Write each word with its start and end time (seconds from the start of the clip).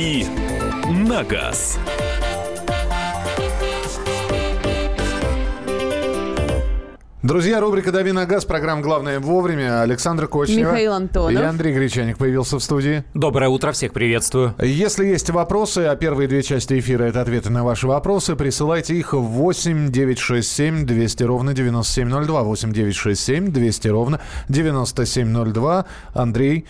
«Дави 0.00 0.24
на 0.88 1.22
газ». 1.24 1.78
Друзья, 7.22 7.60
рубрика 7.60 7.92
«Дави 7.92 8.12
на 8.12 8.24
газ», 8.24 8.46
программа 8.46 8.80
«Главное 8.80 9.20
вовремя». 9.20 9.82
Александр 9.82 10.26
Кочнева. 10.26 10.70
Михаил 10.70 10.94
Антонов. 10.94 11.32
И 11.32 11.44
Андрей 11.44 11.74
Гречаник 11.74 12.16
появился 12.16 12.58
в 12.58 12.62
студии. 12.62 13.04
Доброе 13.12 13.50
утро, 13.50 13.72
всех 13.72 13.92
приветствую. 13.92 14.54
Если 14.58 15.04
есть 15.04 15.28
вопросы, 15.28 15.80
а 15.80 15.94
первые 15.96 16.28
две 16.28 16.42
части 16.42 16.78
эфира– 16.78 17.04
это 17.04 17.20
ответы 17.20 17.50
на 17.50 17.62
ваши 17.62 17.86
вопросы, 17.86 18.36
присылайте 18.36 18.96
их 18.96 19.12
в 19.12 19.20
8 19.20 19.92
967 19.92 20.86
200 20.86 21.22
ровно 21.24 21.52
9702. 21.52 22.42
8 22.42 22.72
967 22.72 23.52
200 23.52 23.88
ровно 23.88 24.20
9702. 24.48 25.84
Андрей 26.14 26.64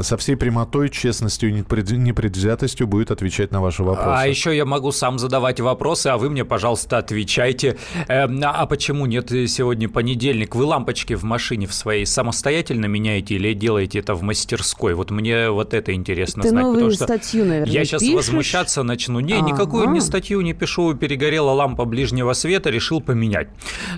со 0.00 0.16
всей 0.16 0.36
прямотой, 0.36 0.88
честностью 0.88 1.50
и 1.50 1.52
непредвзятостью 1.52 2.86
будет 2.86 3.10
отвечать 3.10 3.52
на 3.52 3.60
ваши 3.60 3.82
вопросы. 3.82 4.08
А 4.20 4.26
еще 4.26 4.56
я 4.56 4.64
могу 4.64 4.92
сам 4.92 5.18
задавать 5.18 5.60
вопросы, 5.60 6.08
а 6.08 6.18
вы 6.18 6.30
мне, 6.30 6.44
пожалуйста, 6.44 6.98
отвечайте. 6.98 7.76
Эм, 8.08 8.40
а 8.44 8.66
почему 8.66 9.06
нет 9.06 9.30
сегодня 9.30 9.88
понедельник? 9.88 10.54
Вы 10.54 10.64
лампочки 10.64 11.14
в 11.14 11.24
машине 11.24 11.66
в 11.66 11.74
своей 11.74 12.06
самостоятельно 12.06 12.86
меняете 12.86 13.34
или 13.34 13.54
делаете 13.54 14.00
это 14.00 14.14
в 14.14 14.22
мастерской? 14.22 14.94
Вот 14.94 15.10
мне 15.10 15.50
вот 15.50 15.74
это 15.74 15.92
интересно 15.94 16.42
Ты 16.42 16.50
знать. 16.50 16.64
новую 16.64 16.90
статью, 16.92 17.44
наверное, 17.44 17.72
Я 17.72 17.84
сейчас 17.84 18.02
пишешь? 18.02 18.16
возмущаться 18.16 18.82
начну. 18.82 19.20
Не, 19.20 19.34
Ага. 19.34 19.50
никакую 19.50 19.88
не 19.90 20.00
статью 20.00 20.40
не 20.40 20.54
пишу. 20.54 20.94
Перегорела 20.94 21.50
лампа 21.52 21.84
ближнего 21.84 22.32
света, 22.32 22.70
решил 22.70 23.00
поменять. 23.00 23.48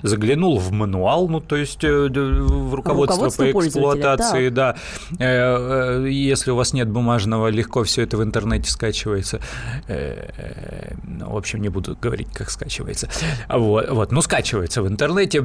Заглянул 0.03 0.59
в 0.59 0.71
мануал, 0.71 1.27
ну, 1.27 1.39
то 1.39 1.55
есть 1.55 1.83
э, 1.83 2.07
в 2.09 2.73
руководство, 2.75 3.27
Руководство 3.27 3.45
по 3.51 3.67
эксплуатации, 3.67 4.49
да. 4.49 4.75
Э, 5.19 5.25
э, 5.25 5.70
Если 6.07 6.51
у 6.51 6.55
вас 6.55 6.73
нет 6.73 6.89
бумажного, 6.89 7.47
легко 7.47 7.83
все 7.83 8.03
это 8.03 8.17
в 8.17 8.23
интернете 8.23 8.69
скачивается. 8.69 9.39
Э, 9.87 10.93
ну, 11.03 11.31
В 11.31 11.37
общем, 11.37 11.61
не 11.61 11.69
буду 11.69 11.97
говорить, 12.01 12.29
как 12.33 12.49
скачивается. 12.49 13.09
Вот, 13.49 13.89
вот. 13.89 14.11
ну 14.11 14.21
скачивается 14.21 14.81
в 14.81 14.87
интернете. 14.87 15.41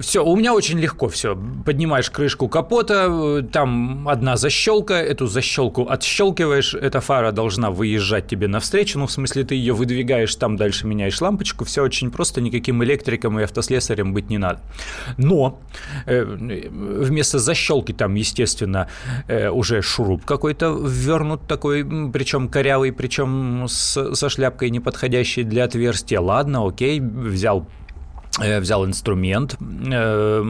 Все, 0.00 0.24
у 0.24 0.36
меня 0.36 0.54
очень 0.54 0.78
легко 0.78 1.08
все. 1.08 1.36
Поднимаешь 1.64 2.10
крышку 2.10 2.48
капота, 2.48 3.08
э, 3.10 3.42
там 3.42 4.08
одна 4.08 4.36
защелка, 4.36 4.94
эту 4.94 5.26
защелку 5.26 5.88
отщелкиваешь, 5.88 6.74
эта 6.74 7.00
фара 7.00 7.32
должна 7.32 7.70
выезжать 7.70 8.26
тебе 8.28 8.48
навстречу, 8.48 8.98
ну, 8.98 9.06
в 9.06 9.12
смысле, 9.12 9.44
ты 9.44 9.54
ее 9.54 9.72
выдвигаешь, 9.72 10.34
там 10.34 10.56
дальше 10.56 10.86
меняешь 10.86 11.20
лампочку, 11.20 11.64
все 11.64 11.82
очень 11.82 12.10
просто, 12.10 12.40
никаким 12.40 12.82
электриком 12.84 13.38
и 13.38 13.42
автослесарем 13.42 14.12
быть 14.12 14.30
не 14.30 14.38
надо. 14.38 14.60
Но 15.16 15.60
э, 16.06 16.24
вместо 16.24 17.38
защелки 17.38 17.92
там, 17.92 18.14
естественно, 18.14 18.88
э, 19.28 19.48
уже 19.70 19.82
шуруп 19.82 20.24
какой-то 20.24 20.72
ввернут 20.72 21.46
такой, 21.46 21.84
причем 22.12 22.48
корявый, 22.48 22.92
причем 22.92 23.66
с- 23.68 24.14
со 24.14 24.28
шляпкой 24.28 24.70
неподходящей 24.70 25.44
для 25.44 25.64
отверстия. 25.64 26.20
Ладно, 26.20 26.66
окей, 26.66 27.00
взял 27.00 27.66
э, 28.38 28.60
взял 28.60 28.86
инструмент, 28.86 29.56
э, 29.60 30.44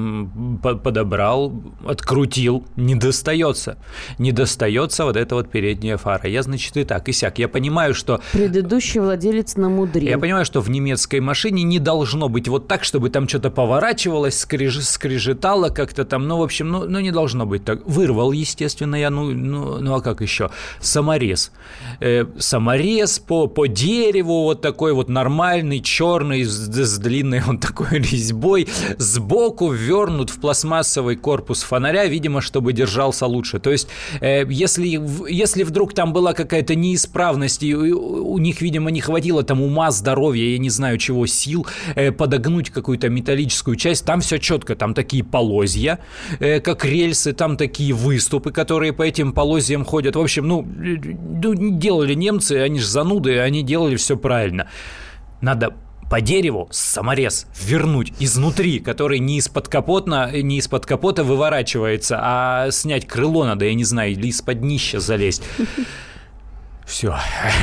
по- 0.62 0.74
подобрал, 0.76 1.52
открутил, 1.86 2.66
не 2.76 2.94
достается. 2.94 3.78
Не 4.18 4.32
достается 4.32 5.04
вот 5.04 5.16
эта 5.16 5.34
вот 5.34 5.50
передняя 5.50 5.96
фара. 5.96 6.28
Я, 6.28 6.42
значит, 6.42 6.76
и 6.76 6.84
так, 6.84 7.08
и 7.08 7.12
сяк. 7.12 7.38
Я 7.38 7.48
понимаю, 7.48 7.94
что 7.94 8.20
Предыдущий 8.32 9.00
владелец 9.00 9.56
намудрил. 9.56 10.08
я 10.08 10.18
понимаю, 10.18 10.44
что 10.44 10.60
в 10.60 10.70
немецкой 10.70 11.20
машине 11.20 11.62
не 11.62 11.78
должно 11.78 12.28
быть 12.28 12.48
вот 12.48 12.68
так, 12.68 12.84
чтобы 12.84 13.10
там 13.10 13.28
что-то 13.28 13.50
поворачивалось, 13.50 14.34
скреж- 14.44 14.80
скрежетало 14.82 15.68
как-то 15.70 16.04
там, 16.04 16.28
ну, 16.28 16.38
в 16.38 16.42
общем, 16.42 16.68
ну, 16.68 16.84
ну, 16.86 17.00
не 17.00 17.10
должно 17.12 17.46
быть 17.46 17.64
так. 17.64 17.86
Вырвал, 17.86 18.32
естественно, 18.32 18.96
я, 18.96 19.10
ну, 19.10 19.30
ну, 19.32 19.78
ну 19.80 19.94
а 19.94 20.00
как 20.02 20.20
еще? 20.20 20.50
Саморез. 20.80 21.52
Э, 22.00 22.26
саморез 22.38 23.18
по, 23.18 23.46
по 23.46 23.66
дереву, 23.66 24.42
вот 24.44 24.60
такой 24.60 24.92
вот 24.92 25.08
нормальный, 25.08 25.80
черный, 25.80 26.44
с, 26.44 26.68
с 26.68 26.98
длинной 26.98 27.40
вот 27.46 27.60
такой 27.70 27.98
резьбой, 28.10 28.68
сбоку 28.98 29.70
ввернут 29.70 30.30
в 30.30 30.40
пластмассовый 30.40 31.16
корпус 31.16 31.62
фонаря, 31.62 32.06
видимо, 32.06 32.40
чтобы 32.40 32.72
держался 32.72 33.26
лучше. 33.26 33.58
То 33.58 33.70
есть, 33.70 33.88
э, 34.20 34.44
если, 34.48 35.00
если 35.28 35.62
вдруг 35.62 35.94
там 35.94 36.12
была 36.12 36.32
какая-то 36.32 36.74
неисправность, 36.74 37.62
и 37.62 37.74
у 37.74 38.30
у 38.30 38.38
них, 38.38 38.62
видимо, 38.62 38.90
не 38.90 39.00
хватило 39.00 39.42
там 39.42 39.60
ума, 39.60 39.90
здоровья, 39.90 40.52
я 40.52 40.58
не 40.58 40.70
знаю 40.70 40.98
чего, 40.98 41.26
сил, 41.26 41.66
э, 41.96 42.12
подогнуть 42.12 42.70
какую-то 42.70 43.08
металлическую 43.08 43.76
часть, 43.76 44.04
там 44.04 44.20
все 44.20 44.38
четко, 44.38 44.76
там 44.76 44.94
такие 44.94 45.24
полозья, 45.24 45.98
э, 46.38 46.60
как 46.60 46.84
рельсы, 46.84 47.32
там 47.32 47.56
такие 47.56 47.92
выступы, 47.92 48.52
которые 48.52 48.92
по 48.92 49.02
этим 49.02 49.32
полозьям 49.32 49.84
ходят. 49.84 50.16
В 50.16 50.20
общем, 50.20 50.48
ну, 50.48 50.62
э, 50.62 50.96
делали 51.78 52.14
немцы, 52.14 52.52
они 52.52 52.78
же 52.78 52.86
зануды, 52.86 53.38
они 53.40 53.62
делали 53.62 53.96
все 53.96 54.16
правильно. 54.16 54.68
Надо 55.40 55.74
по 56.10 56.20
дереву 56.20 56.68
саморез 56.72 57.46
вернуть 57.64 58.12
изнутри, 58.18 58.80
который 58.80 59.20
не 59.20 59.38
из-под 59.38 59.68
капотна, 59.68 60.30
не 60.32 60.58
из-под 60.58 60.84
капота 60.84 61.22
выворачивается, 61.22 62.18
а 62.20 62.70
снять 62.72 63.06
крыло 63.06 63.44
надо, 63.44 63.64
я 63.64 63.74
не 63.74 63.84
знаю, 63.84 64.10
или 64.10 64.26
из-под 64.26 64.60
днища 64.60 64.98
залезть. 64.98 65.42
Все. 66.84 67.14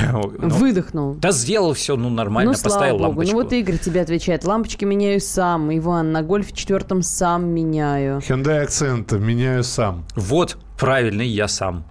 Выдохнул. 0.38 1.16
Да 1.16 1.32
сделал 1.32 1.74
все, 1.74 1.98
ну 1.98 2.10
нормально, 2.10 2.54
ну, 2.54 2.58
слава 2.58 2.74
поставил 2.74 2.94
богу. 2.94 3.10
лампочку. 3.10 3.36
Ну, 3.36 3.44
вот 3.44 3.52
Игорь 3.52 3.78
тебе 3.78 4.00
отвечает. 4.00 4.46
Лампочки 4.46 4.86
меняю 4.86 5.20
сам. 5.20 5.76
Иван, 5.78 6.14
на 6.14 6.24
гольфе 6.24 6.54
четвертом 6.56 7.02
сам 7.02 7.50
меняю. 7.50 8.20
Hyundai 8.20 8.66
Accent 8.66 9.20
меняю 9.20 9.66
сам. 9.66 10.06
Вот, 10.16 10.58
правильный 10.80 11.28
я 11.28 11.50
сам. 11.50 11.84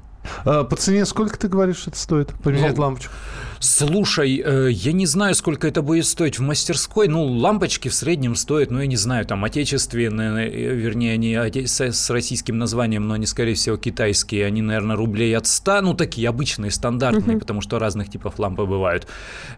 А, 0.46 0.64
по 0.64 0.76
цене 0.76 1.04
сколько 1.04 1.38
ты 1.38 1.48
говоришь, 1.48 1.86
это 1.86 1.98
стоит? 1.98 2.32
Поменять 2.42 2.78
Ну, 2.78 2.84
лампочку? 2.84 3.12
Слушай, 3.60 4.42
э, 4.44 4.70
я 4.70 4.92
не 4.92 5.06
знаю, 5.06 5.34
сколько 5.34 5.66
это 5.66 5.82
будет 5.82 6.06
стоить 6.06 6.38
в 6.38 6.42
мастерской. 6.42 7.08
Ну, 7.08 7.24
лампочки 7.24 7.88
в 7.88 7.94
среднем 7.94 8.34
стоят, 8.34 8.70
ну, 8.70 8.80
я 8.80 8.86
не 8.86 8.96
знаю, 8.96 9.24
там, 9.24 9.44
отечественные, 9.44 10.48
э, 10.48 10.74
вернее, 10.74 11.14
они 11.14 11.66
с, 11.66 12.10
российским 12.10 12.58
названием, 12.58 13.06
но 13.08 13.14
они, 13.14 13.26
скорее 13.26 13.54
всего, 13.54 13.76
китайские. 13.76 14.46
Они, 14.46 14.62
наверное, 14.62 14.96
рублей 14.96 15.36
от 15.36 15.46
100, 15.46 15.80
ну, 15.82 15.94
такие 15.94 16.28
обычные, 16.28 16.70
стандартные, 16.70 17.38
потому 17.38 17.60
что 17.60 17.78
разных 17.78 18.10
типов 18.10 18.38
лампы 18.38 18.64
бывают. 18.64 19.06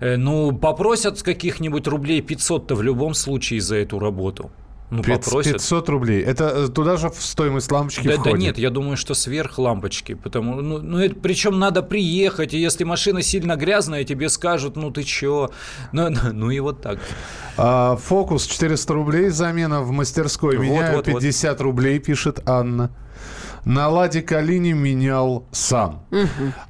Э, 0.00 0.16
Ну, 0.16 0.52
попросят 0.52 1.22
каких-нибудь 1.22 1.86
рублей 1.86 2.20
500-то 2.20 2.74
в 2.74 2.82
любом 2.82 3.14
случае 3.14 3.60
за 3.60 3.76
эту 3.76 3.98
работу. 3.98 4.50
Ну, 4.90 5.02
Пят- 5.02 5.24
попросят. 5.24 5.54
500 5.54 5.88
рублей. 5.90 6.22
Это 6.22 6.44
э, 6.44 6.68
туда 6.68 6.96
же 6.96 7.10
в 7.10 7.16
стоимость 7.16 7.70
лампочки 7.70 8.04
Да, 8.06 8.14
да 8.16 8.20
входит? 8.20 8.38
нет, 8.38 8.58
я 8.58 8.70
думаю, 8.70 8.96
что 8.96 9.12
сверх 9.14 9.58
лампочки, 9.58 10.14
потому 10.14 10.62
ну, 10.62 10.78
ну 10.78 10.98
это, 10.98 11.14
причем 11.14 11.58
надо 11.58 11.82
приехать, 11.82 12.54
и 12.54 12.58
если 12.58 12.84
машина 12.84 13.20
сильно 13.20 13.56
грязная, 13.56 14.04
тебе 14.04 14.30
скажут, 14.30 14.76
ну 14.76 14.90
ты 14.90 15.02
чё, 15.02 15.50
ну, 15.92 16.08
ну, 16.08 16.32
ну 16.32 16.50
и 16.50 16.60
вот 16.60 16.80
так. 16.80 17.00
А, 17.58 17.96
Фокус 17.96 18.46
400 18.46 18.94
рублей, 18.94 19.28
замена 19.28 19.82
в 19.82 19.90
мастерской. 19.90 20.56
Вот, 20.56 20.62
Меняю 20.62 20.96
вот, 20.96 21.06
вот. 21.08 21.20
50 21.20 21.60
рублей, 21.60 21.98
пишет 21.98 22.40
Анна. 22.48 22.90
На 23.68 23.88
Ладе 23.88 24.22
Калине 24.22 24.72
менял 24.72 25.44
сам. 25.52 26.00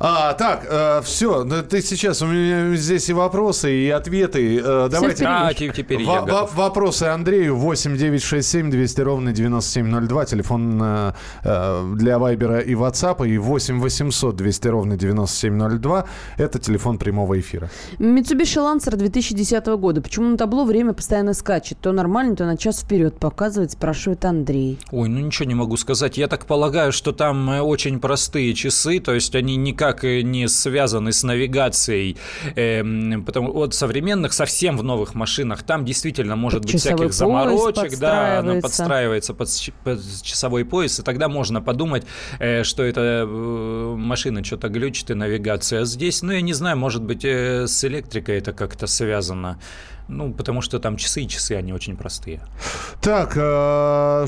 А, 0.00 0.32
так, 0.34 1.04
все, 1.04 1.44
ты 1.62 1.80
сейчас, 1.80 2.22
у 2.22 2.26
меня 2.26 2.74
здесь 2.74 3.08
и 3.08 3.12
вопросы, 3.12 3.72
и 3.72 3.88
ответы. 3.88 4.58
Э, 4.58 4.88
давайте. 4.90 5.24
А, 5.24 5.54
те- 5.54 5.70
теперь 5.70 6.02
я 6.02 6.22
готов. 6.22 6.54
Вопросы 6.56 7.04
Андрею 7.04 7.54
8 7.56 7.96
967 7.96 8.70
200 8.70 9.00
ровно 9.02 9.32
9702. 9.32 10.24
Телефон 10.24 10.80
э, 10.82 11.12
э, 11.44 11.92
для 11.94 12.18
Вайбера 12.18 12.58
и 12.58 12.74
WhatsApp. 12.74 13.28
И 13.28 13.38
8 13.38 13.78
800 13.80 14.34
200 14.34 14.68
ровно 14.68 14.96
9702. 14.96 16.04
Это 16.36 16.58
телефон 16.58 16.98
прямого 16.98 17.38
эфира. 17.38 17.70
Mitsubishi 18.00 18.58
Lancer 18.58 18.96
2010 18.96 19.66
года. 19.78 20.00
Почему 20.02 20.30
на 20.30 20.36
табло 20.36 20.64
время 20.64 20.94
постоянно 20.94 21.32
скачет? 21.34 21.78
То 21.80 21.92
нормально, 21.92 22.34
то 22.34 22.44
на 22.44 22.56
час 22.56 22.80
вперед 22.80 23.20
показывает, 23.20 23.70
спрашивает 23.70 24.24
Андрей. 24.24 24.80
Ой, 24.90 25.08
ну 25.08 25.20
ничего 25.20 25.48
не 25.48 25.54
могу 25.54 25.76
сказать. 25.76 26.18
Я 26.18 26.26
так 26.26 26.44
полагаю, 26.46 26.87
что 26.92 27.12
там 27.12 27.50
э, 27.50 27.60
очень 27.60 28.00
простые 28.00 28.54
часы, 28.54 29.00
то 29.00 29.14
есть 29.14 29.34
они 29.34 29.56
никак 29.56 30.04
э, 30.04 30.22
не 30.22 30.48
связаны 30.48 31.12
с 31.12 31.22
навигацией. 31.22 32.16
Эм, 32.56 33.24
потому 33.24 33.52
вот 33.52 33.74
современных, 33.74 34.32
совсем 34.32 34.76
в 34.76 34.82
новых 34.82 35.14
машинах, 35.14 35.62
там 35.62 35.84
действительно 35.84 36.36
может 36.36 36.62
быть 36.62 36.72
часовой 36.72 36.96
всяких 36.96 37.14
заморочек, 37.14 37.98
да, 37.98 38.38
она 38.40 38.60
подстраивается. 38.60 39.34
под, 39.34 39.48
под 39.84 40.00
часовой 40.22 40.64
пояс, 40.64 40.98
и 41.00 41.02
тогда 41.02 41.28
можно 41.28 41.60
подумать, 41.60 42.04
э, 42.38 42.64
что 42.64 42.82
эта 42.82 43.24
э, 43.26 43.94
машина 43.96 44.44
что-то 44.44 44.68
глючит 44.68 45.10
и 45.10 45.14
навигация. 45.14 45.82
А 45.82 45.84
здесь, 45.84 46.22
ну 46.22 46.32
я 46.32 46.40
не 46.40 46.52
знаю, 46.52 46.76
может 46.76 47.02
быть 47.02 47.24
э, 47.24 47.66
с 47.66 47.84
электрикой 47.84 48.38
это 48.38 48.52
как-то 48.52 48.86
связано. 48.86 49.58
Ну, 50.08 50.32
потому 50.32 50.62
что 50.62 50.78
там 50.78 50.96
часы 50.96 51.22
и 51.22 51.28
часы, 51.28 51.52
они 51.52 51.72
очень 51.72 51.96
простые. 51.96 52.40
Так, 53.02 53.34
э, 53.36 54.26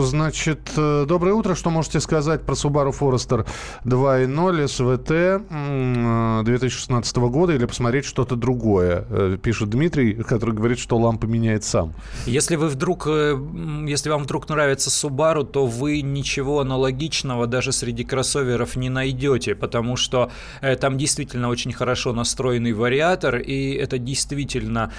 значит, 0.00 0.70
э, 0.76 1.04
доброе 1.06 1.34
утро. 1.34 1.54
Что 1.54 1.70
можете 1.70 2.00
сказать 2.00 2.42
про 2.42 2.54
Subaru 2.54 2.92
Forester 2.98 3.46
2.0 3.84 4.68
СВТ 4.68 6.44
2016 6.44 7.16
года 7.16 7.52
или 7.52 7.66
посмотреть 7.66 8.04
что-то 8.04 8.36
другое? 8.36 9.04
Э, 9.10 9.36
пишет 9.42 9.70
Дмитрий, 9.70 10.14
который 10.14 10.54
говорит, 10.54 10.78
что 10.78 10.96
лампы 10.96 11.26
меняет 11.26 11.64
сам. 11.64 11.92
Если 12.26 12.56
вы 12.56 12.68
вдруг, 12.68 13.06
э, 13.08 13.36
если 13.86 14.08
вам 14.08 14.22
вдруг 14.22 14.48
нравится 14.48 14.90
Subaru, 14.90 15.44
то 15.44 15.66
вы 15.66 16.00
ничего 16.00 16.60
аналогичного 16.60 17.46
даже 17.46 17.72
среди 17.72 18.04
кроссоверов 18.04 18.76
не 18.76 18.88
найдете, 18.88 19.54
потому 19.54 19.96
что 19.96 20.30
там 20.80 20.96
действительно 20.96 21.48
очень 21.48 21.72
хорошо 21.72 22.12
настроенный 22.12 22.72
вариатор, 22.72 23.36
и 23.36 23.72
это 23.72 23.98
действительно 23.98 24.91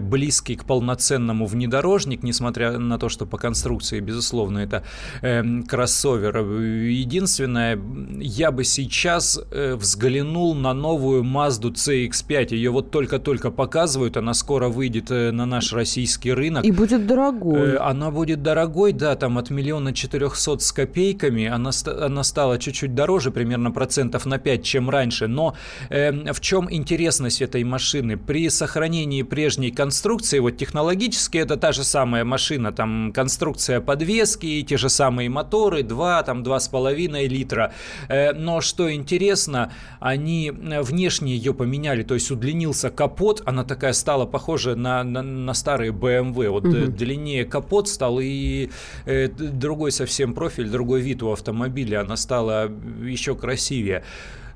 близкий 0.00 0.56
к 0.56 0.64
полноценному 0.64 1.46
внедорожник, 1.46 2.22
несмотря 2.22 2.78
на 2.78 2.98
то, 2.98 3.08
что 3.08 3.26
по 3.26 3.38
конструкции, 3.38 4.00
безусловно, 4.00 4.58
это 4.58 4.84
э, 5.22 5.62
кроссовер. 5.62 6.38
Единственное, 6.38 7.78
я 8.20 8.50
бы 8.50 8.64
сейчас 8.64 9.40
э, 9.50 9.74
взглянул 9.74 10.54
на 10.54 10.74
новую 10.74 11.22
Mazda 11.22 11.72
CX-5. 11.72 12.54
Ее 12.54 12.70
вот 12.70 12.90
только-только 12.90 13.50
показывают, 13.50 14.16
она 14.16 14.34
скоро 14.34 14.68
выйдет 14.68 15.10
э, 15.10 15.30
на 15.30 15.46
наш 15.46 15.72
российский 15.72 16.32
рынок. 16.32 16.64
И 16.64 16.72
будет 16.72 17.06
дорогой. 17.06 17.74
Э, 17.74 17.76
она 17.78 18.10
будет 18.10 18.42
дорогой, 18.42 18.92
да, 18.92 19.14
там 19.16 19.38
от 19.38 19.50
миллиона 19.50 19.92
четырехсот 19.92 20.62
с 20.62 20.72
копейками. 20.72 21.46
Она, 21.46 21.70
она 21.86 22.24
стала 22.24 22.58
чуть-чуть 22.58 22.94
дороже, 22.94 23.30
примерно 23.30 23.70
процентов 23.70 24.26
на 24.26 24.38
5, 24.38 24.64
чем 24.64 24.90
раньше. 24.90 25.26
Но 25.26 25.54
э, 25.90 26.32
в 26.32 26.40
чем 26.40 26.72
интересность 26.72 27.42
этой 27.42 27.64
машины? 27.64 28.16
При 28.16 28.48
сохранении 28.50 29.22
прежней 29.38 29.70
конструкции, 29.70 30.40
вот 30.40 30.56
технологически 30.56 31.38
это 31.38 31.56
та 31.56 31.70
же 31.70 31.84
самая 31.84 32.24
машина, 32.24 32.72
там 32.72 33.12
конструкция 33.14 33.80
подвески, 33.80 34.62
те 34.62 34.76
же 34.76 34.88
самые 34.88 35.28
моторы, 35.28 35.84
2, 35.84 36.24
там 36.24 36.42
2,5 36.42 37.28
литра. 37.28 37.72
Э, 38.08 38.32
но 38.32 38.60
что 38.60 38.92
интересно, 38.92 39.70
они 40.00 40.50
э, 40.50 40.82
внешне 40.82 41.36
ее 41.36 41.54
поменяли, 41.54 42.02
то 42.02 42.14
есть 42.14 42.32
удлинился 42.32 42.90
капот, 42.90 43.42
она 43.46 43.62
такая 43.62 43.92
стала 43.92 44.26
похожа 44.26 44.74
на, 44.74 45.04
на, 45.04 45.22
на 45.22 45.54
старые 45.54 45.92
BMW, 45.92 46.48
вот 46.48 46.64
угу. 46.64 46.88
длиннее 46.88 47.44
капот 47.44 47.88
стал 47.88 48.18
и 48.20 48.70
другой 49.06 49.92
совсем 49.92 50.34
профиль, 50.34 50.68
другой 50.68 51.00
вид 51.00 51.22
у 51.22 51.30
автомобиля, 51.30 52.00
она 52.00 52.16
стала 52.16 52.68
еще 53.04 53.36
красивее. 53.36 54.02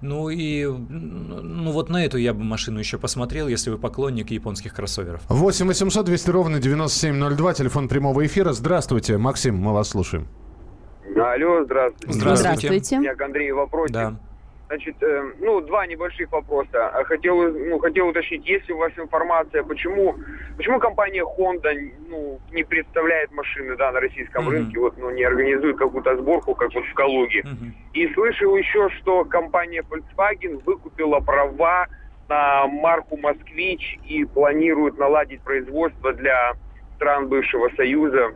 Ну 0.03 0.31
и 0.31 0.67
ну 0.67 1.71
вот 1.71 1.89
на 1.89 2.05
эту 2.05 2.19
я 2.19 2.35
бы 2.35 2.43
машину 2.43 2.81
еще 2.81 2.99
посмотрел, 2.99 3.47
если 3.47 3.71
вы 3.71 3.79
поклонник 3.79 4.31
японских 4.33 4.75
кроссоверов. 4.75 5.23
8 5.29 5.67
800 5.67 6.05
200 6.05 6.31
ровно 6.31 6.59
9702, 6.59 7.55
телефон 7.55 7.89
прямого 7.89 8.27
эфира. 8.27 8.53
Здравствуйте, 8.53 9.17
Максим, 9.17 9.57
мы 9.57 9.73
вас 9.73 9.91
слушаем. 9.91 10.27
Алло, 11.17 11.65
здравствуйте. 11.65 12.13
Здравствуйте. 12.13 12.67
Здравствуйте. 12.67 13.01
Я 13.03 13.15
к 13.15 13.21
Андрею 13.23 13.57
вопросик. 13.57 13.95
Да. 13.95 14.17
Значит, 14.73 15.03
э, 15.03 15.33
ну, 15.41 15.61
два 15.61 15.87
небольших 15.87 16.33
вопроса. 16.33 16.89
А 16.89 17.05
хотел, 17.05 17.37
ну, 17.53 17.79
хотел 17.79 18.09
уточнить, 18.09 18.49
есть 18.49 18.67
ли 18.69 18.75
у 18.75 18.79
вас 18.79 18.91
информация, 18.97 19.63
почему, 19.63 20.17
почему 20.57 20.79
компания 20.79 21.23
Honda 21.23 21.93
ну, 22.09 22.41
не 22.53 22.65
представляет 22.65 23.31
машины 23.33 23.77
да, 23.77 23.93
на 23.93 24.01
российском 24.01 24.49
mm-hmm. 24.49 24.51
рынке, 24.51 24.81
вот, 24.81 24.97
ну, 24.97 25.11
не 25.11 25.25
организует 25.25 25.77
какую-то 25.77 26.17
сборку, 26.17 26.55
как 26.55 26.73
вот 26.73 26.87
в 26.87 26.95
Калуге. 26.95 27.41
Mm-hmm. 27.41 27.73
И 27.93 28.15
слышал 28.15 28.57
еще, 28.57 28.89
что 29.01 29.27
компания 29.27 29.83
Volkswagen 29.83 30.63
выкупила 30.65 31.21
права 31.21 31.87
на 32.31 32.67
марку 32.67 33.19
«Москвич» 33.19 33.99
и 34.07 34.25
планирует 34.25 34.97
наладить 34.97 35.43
производство 35.43 36.15
для 36.15 36.55
стран 36.97 37.29
бывшего 37.29 37.69
Союза 37.77 38.35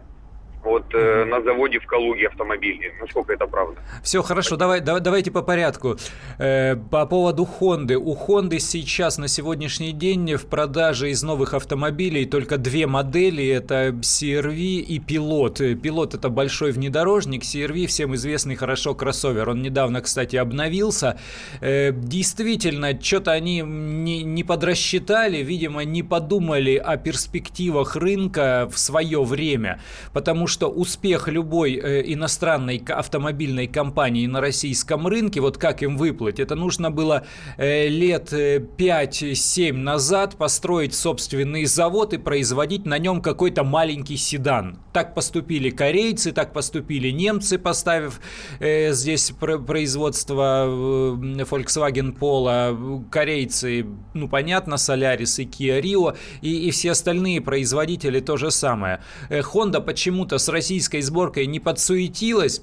вот 0.67 0.95
э, 0.95 1.25
на 1.25 1.43
заводе 1.43 1.79
в 1.79 1.87
Калуге 1.87 2.27
автомобили. 2.27 2.93
Насколько 3.01 3.35
это 3.35 3.47
правда? 3.47 3.81
Все 4.03 4.23
хорошо, 4.23 4.57
давай, 4.57 4.81
давай, 4.81 5.01
давайте 5.01 5.31
по 5.31 5.43
порядку. 5.43 5.97
Э, 6.39 6.77
по 6.77 7.07
поводу 7.07 7.45
Хонды. 7.45 7.97
У 7.97 8.15
Хонды 8.15 8.59
сейчас 8.59 9.19
на 9.19 9.29
сегодняшний 9.29 9.93
день 9.93 10.35
в 10.35 10.47
продаже 10.47 11.11
из 11.11 11.23
новых 11.23 11.55
автомобилей 11.55 12.27
только 12.27 12.59
две 12.59 12.87
модели. 12.87 13.47
Это 13.49 13.89
CRV 13.89 14.57
и 14.57 14.99
Пилот. 14.99 15.59
Пилот 15.59 16.15
это 16.15 16.29
большой 16.29 16.73
внедорожник, 16.73 17.43
CRV 17.43 17.87
всем 17.87 18.15
известный 18.17 18.57
хорошо 18.57 18.95
кроссовер. 18.95 19.49
Он 19.51 19.63
недавно, 19.63 20.01
кстати, 20.01 20.37
обновился. 20.37 21.19
Э, 21.61 21.93
действительно, 21.93 23.01
что-то 23.01 23.31
они 23.31 23.61
не, 23.61 24.25
не 24.25 24.43
подрасчитали, 24.43 25.39
видимо, 25.39 25.85
не 25.85 26.03
подумали 26.03 26.75
о 26.77 26.97
перспективах 26.97 27.95
рынка 27.95 28.69
в 28.73 28.79
свое 28.79 29.23
время. 29.23 29.81
Потому 30.13 30.49
что 30.49 30.56
что 30.57 30.71
успех 30.71 31.29
любой 31.29 31.75
э, 31.75 32.03
иностранной 32.15 32.83
автомобильной 32.89 33.67
компании 33.67 34.27
на 34.27 34.41
российском 34.41 35.07
рынке, 35.07 35.43
вот 35.43 35.59
как 35.59 35.83
им 35.83 35.99
выплыть, 35.99 36.41
это 36.41 36.55
нужно 36.55 36.91
было 36.91 37.27
э, 37.59 37.89
лет 37.89 38.33
5-7 38.33 39.69
э, 39.69 39.73
назад 39.75 40.37
построить 40.37 40.95
собственный 40.95 41.67
завод 41.67 42.15
и 42.15 42.17
производить 42.17 42.87
на 42.87 42.97
нем 42.97 43.21
какой-то 43.21 43.65
маленький 43.65 44.17
седан. 44.17 44.79
Так 44.95 45.15
поступили 45.15 45.69
корейцы, 45.69 46.33
так 46.33 46.55
поступили 46.55 47.11
немцы, 47.11 47.59
поставив 47.59 48.19
э, 48.59 48.95
здесь 48.95 49.33
производство 49.67 50.65
э, 50.67 51.43
Volkswagen 51.43 52.19
Polo, 52.19 53.05
корейцы, 53.11 53.85
ну 54.15 54.27
понятно, 54.27 54.77
Solaris 54.77 55.43
и 55.43 55.45
Kia 55.45 55.83
Rio, 55.83 56.17
и, 56.41 56.69
и 56.69 56.71
все 56.71 56.93
остальные 56.93 57.43
производители 57.43 58.21
то 58.21 58.39
же 58.39 58.51
самое. 58.51 59.03
Э, 59.29 59.41
Honda 59.41 59.83
почему-то 59.83 60.36
с 60.39 60.49
российской 60.49 61.01
сборкой 61.01 61.47
не 61.47 61.61
подсуетилась, 61.61 62.63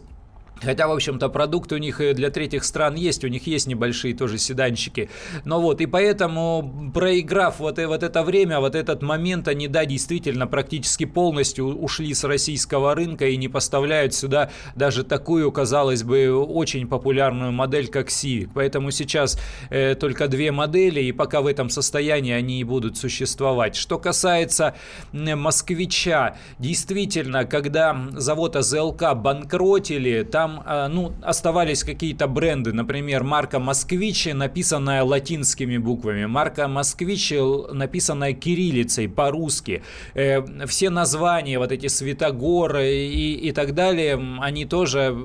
Хотя, 0.61 0.87
в 0.87 0.91
общем-то, 0.91 1.29
продукты 1.29 1.75
у 1.75 1.77
них 1.77 2.01
для 2.15 2.29
третьих 2.29 2.63
стран 2.63 2.95
есть, 2.95 3.23
у 3.23 3.27
них 3.27 3.47
есть 3.47 3.67
небольшие 3.67 4.13
тоже 4.13 4.37
седанчики. 4.37 5.09
Но 5.45 5.61
вот, 5.61 5.81
и 5.81 5.85
поэтому, 5.85 6.91
проиграв 6.93 7.59
вот, 7.59 7.79
вот 7.79 8.03
это 8.03 8.23
время, 8.23 8.59
вот 8.59 8.75
этот 8.75 9.01
момент, 9.01 9.47
они, 9.47 9.67
да, 9.67 9.85
действительно, 9.85 10.47
практически 10.47 11.05
полностью 11.05 11.65
ушли 11.65 12.13
с 12.13 12.23
российского 12.23 12.95
рынка 12.95 13.27
и 13.27 13.37
не 13.37 13.49
поставляют 13.49 14.13
сюда 14.13 14.51
даже 14.75 15.03
такую, 15.03 15.51
казалось 15.51 16.03
бы, 16.03 16.33
очень 16.33 16.87
популярную 16.87 17.51
модель, 17.51 17.87
как 17.87 18.07
Civic. 18.07 18.49
Поэтому 18.53 18.91
сейчас 18.91 19.39
э, 19.69 19.95
только 19.95 20.27
две 20.27 20.51
модели, 20.51 21.01
и 21.01 21.11
пока 21.11 21.41
в 21.41 21.47
этом 21.47 21.69
состоянии 21.69 22.33
они 22.33 22.61
и 22.61 22.63
будут 22.63 22.97
существовать. 22.97 23.75
Что 23.75 23.97
касается 23.99 24.75
э, 25.11 25.35
москвича, 25.35 26.37
действительно, 26.59 27.45
когда 27.45 27.97
завод 28.11 28.55
АЗЛК 28.55 29.13
банкротили, 29.15 30.23
там 30.23 30.42
э, 30.65 30.87
ну, 30.87 31.13
оставались 31.21 31.83
какие-то 31.83 32.27
бренды, 32.27 32.73
например, 32.73 33.23
марка 33.23 33.59
«Москвич», 33.59 34.27
написанная 34.33 35.03
латинскими 35.03 35.77
буквами, 35.77 36.25
марка 36.25 36.67
«Москвич», 36.67 37.33
написанная 37.71 38.33
кириллицей 38.33 39.07
по-русски. 39.09 39.83
Э, 40.13 40.41
все 40.65 40.89
названия, 40.89 41.59
вот 41.59 41.71
эти 41.71 41.87
«Светогоры» 41.87 42.93
и, 42.93 43.33
и 43.33 43.51
так 43.51 43.73
далее, 43.73 44.19
они 44.41 44.65
тоже 44.65 45.15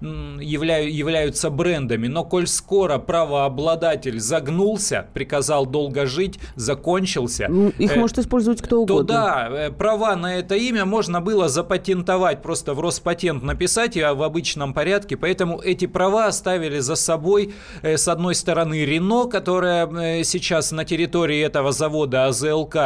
являю, 0.00 0.94
являются 0.94 1.50
брендами. 1.50 2.06
Но 2.06 2.24
коль 2.24 2.46
скоро 2.46 2.98
правообладатель 2.98 4.20
загнулся, 4.20 5.06
приказал 5.14 5.66
долго 5.66 6.06
жить, 6.06 6.38
закончился... 6.56 7.46
Ну, 7.48 7.68
их 7.78 7.96
э, 7.96 8.00
может 8.00 8.18
использовать 8.18 8.62
кто 8.62 8.82
угодно. 8.82 8.96
То 8.96 9.02
да, 9.04 9.48
э, 9.50 9.70
права 9.70 10.16
на 10.16 10.36
это 10.36 10.54
имя 10.54 10.84
можно 10.84 11.20
было 11.20 11.48
запатентовать, 11.48 12.42
просто 12.42 12.74
в 12.74 12.80
Роспатент 12.80 13.42
написать 13.42 13.96
и 13.96 14.00
в 14.14 14.22
обычном 14.22 14.74
порядке, 14.74 15.16
поэтому 15.16 15.60
эти 15.60 15.86
права 15.86 16.26
оставили 16.26 16.78
за 16.78 16.96
собой, 16.96 17.54
э, 17.82 17.96
с 17.96 18.08
одной 18.08 18.34
стороны, 18.34 18.84
Рено, 18.84 19.26
которая 19.26 19.86
э, 19.86 20.24
сейчас 20.24 20.72
на 20.72 20.84
территории 20.84 21.40
этого 21.40 21.72
завода 21.72 22.26
АЗЛК 22.26 22.76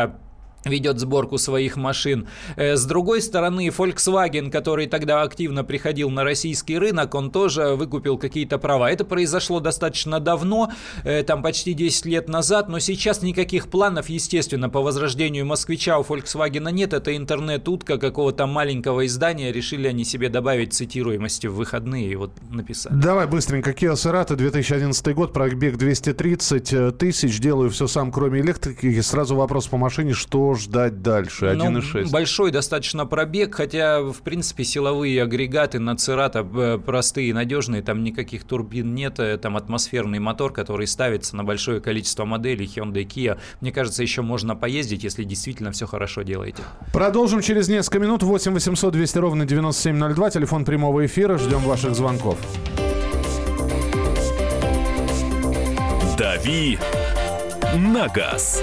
ведет 0.64 0.98
сборку 0.98 1.38
своих 1.38 1.76
машин. 1.76 2.28
Э, 2.56 2.76
с 2.76 2.84
другой 2.84 3.20
стороны, 3.20 3.68
Volkswagen, 3.68 4.50
который 4.50 4.86
тогда 4.86 5.22
активно 5.22 5.64
приходил 5.64 6.10
на 6.10 6.24
российский 6.24 6.78
рынок, 6.78 7.14
он 7.14 7.30
тоже 7.30 7.74
выкупил 7.74 8.18
какие-то 8.18 8.58
права. 8.58 8.90
Это 8.90 9.04
произошло 9.04 9.60
достаточно 9.60 10.20
давно, 10.20 10.70
э, 11.04 11.22
там 11.22 11.42
почти 11.42 11.74
10 11.74 12.06
лет 12.06 12.28
назад, 12.28 12.68
но 12.68 12.78
сейчас 12.78 13.22
никаких 13.22 13.68
планов, 13.68 14.08
естественно, 14.08 14.68
по 14.68 14.80
возрождению 14.80 15.46
москвича 15.46 15.98
у 15.98 16.02
Volkswagen 16.02 16.70
нет. 16.72 16.92
Это 16.92 17.16
интернет-утка 17.16 17.98
какого-то 17.98 18.46
маленького 18.46 19.06
издания. 19.06 19.52
Решили 19.52 19.88
они 19.88 20.04
себе 20.04 20.28
добавить 20.28 20.72
цитируемости 20.72 21.46
в 21.46 21.54
выходные 21.54 22.10
и 22.10 22.16
вот 22.16 22.32
написали. 22.50 22.94
Давай 22.94 23.26
быстренько. 23.26 23.70
Kia 23.70 23.94
Cerato, 23.94 24.36
2011 24.36 25.14
год, 25.14 25.32
пробег 25.32 25.76
230 25.76 26.98
тысяч. 26.98 27.40
Делаю 27.40 27.70
все 27.70 27.86
сам, 27.86 28.12
кроме 28.12 28.40
электрики. 28.40 29.00
Сразу 29.00 29.34
вопрос 29.36 29.66
по 29.66 29.76
машине, 29.76 30.12
что 30.12 30.51
чего 30.52 30.54
ждать 30.54 31.02
дальше? 31.02 31.46
1,6. 31.46 32.02
Ну, 32.04 32.10
большой 32.10 32.50
достаточно 32.50 33.06
пробег, 33.06 33.54
хотя, 33.54 34.00
в 34.00 34.20
принципе, 34.22 34.64
силовые 34.64 35.22
агрегаты 35.22 35.78
на 35.78 35.96
Церата 35.96 36.46
э, 36.54 36.78
простые 36.84 37.28
и 37.28 37.32
надежные, 37.32 37.82
там 37.82 38.02
никаких 38.02 38.44
турбин 38.44 38.94
нет, 38.94 39.18
э, 39.18 39.38
там 39.38 39.56
атмосферный 39.56 40.18
мотор, 40.18 40.52
который 40.52 40.86
ставится 40.86 41.36
на 41.36 41.44
большое 41.44 41.80
количество 41.80 42.24
моделей 42.24 42.66
Hyundai 42.66 43.06
Kia. 43.06 43.38
Мне 43.60 43.72
кажется, 43.72 44.02
еще 44.02 44.22
можно 44.22 44.56
поездить, 44.56 45.04
если 45.04 45.24
действительно 45.24 45.72
все 45.72 45.86
хорошо 45.86 46.22
делаете. 46.22 46.62
Продолжим 46.92 47.40
через 47.40 47.68
несколько 47.68 47.98
минут. 47.98 48.22
8 48.22 48.52
800 48.52 48.92
200 48.92 49.18
ровно 49.18 49.44
9702, 49.44 50.30
телефон 50.30 50.64
прямого 50.64 51.04
эфира. 51.06 51.38
Ждем 51.38 51.60
ваших 51.60 51.94
звонков. 51.94 52.38
«Дави 56.18 56.78
на 57.74 58.06
газ». 58.08 58.62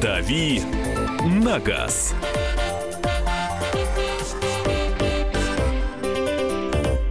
«Дави 0.00 0.62
на 1.42 1.58
газ». 1.58 2.14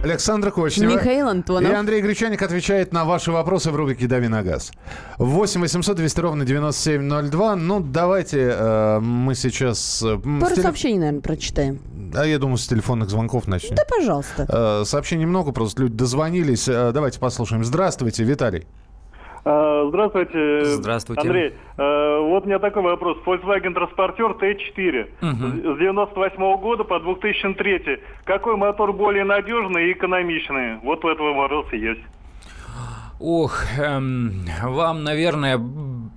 Александр 0.02 0.50
Кочнева. 0.50 0.92
Михаил 0.94 1.28
И 1.28 1.30
Антонов. 1.30 1.72
Андрей 1.74 2.00
Гречаник 2.00 2.40
отвечает 2.42 2.92
на 2.92 3.04
ваши 3.04 3.30
вопросы 3.30 3.70
в 3.70 3.76
рубрике 3.76 4.06
«Дави 4.06 4.28
на 4.28 4.42
газ». 4.42 4.72
8 5.18 5.60
800 5.60 5.96
200 5.96 6.20
ровно 6.20 6.44
9702. 6.46 7.56
Ну, 7.56 7.80
давайте 7.80 8.50
э, 8.50 8.98
мы 9.00 9.34
сейчас... 9.34 10.02
э, 10.02 10.16
Пару 10.18 10.54
теле- 10.54 10.62
сообщений, 10.62 10.98
наверное, 10.98 11.20
прочитаем. 11.20 11.80
А 12.16 12.24
я 12.24 12.38
думаю, 12.38 12.56
с 12.56 12.66
телефонных 12.66 13.10
звонков 13.10 13.46
начнем. 13.46 13.76
Да, 13.76 13.84
пожалуйста. 13.88 14.46
Э, 14.48 14.84
Сообщений 14.86 15.26
много, 15.26 15.52
просто 15.52 15.82
люди 15.82 15.94
дозвонились. 15.94 16.66
Э, 16.66 16.90
Давайте 16.92 17.18
послушаем. 17.20 17.62
Здравствуйте, 17.64 18.24
Виталий. 18.24 18.66
А, 19.44 19.86
Здравствуйте. 19.88 20.64
Здравствуйте. 20.64 21.22
Андрей, 21.22 21.54
э, 21.76 22.18
вот 22.20 22.44
у 22.44 22.46
меня 22.46 22.58
такой 22.58 22.82
вопрос. 22.82 23.18
Volkswagen 23.24 23.74
Transporter 23.74 24.38
T4 24.38 25.08
с 25.20 25.78
98 25.78 26.56
года 26.58 26.84
по 26.84 27.00
2003. 27.00 28.00
Какой 28.24 28.56
мотор 28.56 28.92
более 28.92 29.24
надежный 29.24 29.88
и 29.88 29.92
экономичный? 29.92 30.78
Вот 30.82 31.04
у 31.04 31.08
этого 31.08 31.32
вопроса 31.34 31.76
есть. 31.76 32.00
Ох, 33.18 33.64
эм, 33.78 34.44
вам, 34.62 35.04
наверное, 35.04 35.58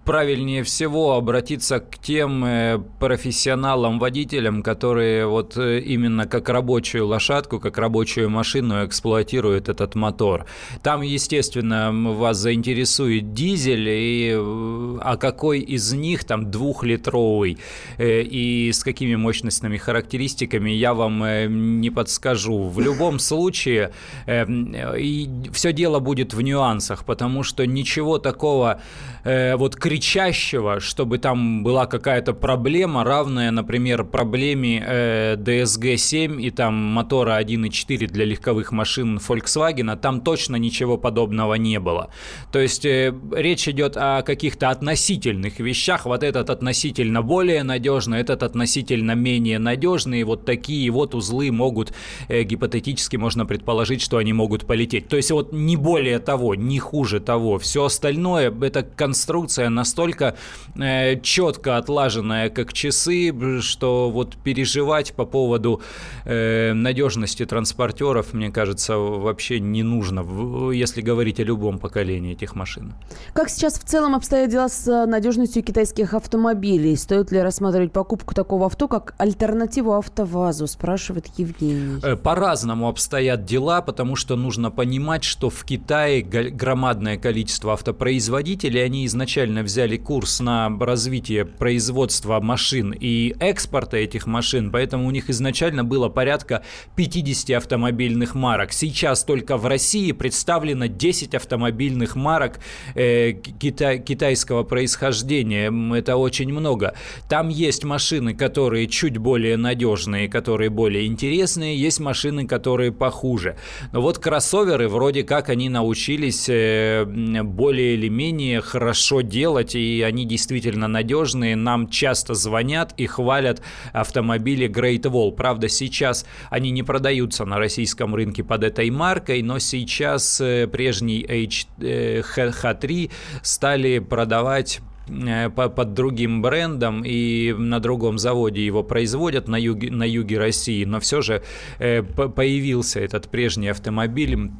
правильнее 0.05 0.63
всего 0.63 1.13
обратиться 1.13 1.79
к 1.79 1.97
тем 1.97 2.43
э, 2.43 2.79
профессионалам-водителям, 2.99 4.61
которые 4.61 5.27
вот 5.27 5.57
э, 5.57 5.79
именно 5.79 6.27
как 6.27 6.49
рабочую 6.49 7.07
лошадку, 7.07 7.59
как 7.59 7.77
рабочую 7.77 8.29
машину 8.29 8.85
эксплуатируют 8.85 9.69
этот 9.69 9.95
мотор. 9.95 10.45
Там, 10.81 11.01
естественно, 11.01 11.91
вас 11.91 12.37
заинтересует 12.37 13.33
дизель, 13.33 13.89
и, 13.89 14.33
э, 14.35 14.97
а 15.01 15.17
какой 15.17 15.59
из 15.59 15.93
них 15.93 16.25
там 16.25 16.51
двухлитровый 16.51 17.57
и 17.97 18.71
с 18.73 18.83
какими 18.83 19.15
мощностными 19.15 19.77
характеристиками, 19.77 20.71
я 20.71 20.93
вам 20.93 21.79
не 21.81 21.89
подскажу. 21.89 22.67
В 22.69 22.79
любом 22.79 23.19
случае, 23.23 23.91
и 24.27 25.29
все 25.53 25.73
дело 25.73 25.99
будет 25.99 26.33
в 26.33 26.41
нюансах, 26.41 27.05
потому 27.05 27.43
что 27.43 27.65
ничего 27.65 28.17
такого 28.17 28.81
вот 29.23 29.75
кричащего, 29.83 30.79
чтобы 30.79 31.17
там 31.17 31.61
была 31.61 31.87
какая-то 31.87 32.33
проблема, 32.33 33.03
равная, 33.03 33.51
например, 33.51 34.05
проблеме 34.05 34.81
э, 34.81 35.35
DSG-7 35.35 36.41
и 36.41 36.51
там 36.51 36.73
мотора 36.73 37.37
1.4 37.41 38.07
для 38.07 38.23
легковых 38.23 38.71
машин 38.71 39.17
Volkswagen, 39.17 39.97
там 39.97 40.21
точно 40.21 40.55
ничего 40.55 40.97
подобного 40.97 41.55
не 41.55 41.81
было. 41.81 42.11
То 42.53 42.59
есть 42.59 42.85
э, 42.85 43.13
речь 43.33 43.67
идет 43.67 43.97
о 43.97 44.21
каких-то 44.21 44.69
относительных 44.69 45.59
вещах. 45.59 46.05
Вот 46.05 46.23
этот 46.23 46.49
относительно 46.49 47.21
более 47.21 47.63
надежный, 47.63 48.21
этот 48.21 48.43
относительно 48.43 49.15
менее 49.15 49.59
надежный. 49.59 50.23
Вот 50.23 50.45
такие 50.45 50.89
вот 50.91 51.13
узлы 51.13 51.51
могут, 51.51 51.91
э, 52.29 52.43
гипотетически 52.43 53.17
можно 53.17 53.45
предположить, 53.45 54.01
что 54.01 54.15
они 54.15 54.31
могут 54.31 54.65
полететь. 54.65 55.09
То 55.09 55.17
есть 55.17 55.31
вот 55.31 55.51
не 55.51 55.75
более 55.75 56.19
того, 56.19 56.55
не 56.55 56.79
хуже 56.79 57.19
того. 57.19 57.59
Все 57.59 57.83
остальное, 57.83 58.49
эта 58.49 58.83
конструкция 58.83 59.72
настолько 59.73 60.35
э, 60.75 61.19
четко 61.21 61.77
отлаженная, 61.77 62.49
как 62.49 62.73
часы, 62.73 63.33
что 63.61 64.09
вот 64.09 64.35
переживать 64.37 65.13
по 65.13 65.25
поводу 65.25 65.81
э, 66.25 66.73
надежности 66.73 67.45
транспортеров, 67.45 68.33
мне 68.33 68.51
кажется, 68.51 68.97
вообще 68.97 69.59
не 69.59 69.83
нужно, 69.83 70.71
если 70.71 71.01
говорить 71.01 71.39
о 71.39 71.43
любом 71.43 71.79
поколении 71.79 72.33
этих 72.33 72.55
машин. 72.55 72.93
Как 73.33 73.49
сейчас 73.49 73.79
в 73.79 73.83
целом 73.83 74.15
обстоят 74.15 74.49
дела 74.49 74.69
с 74.69 74.87
э, 74.87 75.05
надежностью 75.05 75.63
китайских 75.63 76.13
автомобилей? 76.13 76.95
Стоит 76.95 77.31
ли 77.31 77.39
рассматривать 77.39 77.91
покупку 77.91 78.33
такого 78.33 78.65
авто 78.65 78.87
как 78.87 79.15
альтернативу 79.17 79.93
АвтоВАЗу, 79.93 80.67
спрашивает 80.67 81.27
Евгений. 81.37 81.99
Э, 82.03 82.15
По-разному 82.15 82.87
обстоят 82.87 83.45
дела, 83.45 83.81
потому 83.81 84.15
что 84.15 84.35
нужно 84.35 84.71
понимать, 84.71 85.23
что 85.23 85.49
в 85.49 85.63
Китае 85.63 86.21
громадное 86.21 87.17
количество 87.17 87.73
автопроизводителей, 87.73 88.83
они 88.83 89.05
изначально 89.05 89.52
взяли 89.61 89.97
курс 89.97 90.39
на 90.39 90.69
развитие 90.79 91.45
производства 91.45 92.39
машин 92.39 92.95
и 92.97 93.35
экспорта 93.39 93.97
этих 93.97 94.25
машин, 94.25 94.71
поэтому 94.71 95.07
у 95.07 95.11
них 95.11 95.29
изначально 95.29 95.83
было 95.83 96.09
порядка 96.09 96.63
50 96.95 97.57
автомобильных 97.57 98.33
марок. 98.33 98.73
Сейчас 98.73 99.23
только 99.23 99.57
в 99.57 99.65
России 99.67 100.11
представлено 100.11 100.87
10 100.87 101.35
автомобильных 101.35 102.15
марок 102.15 102.59
э, 102.95 103.33
кита- 103.33 103.97
китайского 103.97 104.63
происхождения. 104.63 105.71
Это 105.95 106.17
очень 106.17 106.51
много. 106.51 106.95
Там 107.29 107.49
есть 107.49 107.83
машины, 107.83 108.33
которые 108.33 108.87
чуть 108.87 109.17
более 109.17 109.57
надежные, 109.57 110.27
которые 110.29 110.69
более 110.69 111.05
интересные, 111.05 111.77
есть 111.77 111.99
машины, 111.99 112.47
которые 112.47 112.91
похуже. 112.91 113.57
Но 113.91 114.01
вот 114.01 114.17
кроссоверы, 114.19 114.87
вроде 114.87 115.23
как 115.23 115.49
они 115.49 115.69
научились 115.69 116.47
э, 116.49 117.05
более 117.43 117.95
или 117.95 118.07
менее 118.07 118.61
хорошо 118.61 119.21
делать, 119.21 119.42
и 119.75 120.01
они 120.01 120.25
действительно 120.25 120.87
надежные. 120.87 121.55
Нам 121.55 121.89
часто 121.89 122.33
звонят 122.33 122.93
и 122.97 123.05
хвалят 123.05 123.61
автомобили 123.91 124.67
Great 124.69 125.03
Wall. 125.03 125.31
Правда, 125.31 125.69
сейчас 125.69 126.25
они 126.49 126.71
не 126.71 126.83
продаются 126.83 127.45
на 127.45 127.57
российском 127.57 128.15
рынке 128.15 128.43
под 128.43 128.63
этой 128.63 128.89
маркой, 128.89 129.41
но 129.41 129.59
сейчас 129.59 130.39
э, 130.41 130.67
прежний 130.67 131.25
H, 131.27 131.67
э, 131.79 132.21
H3 132.21 133.11
стали 133.41 133.99
продавать 133.99 134.79
э, 135.07 135.49
по- 135.49 135.69
под 135.69 135.93
другим 135.93 136.41
брендом 136.41 137.03
и 137.05 137.53
на 137.53 137.79
другом 137.79 138.17
заводе 138.17 138.65
его 138.65 138.83
производят 138.83 139.47
на 139.47 139.57
юге, 139.57 139.91
на 139.91 140.03
юге 140.03 140.37
России, 140.37 140.85
но 140.85 140.99
все 140.99 141.21
же 141.21 141.43
появился 141.77 142.99
этот 142.99 143.29
прежний 143.29 143.69
автомобиль 143.69 144.51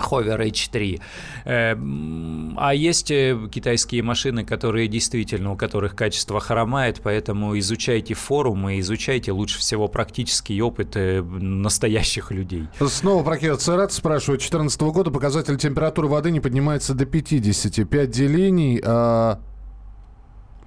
Hover 0.00 0.38
H3. 0.48 1.00
Э, 1.44 1.72
м, 1.72 2.56
А 2.58 2.74
есть 2.74 3.10
э, 3.10 3.36
китайские 3.50 4.02
машины, 4.02 4.44
которые 4.44 4.88
действительно, 4.88 5.52
у 5.52 5.56
которых 5.56 5.94
качество 5.96 6.40
хромает, 6.40 7.00
поэтому 7.02 7.58
изучайте 7.58 8.14
форумы, 8.14 8.78
изучайте 8.80 9.32
лучше 9.32 9.58
всего 9.58 9.88
практический 9.88 10.60
опыт 10.62 10.96
э, 10.96 11.22
настоящих 11.22 12.30
людей. 12.30 12.68
Снова 12.86 13.22
про 13.24 13.36
Kia 13.36 13.56
Церат 13.56 13.92
спрашивают. 13.92 14.40
2014 14.40 14.80
года 14.82 15.10
показатель 15.10 15.56
температуры 15.56 16.08
воды 16.08 16.30
не 16.30 16.40
поднимается 16.40 16.94
до 16.94 17.06
50. 17.06 17.88
5 17.88 18.10
делений. 18.10 18.80
а, 18.84 19.40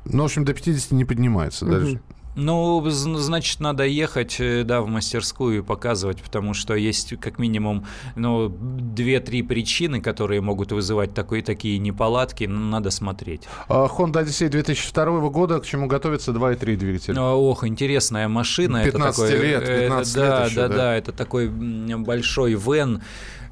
Ну, 0.06 0.24
в 0.24 0.26
общем, 0.26 0.46
до 0.46 0.54
50 0.54 0.92
не 0.92 1.06
поднимается 1.06 1.66
даже. 1.66 2.02
Ну, 2.36 2.84
значит, 2.90 3.60
надо 3.60 3.86
ехать, 3.86 4.38
э, 4.40 4.64
да, 4.64 4.82
в 4.82 4.88
мастерскую 4.88 5.60
и 5.60 5.62
показывать, 5.62 6.22
потому 6.22 6.54
что 6.54 6.74
есть 6.76 7.20
как 7.20 7.38
минимум, 7.38 7.86
ну, 8.16 8.50
две-три 8.50 9.44
причины, 9.44 10.02
которые 10.02 10.42
могут 10.42 10.72
вызывать 10.72 11.14
такой, 11.14 11.42
такие 11.42 11.78
неполадки, 11.78 12.46
ну, 12.46 12.60
надо 12.60 12.90
смотреть. 12.90 13.44
А, 13.68 13.88
Honda 13.88 14.24
Odyssey 14.24 14.50
2002 14.50 15.30
года, 15.30 15.60
к 15.60 15.66
чему 15.66 15.88
готовится 15.88 16.32
2.3 16.32 16.76
двигатель. 16.76 17.16
А, 17.18 17.36
Ох, 17.36 17.66
интересная 17.68 18.28
машина. 18.28 18.78
это 18.78 18.92
15 18.92 19.16
такой, 19.16 19.46
лет, 19.46 19.64
э, 19.68 19.82
15 19.82 20.16
да, 20.16 20.40
лет 20.40 20.50
еще, 20.50 20.56
да, 20.56 20.68
да. 20.68 20.76
да, 20.76 20.96
это 20.96 21.12
такой 21.12 21.50
большой 21.50 22.54
вен. 22.54 23.02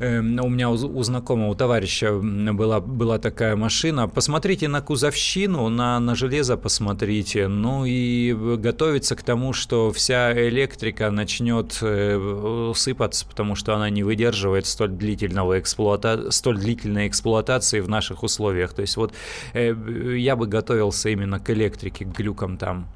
Э, 0.02 0.20
у 0.20 0.50
меня 0.50 0.70
у, 0.70 0.74
у 0.74 1.04
знакомого 1.04 1.56
товарища 1.56 2.14
была, 2.14 2.80
была 2.80 3.20
такая 3.20 3.56
машина. 3.56 4.08
Посмотрите 4.08 4.68
на 4.68 4.82
кузовщину, 4.82 5.70
на, 5.70 6.00
на 6.00 6.16
железо 6.16 6.58
посмотрите. 6.58 7.48
Ну 7.48 7.86
и 7.86 8.34
готовиться 8.58 9.16
к 9.16 9.24
тому, 9.24 9.54
что 9.54 9.92
вся 9.92 10.34
электрика 10.50 11.12
начнет 11.12 11.78
э, 11.82 12.74
сыпаться, 12.76 13.26
потому 13.26 13.56
что 13.56 13.76
она 13.76 13.90
не 13.90 14.04
выдерживает 14.04 14.66
столь 14.66 14.90
длительного 14.90 15.60
эксплуата... 15.60 16.32
столь 16.32 16.60
длительной 16.60 17.08
эксплуатации 17.08 17.80
в 17.80 17.90
наших 17.90 18.24
условиях. 18.24 18.74
То 18.74 18.82
есть 18.82 18.98
вот 18.98 19.14
э, 19.54 19.74
я 20.18 20.36
бы 20.36 20.48
готовился 20.48 21.10
именно 21.10 21.40
к 21.40 21.50
электрике, 21.50 22.06
к 22.06 22.10
глюкам 22.10 22.58
там. 22.58 22.88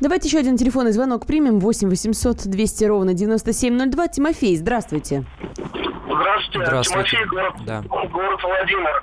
Давайте 0.00 0.28
еще 0.28 0.38
один 0.38 0.56
телефонный 0.56 0.92
звонок 0.92 1.26
примем. 1.26 1.60
8 1.60 1.88
800 1.88 2.48
200 2.48 2.84
ровно 2.84 3.14
9702. 3.14 4.08
Тимофей. 4.08 4.56
Здравствуйте. 4.56 5.24
Здравствуйте. 6.16 6.82
Тимофей, 6.90 7.24
город, 7.26 7.54
Да. 7.64 7.82
город 7.88 8.42
Владимир. 8.42 9.02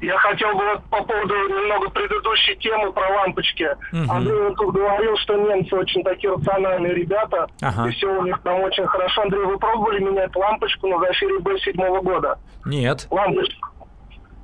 Я 0.00 0.18
хотел 0.18 0.52
бы 0.54 0.64
вот 0.66 0.84
по 0.90 1.02
поводу 1.02 1.34
немного 1.34 1.88
предыдущей 1.90 2.56
темы 2.56 2.92
про 2.92 3.08
лампочки. 3.08 3.68
Мгм. 3.92 4.10
Андрей 4.10 4.54
тут 4.56 4.74
говорил, 4.74 5.16
что 5.18 5.34
немцы 5.36 5.74
очень 5.74 6.02
такие 6.04 6.34
рациональные 6.34 6.94
ребята, 6.94 7.46
Ага. 7.62 7.88
и 7.88 7.92
все 7.92 8.06
у 8.08 8.22
них 8.22 8.38
там 8.42 8.60
очень 8.60 8.86
хорошо. 8.86 9.22
Андрей, 9.22 9.44
вы 9.44 9.58
пробовали 9.58 10.00
менять 10.00 10.34
лампочку 10.36 10.88
на 10.88 10.98
зафире 10.98 11.38
Б 11.38 11.58
седьмого 11.60 12.00
года? 12.02 12.38
Нет. 12.66 13.06
Лампочку. 13.10 13.68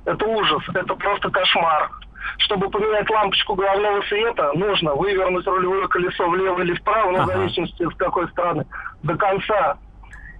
Это 0.05 0.25
ужас, 0.25 0.63
это 0.73 0.95
просто 0.95 1.29
кошмар. 1.29 1.89
Чтобы 2.39 2.69
поменять 2.71 3.09
лампочку 3.09 3.53
головного 3.55 4.01
света, 4.03 4.51
нужно 4.55 4.95
вывернуть 4.95 5.45
рулевое 5.45 5.87
колесо 5.89 6.27
влево 6.27 6.61
или 6.61 6.73
вправо, 6.73 7.11
ну, 7.11 7.17
в 7.19 7.21
Ага. 7.21 7.33
зависимости 7.33 7.87
с 7.87 7.95
какой 7.97 8.27
стороны, 8.29 8.65
до 9.03 9.15
конца. 9.15 9.77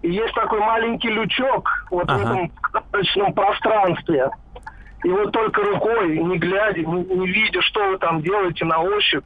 И 0.01 0.11
есть 0.11 0.33
такой 0.33 0.59
маленький 0.59 1.09
лючок 1.09 1.69
вот 1.91 2.07
в 2.07 2.11
Ага. 2.11 2.21
этом 2.21 2.49
карточном 2.49 3.33
пространстве. 3.33 4.29
И 5.03 5.09
вот 5.09 5.31
только 5.31 5.61
рукой, 5.63 6.17
не 6.19 6.37
глядя, 6.37 6.79
не, 6.81 7.03
не 7.03 7.27
видя, 7.27 7.61
что 7.61 7.87
вы 7.89 7.97
там 7.97 8.21
делаете 8.21 8.65
на 8.65 8.79
ощупь, 8.79 9.25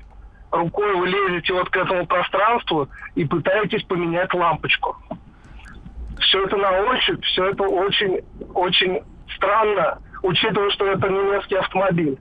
рукой 0.52 0.96
вы 0.96 1.08
лезете 1.08 1.54
вот 1.54 1.70
к 1.70 1.76
этому 1.78 2.06
пространству 2.06 2.88
и 3.16 3.26
пытаетесь 3.26 3.84
поменять 3.84 4.34
лампочку. 4.34 4.96
Все 6.20 6.44
это 6.46 6.56
на 6.58 6.72
ощупь, 6.92 7.24
все 7.26 7.46
это 7.50 7.64
очень, 7.64 8.22
очень 8.54 9.02
странно, 9.36 10.00
учитывая, 10.24 10.70
что 10.72 10.88
это 10.88 11.10
немецкий 11.10 11.56
автомобиль. 11.56 12.18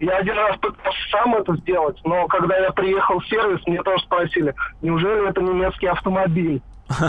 Я 0.00 0.16
один 0.18 0.34
раз 0.36 0.56
пытался 0.58 0.98
сам 1.10 1.34
это 1.34 1.54
сделать, 1.56 1.98
но 2.04 2.26
когда 2.28 2.56
я 2.58 2.70
приехал 2.72 3.18
в 3.20 3.26
сервис, 3.28 3.60
мне 3.66 3.82
тоже 3.82 4.02
спросили, 4.04 4.54
неужели 4.82 5.28
это 5.28 5.40
немецкий 5.40 5.86
автомобиль? 5.86 6.60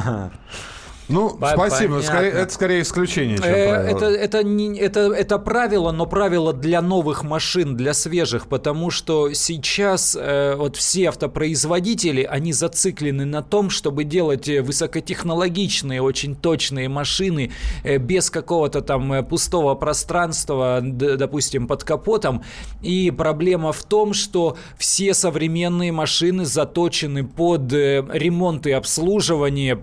Ну, 1.09 1.29
По- 1.29 1.51
спасибо. 1.53 2.01
Скорее- 2.01 2.31
это 2.31 2.53
скорее 2.53 2.81
исключение, 2.81 3.37
чем 3.37 3.45
Э, 3.47 3.69
правило. 3.69 3.97
Это, 3.97 4.05
это, 4.07 4.43
не, 4.43 4.77
это, 4.77 4.99
это 5.13 5.39
правило, 5.39 5.91
но 5.91 6.05
правило 6.05 6.51
для 6.53 6.81
новых 6.81 7.23
машин, 7.23 7.75
для 7.77 7.93
свежих, 7.93 8.47
потому 8.47 8.89
что 8.91 9.31
сейчас 9.33 10.17
э, 10.19 10.55
вот 10.57 10.75
все 10.75 11.09
автопроизводители, 11.09 12.23
они 12.23 12.51
зациклены 12.53 13.25
на 13.25 13.41
том, 13.41 13.69
чтобы 13.69 14.03
делать 14.03 14.49
э, 14.49 14.61
высокотехнологичные, 14.61 16.01
очень 16.01 16.35
точные 16.35 16.89
машины 16.89 17.51
э, 17.83 17.97
без 17.97 18.29
какого-то 18.29 18.81
там 18.81 19.13
э, 19.13 19.23
пустого 19.23 19.75
пространства, 19.75 20.79
д- 20.81 21.15
допустим, 21.17 21.67
под 21.67 21.83
капотом. 21.83 22.43
И 22.81 23.11
проблема 23.11 23.71
в 23.71 23.83
том, 23.83 24.13
что 24.13 24.57
все 24.77 25.13
современные 25.13 25.91
машины 25.91 26.45
заточены 26.45 27.25
под 27.25 27.71
э, 27.73 28.05
ремонт 28.11 28.67
и 28.67 28.71
обслуживание 28.71 29.75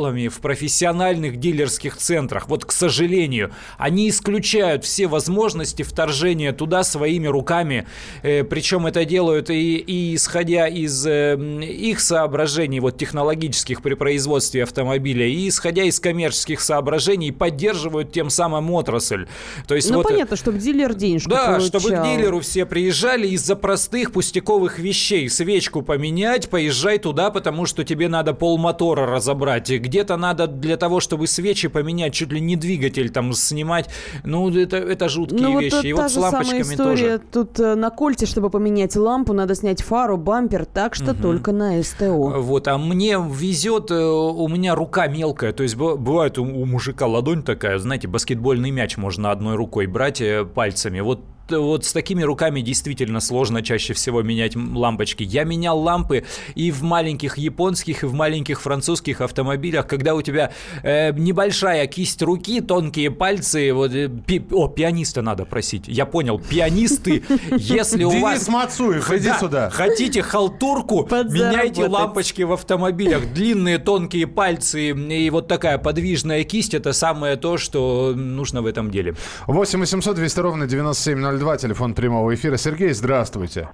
профессионалами 0.00 0.28
в 0.28 0.40
профессиональных 0.40 1.36
дилерских 1.36 1.96
центрах. 1.96 2.48
Вот, 2.48 2.64
к 2.64 2.72
сожалению, 2.72 3.50
они 3.78 4.08
исключают 4.08 4.84
все 4.84 5.06
возможности 5.06 5.82
вторжения 5.82 6.52
туда 6.52 6.84
своими 6.84 7.26
руками. 7.26 7.86
Э, 8.22 8.44
причем 8.44 8.86
это 8.86 9.04
делают 9.04 9.50
и, 9.50 9.76
и 9.76 10.14
исходя 10.14 10.68
из 10.68 11.06
э, 11.06 11.36
их 11.36 12.00
соображений, 12.00 12.80
вот 12.80 12.96
технологических 12.96 13.82
при 13.82 13.94
производстве 13.94 14.62
автомобиля, 14.62 15.26
и 15.26 15.48
исходя 15.48 15.84
из 15.84 16.00
коммерческих 16.00 16.60
соображений, 16.60 17.32
поддерживают 17.32 18.12
тем 18.12 18.30
самым 18.30 18.70
отрасль. 18.70 19.26
То 19.66 19.74
есть 19.74 19.90
Ну, 19.90 19.96
вот, 19.96 20.06
э, 20.06 20.08
понятно, 20.10 20.36
чтобы 20.36 20.58
дилер 20.58 20.94
денежку 20.94 21.30
да, 21.30 21.46
получал. 21.46 21.80
чтобы 21.80 21.96
к 21.96 22.02
дилеру 22.02 22.40
все 22.40 22.64
приезжали 22.64 23.28
из-за 23.28 23.56
простых 23.56 24.12
пустяковых 24.12 24.78
вещей. 24.78 25.28
Свечку 25.28 25.82
поменять, 25.82 26.48
поезжай 26.48 26.98
туда, 26.98 27.30
потому 27.30 27.66
что 27.66 27.84
тебе 27.84 28.08
надо 28.08 28.34
полмотора 28.34 29.06
разобрать. 29.06 29.70
Где-то 29.90 30.16
надо 30.16 30.46
для 30.46 30.76
того, 30.76 31.00
чтобы 31.00 31.26
свечи 31.26 31.66
поменять, 31.66 32.14
чуть 32.14 32.30
ли 32.32 32.40
не 32.40 32.54
двигатель 32.54 33.10
там 33.10 33.32
снимать. 33.32 33.90
Ну, 34.22 34.48
это, 34.50 34.76
это 34.76 35.08
жуткие 35.08 35.40
Ну, 35.42 35.52
вот 35.54 35.62
вещи. 35.62 35.82
та 35.82 35.88
И 35.88 35.92
вот 35.92 36.10
с 36.10 36.14
же 36.14 36.20
самая 36.20 36.30
лампочками 36.30 36.62
история. 36.62 37.18
тоже. 37.18 37.22
Тут 37.32 37.58
э, 37.58 37.74
на 37.74 37.90
кольте, 37.90 38.26
чтобы 38.26 38.50
поменять 38.50 38.94
лампу, 38.94 39.32
надо 39.32 39.56
снять 39.56 39.82
фару, 39.82 40.16
бампер, 40.16 40.64
так 40.64 40.94
что 40.94 41.12
только 41.12 41.50
на 41.50 41.82
СТО. 41.82 42.40
Вот, 42.40 42.68
а 42.68 42.78
мне 42.78 43.18
везет, 43.18 43.90
э, 43.90 44.00
у 44.00 44.46
меня 44.46 44.76
рука 44.76 45.08
мелкая, 45.08 45.52
то 45.52 45.64
есть 45.64 45.74
бывает 45.74 46.38
у, 46.38 46.44
у 46.44 46.66
мужика 46.66 47.06
ладонь 47.06 47.42
такая, 47.42 47.78
знаете, 47.78 48.06
баскетбольный 48.06 48.70
мяч 48.70 48.96
можно 48.96 49.32
одной 49.32 49.56
рукой 49.56 49.86
брать 49.86 50.20
э, 50.20 50.44
пальцами. 50.44 51.00
Вот 51.00 51.20
вот 51.52 51.84
с 51.84 51.92
такими 51.92 52.22
руками 52.22 52.60
действительно 52.60 53.20
сложно 53.20 53.62
чаще 53.62 53.94
всего 53.94 54.22
менять 54.22 54.54
лампочки. 54.56 55.22
Я 55.22 55.44
менял 55.44 55.78
лампы 55.78 56.24
и 56.54 56.70
в 56.70 56.82
маленьких 56.82 57.38
японских, 57.38 58.02
и 58.02 58.06
в 58.06 58.14
маленьких 58.14 58.60
французских 58.60 59.20
автомобилях, 59.20 59.86
когда 59.86 60.14
у 60.14 60.22
тебя 60.22 60.52
э, 60.82 61.12
небольшая 61.12 61.86
кисть 61.86 62.22
руки, 62.22 62.60
тонкие 62.60 63.10
пальцы. 63.10 63.72
Вот, 63.72 63.92
э, 63.92 64.08
пи- 64.08 64.44
о, 64.52 64.68
пианиста 64.68 65.22
надо 65.22 65.44
просить. 65.44 65.88
Я 65.88 66.06
понял, 66.06 66.38
пианисты, 66.38 67.22
если 67.56 68.04
у 68.04 68.10
Денис 68.10 68.22
вас... 68.22 68.48
Мацуев, 68.48 69.10
иди 69.12 69.28
Да, 69.28 69.38
сюда. 69.38 69.70
Хотите 69.70 70.22
халтурку? 70.22 71.08
Меняйте 71.10 71.86
лампочки 71.86 72.42
в 72.42 72.52
автомобилях. 72.52 73.32
Длинные 73.32 73.78
тонкие 73.78 74.26
пальцы 74.26 74.90
и 74.90 75.30
вот 75.30 75.48
такая 75.48 75.78
подвижная 75.78 76.44
кисть 76.44 76.74
это 76.74 76.92
самое 76.92 77.36
то, 77.36 77.58
что 77.58 78.12
нужно 78.14 78.62
в 78.62 78.66
этом 78.66 78.90
деле. 78.90 79.14
8 79.46 79.80
800 79.80 80.16
200 80.16 80.40
ровно 80.40 80.66
9702, 80.66 81.39
телефон 81.40 81.94
прямого 81.94 82.34
эфира. 82.34 82.56
Сергей, 82.56 82.92
здравствуйте. 82.92 83.68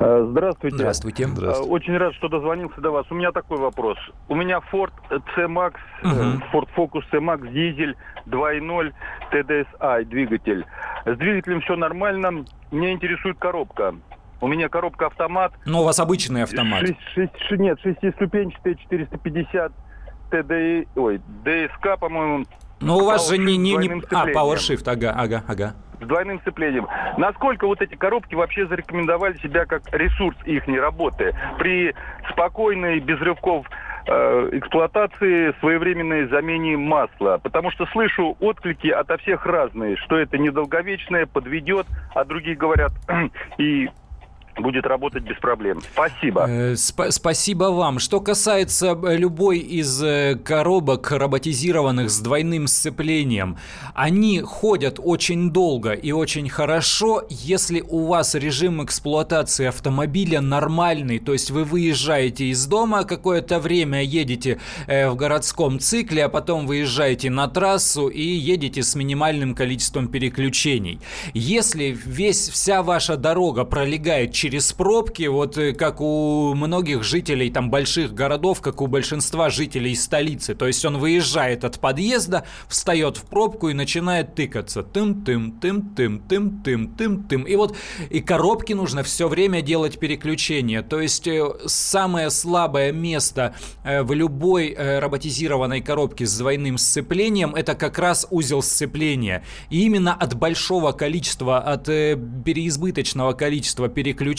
Э, 0.00 0.26
Здравствуйте. 0.30 0.76
Здравствуйте. 0.76 1.24
Э, 1.24 1.60
Очень 1.62 1.96
рад, 1.98 2.14
что 2.14 2.28
дозвонился 2.28 2.80
до 2.80 2.92
вас. 2.92 3.06
У 3.10 3.14
меня 3.14 3.32
такой 3.32 3.58
вопрос. 3.58 3.98
У 4.28 4.36
меня 4.36 4.60
Ford 4.72 4.92
C-Max, 5.34 5.74
Мгм. 6.04 6.42
Ford 6.52 6.68
Focus 6.76 7.02
C-Max, 7.10 7.50
дизель 7.52 7.96
2.0 8.26 8.92
TDSI 9.32 10.04
двигатель. 10.04 10.64
С 11.04 11.16
двигателем 11.16 11.60
все 11.62 11.74
нормально. 11.74 12.44
Меня 12.70 12.92
интересует 12.92 13.38
коробка. 13.38 13.94
У 14.40 14.46
меня 14.46 14.68
коробка 14.68 15.06
автомат. 15.06 15.52
Ну, 15.64 15.80
у 15.80 15.84
вас 15.84 15.98
обычный 15.98 16.44
автомат. 16.44 16.82
Шесть- 16.82 17.00
шесть- 17.14 17.36
ш- 17.48 17.56
нет, 17.56 17.80
шестиступенчатая 17.80 18.74
450 18.76 19.72
TDI, 20.30 20.86
ой, 20.94 21.20
DSK, 21.44 21.96
по-моему, 21.98 22.44
Но 22.80 22.98
у 22.98 23.04
вас 23.04 23.28
же 23.28 23.36
не... 23.38 23.56
не, 23.56 23.74
не- 23.76 23.88
А. 24.12 24.26
PowerShift, 24.30 24.88
ага, 24.88 25.10
ага, 25.10 25.42
ага. 25.48 25.74
С 26.00 26.06
двойным 26.06 26.40
сцеплением. 26.40 26.86
Насколько 27.16 27.66
вот 27.66 27.80
эти 27.80 27.94
коробки 27.94 28.34
вообще 28.34 28.66
зарекомендовали 28.66 29.36
себя 29.38 29.66
как 29.66 29.82
ресурс 29.92 30.36
их 30.44 30.66
работы 30.68 31.34
при 31.58 31.94
спокойной, 32.30 33.00
без 33.00 33.20
рывков 33.20 33.66
э, 34.06 34.48
эксплуатации, 34.52 35.54
своевременной 35.60 36.26
замене 36.26 36.76
масла? 36.76 37.38
Потому 37.42 37.70
что 37.70 37.86
слышу 37.86 38.36
отклики 38.40 38.88
ото 38.88 39.16
всех 39.18 39.46
разные, 39.46 39.96
что 39.96 40.16
это 40.16 40.38
недолговечное, 40.38 41.26
подведет, 41.26 41.86
а 42.14 42.24
другие 42.24 42.56
говорят 42.56 42.92
и 43.58 43.88
будет 44.60 44.86
работать 44.86 45.22
без 45.22 45.36
проблем. 45.38 45.80
Спасибо. 45.92 46.46
Э, 46.48 46.72
спа- 46.72 47.10
спасибо 47.10 47.64
вам. 47.64 47.98
Что 47.98 48.20
касается 48.20 48.98
э, 49.02 49.16
любой 49.16 49.58
из 49.58 50.02
э, 50.02 50.36
коробок 50.42 51.10
роботизированных 51.10 52.10
с 52.10 52.20
двойным 52.20 52.66
сцеплением, 52.66 53.56
они 53.94 54.40
ходят 54.40 54.98
очень 55.02 55.50
долго 55.50 55.92
и 55.92 56.12
очень 56.12 56.48
хорошо, 56.48 57.22
если 57.28 57.80
у 57.80 58.06
вас 58.06 58.34
режим 58.34 58.84
эксплуатации 58.84 59.66
автомобиля 59.66 60.40
нормальный, 60.40 61.18
то 61.18 61.32
есть 61.32 61.50
вы 61.50 61.64
выезжаете 61.64 62.46
из 62.46 62.66
дома 62.66 63.04
какое-то 63.04 63.60
время, 63.60 64.02
едете 64.02 64.60
в 64.86 65.14
городском 65.14 65.78
цикле, 65.78 66.24
а 66.24 66.28
потом 66.28 66.66
выезжаете 66.66 67.30
на 67.30 67.48
трассу 67.48 68.08
и 68.08 68.22
едете 68.22 68.82
с 68.82 68.94
минимальным 68.94 69.54
количеством 69.54 70.08
переключений. 70.08 71.00
Если 71.34 71.96
весь, 72.04 72.48
вся 72.48 72.82
ваша 72.82 73.16
дорога 73.16 73.64
пролегает 73.64 74.32
через 74.32 74.47
через 74.48 74.72
пробки, 74.72 75.24
вот 75.24 75.58
э, 75.58 75.74
как 75.74 76.00
у 76.00 76.54
многих 76.54 77.02
жителей 77.02 77.50
там 77.50 77.68
больших 77.68 78.14
городов, 78.14 78.62
как 78.62 78.80
у 78.80 78.86
большинства 78.86 79.50
жителей 79.50 79.94
столицы. 79.94 80.54
То 80.54 80.66
есть 80.66 80.86
он 80.86 80.96
выезжает 80.96 81.64
от 81.64 81.78
подъезда, 81.78 82.46
встает 82.66 83.18
в 83.18 83.24
пробку 83.24 83.68
и 83.68 83.74
начинает 83.74 84.34
тыкаться. 84.34 84.82
Тым-тым, 84.82 85.60
тым-тым, 85.60 86.20
тым-тым, 86.26 86.96
тым-тым. 86.96 87.42
И 87.42 87.56
вот 87.56 87.76
и 88.08 88.20
коробки 88.20 88.72
нужно 88.72 89.02
все 89.02 89.28
время 89.28 89.60
делать 89.60 89.98
переключение. 89.98 90.80
То 90.80 90.98
есть 90.98 91.26
э, 91.26 91.46
самое 91.66 92.30
слабое 92.30 92.90
место 92.90 93.54
э, 93.84 94.02
в 94.02 94.14
любой 94.14 94.74
роботизированной 94.78 95.82
коробке 95.82 96.24
с 96.24 96.38
двойным 96.38 96.78
сцеплением 96.78 97.54
это 97.54 97.74
как 97.74 97.98
раз 97.98 98.26
узел 98.30 98.62
сцепления. 98.62 99.44
И 99.68 99.84
именно 99.84 100.14
от 100.14 100.34
большого 100.34 100.92
количества, 100.92 101.58
от 101.58 101.84
переизбыточного 101.84 103.34
количества 103.34 103.88
переключений 103.90 104.37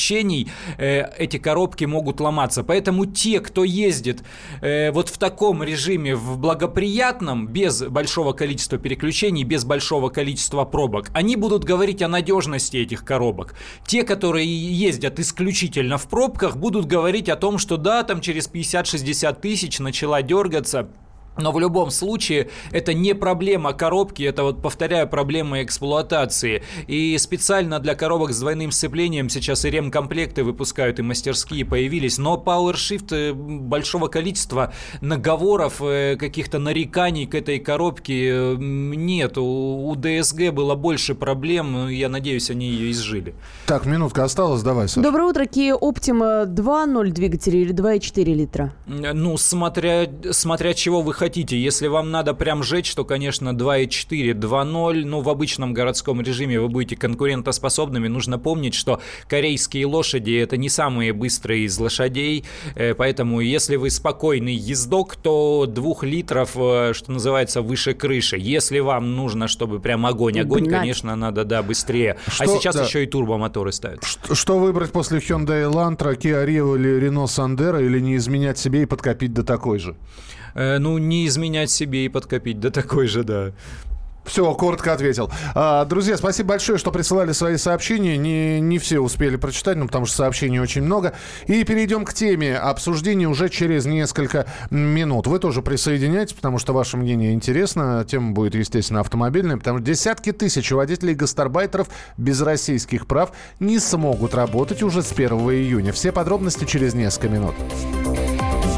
эти 1.17 1.37
коробки 1.37 1.85
могут 1.85 2.19
ломаться. 2.19 2.63
Поэтому 2.63 3.05
те, 3.05 3.39
кто 3.39 3.63
ездит 3.63 4.23
э, 4.61 4.91
вот 4.91 5.09
в 5.09 5.17
таком 5.17 5.63
режиме, 5.63 6.15
в 6.15 6.37
благоприятном, 6.37 7.47
без 7.47 7.81
большого 7.83 8.33
количества 8.33 8.77
переключений, 8.77 9.43
без 9.43 9.65
большого 9.65 10.09
количества 10.09 10.65
пробок, 10.65 11.09
они 11.13 11.35
будут 11.35 11.63
говорить 11.63 12.01
о 12.01 12.07
надежности 12.07 12.77
этих 12.77 13.03
коробок. 13.03 13.55
Те, 13.85 14.03
которые 14.03 14.47
ездят 14.47 15.19
исключительно 15.19 15.97
в 15.97 16.07
пробках, 16.07 16.57
будут 16.57 16.85
говорить 16.85 17.29
о 17.29 17.35
том, 17.35 17.57
что 17.57 17.77
да, 17.77 18.03
там 18.03 18.21
через 18.21 18.49
50-60 18.49 19.41
тысяч 19.41 19.79
начала 19.79 20.21
дергаться 20.21 20.89
но 21.39 21.51
в 21.51 21.59
любом 21.59 21.91
случае 21.91 22.49
это 22.71 22.93
не 22.93 23.13
проблема 23.13 23.73
коробки, 23.73 24.23
это 24.23 24.43
вот, 24.43 24.61
повторяю, 24.61 25.07
проблема 25.07 25.63
эксплуатации. 25.63 26.63
И 26.87 27.17
специально 27.17 27.79
для 27.79 27.95
коробок 27.95 28.31
с 28.31 28.39
двойным 28.39 28.71
сцеплением 28.71 29.29
сейчас 29.29 29.65
и 29.65 29.69
ремкомплекты 29.69 30.43
выпускают, 30.43 30.99
и 30.99 31.01
мастерские 31.01 31.65
появились. 31.65 32.17
Но 32.17 32.41
PowerShift 32.43 33.07
э, 33.11 33.33
большого 33.33 34.07
количества 34.07 34.73
наговоров, 35.01 35.81
э, 35.81 36.15
каких-то 36.17 36.59
нареканий 36.59 37.25
к 37.25 37.35
этой 37.35 37.59
коробке 37.59 38.29
э, 38.29 38.55
нет. 38.59 39.37
У, 39.37 39.93
DSG 39.95 40.51
было 40.51 40.75
больше 40.75 41.15
проблем, 41.15 41.87
я 41.87 42.09
надеюсь, 42.09 42.49
они 42.49 42.67
ее 42.67 42.91
изжили. 42.91 43.35
Так, 43.65 43.85
минутка 43.85 44.23
осталась, 44.23 44.61
давай, 44.61 44.87
Саша. 44.87 45.01
Доброе 45.01 45.29
утро, 45.29 45.43
Kia 45.43 45.77
Optima 45.79 46.45
2.0 46.45 47.09
двигатель 47.11 47.55
или 47.55 47.73
2.4 47.73 48.23
литра? 48.33 48.73
Ну, 48.87 49.37
смотря, 49.37 50.07
смотря 50.31 50.73
чего 50.73 51.01
вы 51.01 51.13
хотите. 51.29 51.61
Если 51.61 51.85
вам 51.85 52.09
надо 52.09 52.33
прям 52.33 52.63
жечь, 52.63 52.95
то, 52.95 53.05
конечно, 53.05 53.49
2.4, 53.49 54.33
2.0. 54.33 55.05
Ну, 55.05 55.21
в 55.21 55.29
обычном 55.29 55.75
городском 55.75 56.21
режиме 56.21 56.59
вы 56.59 56.69
будете 56.69 56.95
конкурентоспособными. 56.95 58.07
Нужно 58.07 58.39
помнить, 58.39 58.73
что 58.73 58.99
корейские 59.27 59.85
лошади– 59.85 60.31
это 60.43 60.57
не 60.57 60.69
самые 60.69 61.13
быстрые 61.13 61.65
из 61.65 61.77
лошадей. 61.77 62.45
Э, 62.75 62.95
поэтому, 62.95 63.41
если 63.41 63.75
вы 63.75 63.91
спокойный 63.91 64.55
ездок, 64.55 65.17
то 65.17 65.67
двух 65.67 66.03
литров, 66.03 66.53
э, 66.55 66.93
что 66.95 67.11
называется, 67.11 67.61
выше 67.61 67.93
крыши. 67.93 68.37
Если 68.39 68.79
вам 68.79 69.15
нужно, 69.15 69.47
чтобы 69.47 69.79
прям 69.79 70.07
огонь, 70.07 70.39
огонь, 70.39 70.63
Гнать. 70.63 70.79
конечно, 70.79 71.15
надо, 71.15 71.45
да, 71.45 71.61
быстрее. 71.61 72.17
А 72.25 72.31
что, 72.31 72.43
а 72.43 72.47
сейчас 72.47 72.75
да. 72.75 72.85
еще 72.85 73.03
и 73.03 73.05
турбомоторы 73.05 73.71
ставят. 73.71 74.03
Что, 74.03 74.33
что 74.33 74.57
выбрать 74.57 74.91
после 74.91 75.19
Hyundai 75.19 75.71
Elantra, 75.71 76.17
Kia 76.17 76.43
Rio 76.43 76.75
или 76.75 77.07
Renault 77.07 77.27
Sandero, 77.27 77.85
или 77.85 77.99
не 77.99 78.15
изменять 78.15 78.57
себе 78.57 78.81
и 78.81 78.85
подкопить 78.87 79.31
до 79.31 79.43
такой 79.43 79.77
же? 79.77 79.95
Э, 80.55 80.77
ну, 80.77 80.97
не 80.97 81.27
изменять 81.27 81.71
себе 81.71 82.05
и 82.05 82.09
подкопить, 82.09 82.59
да 82.59 82.69
такой 82.69 83.07
же, 83.07 83.23
да. 83.23 83.51
Все, 84.29 84.53
коротко 84.53 84.93
ответил. 84.93 85.31
А, 85.55 85.85
друзья, 85.85 86.15
спасибо 86.15 86.49
большое, 86.49 86.77
что 86.77 86.91
присылали 86.91 87.31
свои 87.31 87.57
сообщения. 87.57 88.15
Не, 88.15 88.59
не 88.59 88.77
все 88.77 88.99
успели 88.99 89.37
прочитать, 89.37 89.75
ну, 89.75 89.87
потому 89.87 90.05
что 90.05 90.17
сообщений 90.17 90.59
очень 90.59 90.83
много. 90.83 91.13
И 91.47 91.63
перейдем 91.63 92.05
к 92.05 92.13
теме 92.13 92.55
обсуждения 92.55 93.27
уже 93.27 93.49
через 93.49 93.85
несколько 93.85 94.45
минут. 94.69 95.25
Вы 95.25 95.39
тоже 95.39 95.63
присоединяйтесь, 95.63 96.33
потому 96.33 96.59
что 96.59 96.73
ваше 96.73 96.95
мнение 96.95 97.33
интересно. 97.33 98.05
Тема 98.07 98.33
будет, 98.33 98.53
естественно, 98.53 98.99
автомобильная, 98.99 99.57
потому 99.57 99.79
что 99.79 99.87
десятки 99.87 100.31
тысяч 100.31 100.71
водителей 100.71 101.15
гастарбайтеров 101.15 101.89
без 102.17 102.39
российских 102.41 103.07
прав 103.07 103.31
не 103.59 103.79
смогут 103.79 104.35
работать 104.35 104.83
уже 104.83 105.01
с 105.01 105.11
1 105.11 105.31
июня. 105.31 105.91
Все 105.91 106.11
подробности 106.11 106.65
через 106.65 106.93
несколько 106.93 107.29
минут. 107.29 107.55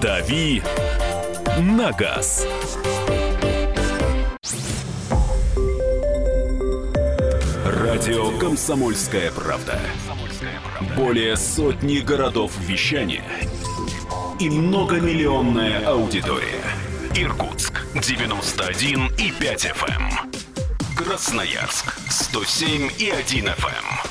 «Дави 0.02 0.64
на 1.60 1.92
газ». 1.92 2.48
Радио 7.66 8.38
«Комсомольская 8.40 9.32
правда». 9.32 9.80
Более 10.96 11.38
сотни 11.38 12.00
городов 12.00 12.52
вещания 12.60 13.24
и 14.40 14.50
многомиллионная 14.50 15.86
аудитория. 15.86 16.64
Иркутск 17.16 17.82
91 17.94 19.12
и 19.18 19.32
5 19.32 19.66
FM. 19.66 20.02
Эм. 20.02 20.32
Красноярск 20.96 21.94
107 22.10 22.90
и 22.98 23.10
1 23.10 23.46
FM. 23.50 24.11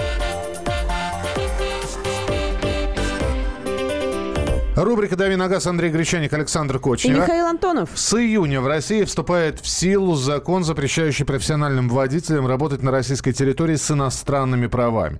Рубрика 4.83 5.15
«Дави 5.15 5.35
на 5.35 5.47
газ» 5.47 5.67
Андрей 5.67 5.91
Гречаник, 5.91 6.33
Александр 6.33 6.79
Кочнев. 6.79 7.15
И 7.15 7.19
Михаил 7.19 7.45
Антонов. 7.45 7.89
С 7.93 8.15
июня 8.15 8.61
в 8.61 8.67
России 8.67 9.03
вступает 9.03 9.59
в 9.59 9.67
силу 9.67 10.15
закон, 10.15 10.63
запрещающий 10.63 11.23
профессиональным 11.23 11.87
водителям 11.87 12.47
работать 12.47 12.81
на 12.81 12.89
российской 12.89 13.31
территории 13.31 13.75
с 13.75 13.91
иностранными 13.91 14.65
правами. 14.65 15.19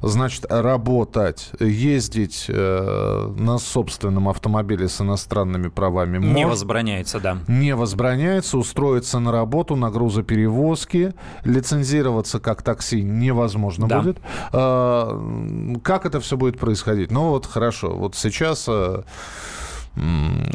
Значит, 0.00 0.46
работать, 0.48 1.50
ездить 1.60 2.46
э, 2.48 3.34
на 3.36 3.58
собственном 3.58 4.30
автомобиле 4.30 4.88
с 4.88 5.00
иностранными 5.02 5.68
правами 5.68 6.16
Не 6.16 6.44
может, 6.44 6.48
возбраняется, 6.48 7.20
да. 7.20 7.38
Не 7.48 7.74
возбраняется. 7.74 8.56
Устроиться 8.56 9.18
на 9.18 9.30
работу, 9.30 9.76
на 9.76 9.90
грузоперевозки, 9.90 11.12
лицензироваться 11.44 12.40
как 12.40 12.62
такси 12.62 13.02
невозможно 13.02 13.88
да. 13.88 14.00
будет. 14.00 14.18
Э, 14.54 15.76
как 15.84 16.06
это 16.06 16.18
все 16.20 16.38
будет 16.38 16.58
происходить? 16.58 17.10
Ну 17.10 17.28
вот 17.28 17.44
хорошо, 17.44 17.90
вот 17.94 18.16
сейчас... 18.16 18.64
Э, 18.68 19.01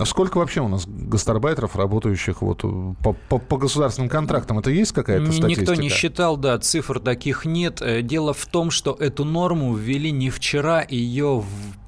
Сколько 0.06 0.40
вообще 0.40 0.62
у 0.62 0.68
нас 0.68 0.88
гастарбайтеров, 0.88 1.76
работающих 1.76 2.42
вот 2.42 2.62
по, 3.04 3.14
по, 3.14 3.38
по 3.38 3.58
государственным 3.58 4.10
контрактам? 4.10 4.58
Это 4.58 4.72
есть 4.72 4.94
какая-то 4.94 5.32
статистика? 5.32 5.62
Никто 5.62 5.76
не 5.76 5.90
считал, 5.90 6.38
да, 6.38 6.58
цифр 6.58 7.00
таких 7.00 7.46
нет. 7.46 7.82
Э, 7.82 8.02
дело 8.02 8.34
в 8.34 8.46
том, 8.48 8.72
что 8.72 8.96
эту 9.00 9.26
норму 9.26 9.76
ввели 9.76 10.12
не 10.12 10.32
вчера, 10.32 10.84
ее 10.90 11.44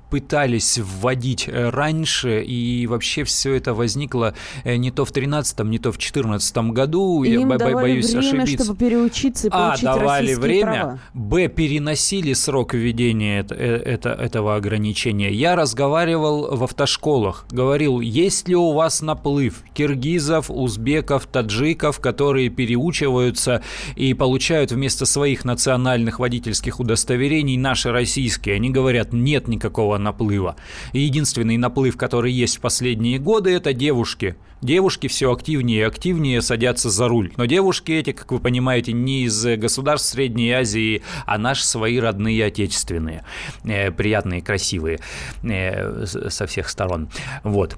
пытались 0.09 0.77
вводить 0.77 1.47
э, 1.47 1.69
раньше, 1.69 2.41
и 2.41 2.87
вообще 2.87 3.23
все 3.23 3.53
это 3.53 3.73
возникло 3.73 4.33
э, 4.63 4.75
не 4.75 4.91
то 4.91 5.05
в 5.05 5.11
13-м, 5.11 5.69
не 5.69 5.79
то 5.79 5.91
в 5.91 5.97
14 5.97 6.57
году. 6.57 7.23
И 7.23 7.31
я 7.31 7.41
им 7.41 7.49
бо- 7.49 7.57
давали 7.57 7.73
боюсь 7.73 8.13
время, 8.13 8.43
ошибиться. 8.43 8.63
чтобы 8.65 8.79
переучиться 8.79 9.47
и 9.47 9.51
а, 9.53 9.75
давали 9.81 10.33
время, 10.33 10.63
права. 10.63 10.99
б, 11.13 11.47
переносили 11.47 12.33
срок 12.33 12.73
введения 12.73 13.39
это, 13.39 13.55
э, 13.55 13.75
это, 13.77 14.09
этого 14.09 14.55
ограничения. 14.55 15.31
Я 15.31 15.55
разговаривал 15.55 16.55
в 16.55 16.63
автошколах, 16.63 17.45
говорил, 17.51 17.99
есть 17.99 18.47
ли 18.47 18.55
у 18.55 18.73
вас 18.73 19.01
наплыв 19.01 19.63
киргизов, 19.73 20.49
узбеков, 20.49 21.27
таджиков, 21.27 21.99
которые 21.99 22.49
переучиваются 22.49 23.61
и 23.95 24.13
получают 24.13 24.71
вместо 24.71 25.05
своих 25.05 25.45
национальных 25.45 26.19
водительских 26.19 26.79
удостоверений 26.79 27.57
наши 27.57 27.91
российские. 27.91 28.55
Они 28.55 28.69
говорят, 28.69 29.13
нет 29.13 29.47
никакого 29.47 29.98
наплыва. 29.99 30.55
И 30.93 30.99
единственный 30.99 31.57
наплыв, 31.57 31.97
который 31.97 32.31
есть 32.31 32.57
в 32.57 32.61
последние 32.61 33.19
годы, 33.19 33.51
это 33.51 33.73
девушки. 33.73 34.35
Девушки 34.61 35.07
все 35.07 35.31
активнее 35.31 35.79
и 35.79 35.83
активнее 35.83 36.41
садятся 36.41 36.89
за 36.89 37.07
руль. 37.07 37.31
Но 37.37 37.45
девушки 37.45 37.91
эти, 37.93 38.11
как 38.11 38.31
вы 38.31 38.39
понимаете, 38.39 38.91
не 38.91 39.23
из 39.23 39.45
государств 39.57 40.09
Средней 40.09 40.51
Азии, 40.51 41.01
а 41.25 41.37
наши 41.37 41.65
свои 41.65 41.99
родные 41.99 42.45
отечественные. 42.45 43.23
Э, 43.63 43.91
приятные, 43.91 44.41
красивые 44.41 44.99
э, 45.43 46.05
со 46.05 46.45
всех 46.45 46.67
сторон. 46.69 47.09
Вот. 47.43 47.77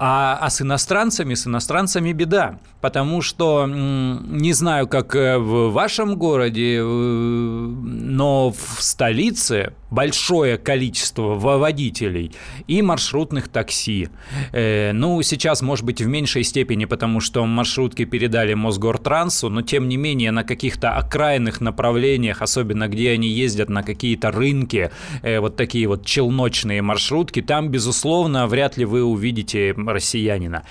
А, 0.00 0.38
а 0.40 0.48
с 0.48 0.62
иностранцами, 0.62 1.34
с 1.34 1.48
иностранцами 1.48 2.12
беда, 2.12 2.60
потому 2.80 3.20
что 3.20 3.66
не 3.66 4.52
знаю, 4.52 4.86
как 4.86 5.16
э, 5.16 5.38
в 5.38 5.72
вашем 5.72 6.14
городе, 6.14 6.78
э, 6.78 6.82
но 6.82 8.52
в 8.52 8.80
столице 8.80 9.72
большое 9.90 10.58
количество 10.58 11.34
водителей 11.34 12.32
и 12.66 12.82
маршрутных 12.82 13.48
такси. 13.48 14.08
Э, 14.52 14.92
ну, 14.92 15.20
сейчас, 15.22 15.62
может 15.62 15.84
быть, 15.84 16.00
в 16.00 16.06
меньшей 16.06 16.44
степени, 16.44 16.84
потому 16.84 17.20
что 17.20 17.44
маршрутки 17.46 18.04
передали 18.04 18.54
Мосгортрансу, 18.54 19.48
но, 19.48 19.62
тем 19.62 19.88
не 19.88 19.96
менее, 19.96 20.30
на 20.30 20.44
каких-то 20.44 20.90
окраинных 20.90 21.60
направлениях, 21.60 22.42
особенно 22.42 22.88
где 22.88 23.12
они 23.12 23.28
ездят 23.28 23.70
на 23.70 23.82
какие-то 23.82 24.30
рынки, 24.30 24.90
э, 25.22 25.40
вот 25.40 25.56
такие 25.56 25.88
вот 25.88 26.04
челночные 26.04 26.82
маршрутки, 26.82 27.40
там, 27.40 27.68
безусловно, 27.68 28.46
вряд 28.46 28.76
ли 28.76 28.84
вы 28.84 29.02
увидите 29.02 29.74
россиянина. 29.76 30.64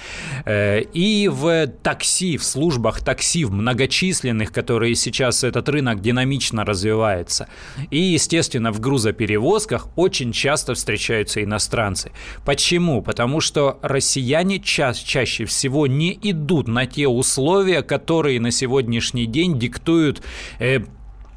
Э, 0.45 0.81
и 0.81 1.27
в 1.27 1.67
такси, 1.81 2.37
в 2.37 2.43
службах 2.43 3.01
такси, 3.01 3.45
в 3.45 3.51
многочисленных, 3.51 4.51
которые 4.51 4.95
сейчас 4.95 5.43
этот 5.43 5.69
рынок 5.69 6.01
динамично 6.01 6.65
развивается. 6.65 7.47
И, 7.89 7.97
естественно, 7.97 8.71
в 8.71 8.79
грузовых 8.79 9.06
грузоперевозках 9.07 9.87
очень 9.95 10.31
часто 10.31 10.73
встречаются 10.73 11.43
иностранцы. 11.43 12.11
Почему? 12.45 13.01
Потому 13.01 13.41
что 13.41 13.79
россияне 13.81 14.59
ча 14.59 14.93
чаще 14.93 15.45
всего 15.45 15.87
не 15.87 16.17
идут 16.21 16.67
на 16.67 16.85
те 16.85 17.07
условия, 17.07 17.81
которые 17.81 18.39
на 18.39 18.51
сегодняшний 18.51 19.25
день 19.25 19.59
диктуют 19.59 20.21
э, 20.59 20.79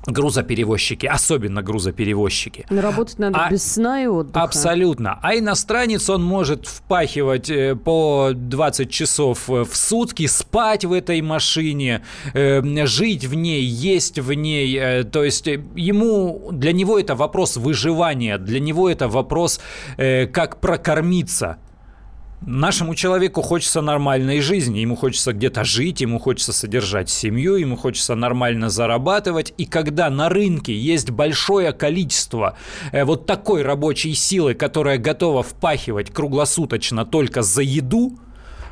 грузоперевозчики, 0.07 1.07
особенно 1.07 1.63
грузоперевозчики. 1.63 2.67
Но 2.71 2.81
работать 2.81 3.19
надо 3.19 3.39
а, 3.39 3.51
без 3.51 3.63
сна 3.73 4.03
и 4.03 4.07
отдыха. 4.07 4.43
Абсолютно. 4.43 5.19
А 5.23 5.37
иностранец, 5.37 6.09
он 6.09 6.25
может 6.25 6.67
впахивать 6.67 7.51
э, 7.51 7.77
по 7.77 8.31
20 8.35 8.91
часов 8.91 9.51
э, 9.51 9.65
в 9.65 9.77
сутки, 9.77 10.27
спать 10.27 10.85
в 10.85 10.93
этой 10.93 11.21
машине, 11.21 12.03
э, 12.33 12.87
жить 12.87 13.25
в 13.27 13.35
ней, 13.35 13.63
есть 13.63 14.19
в 14.19 14.33
ней. 14.33 15.05
То 15.05 15.23
есть 15.23 15.47
ему, 15.47 16.49
для 16.53 16.73
него 16.73 16.99
это 16.99 17.15
вопрос 17.15 17.57
выживания, 17.57 18.39
для 18.39 18.61
него 18.61 18.89
это 18.89 19.09
вопрос, 19.09 19.61
как 19.97 20.61
прокормиться. 20.61 21.59
Нашему 22.47 22.95
человеку 22.95 23.43
хочется 23.43 23.83
нормальной 23.83 24.41
жизни, 24.41 24.79
ему 24.79 24.97
хочется 24.97 25.35
где-то 25.35 25.63
жить, 25.63 26.01
ему 26.01 26.19
хочется 26.19 26.55
содержать 26.55 27.11
семью, 27.11 27.57
ему 27.57 27.77
хочется 27.77 28.15
нормально 28.15 28.71
зарабатывать. 28.71 29.53
И 29.59 29.67
когда 29.67 30.09
на 30.09 30.31
рынке 30.31 30.75
есть 30.75 31.11
большое 31.11 31.73
количество 31.73 32.57
э, 32.93 33.05
вот 33.05 33.27
такой 33.27 33.61
рабочей 33.61 34.15
силы, 34.15 34.55
которая 34.55 34.97
готова 34.97 35.43
впахивать 35.43 36.11
круглосуточно 36.11 37.05
только 37.05 37.43
за 37.43 37.61
еду, 37.61 38.19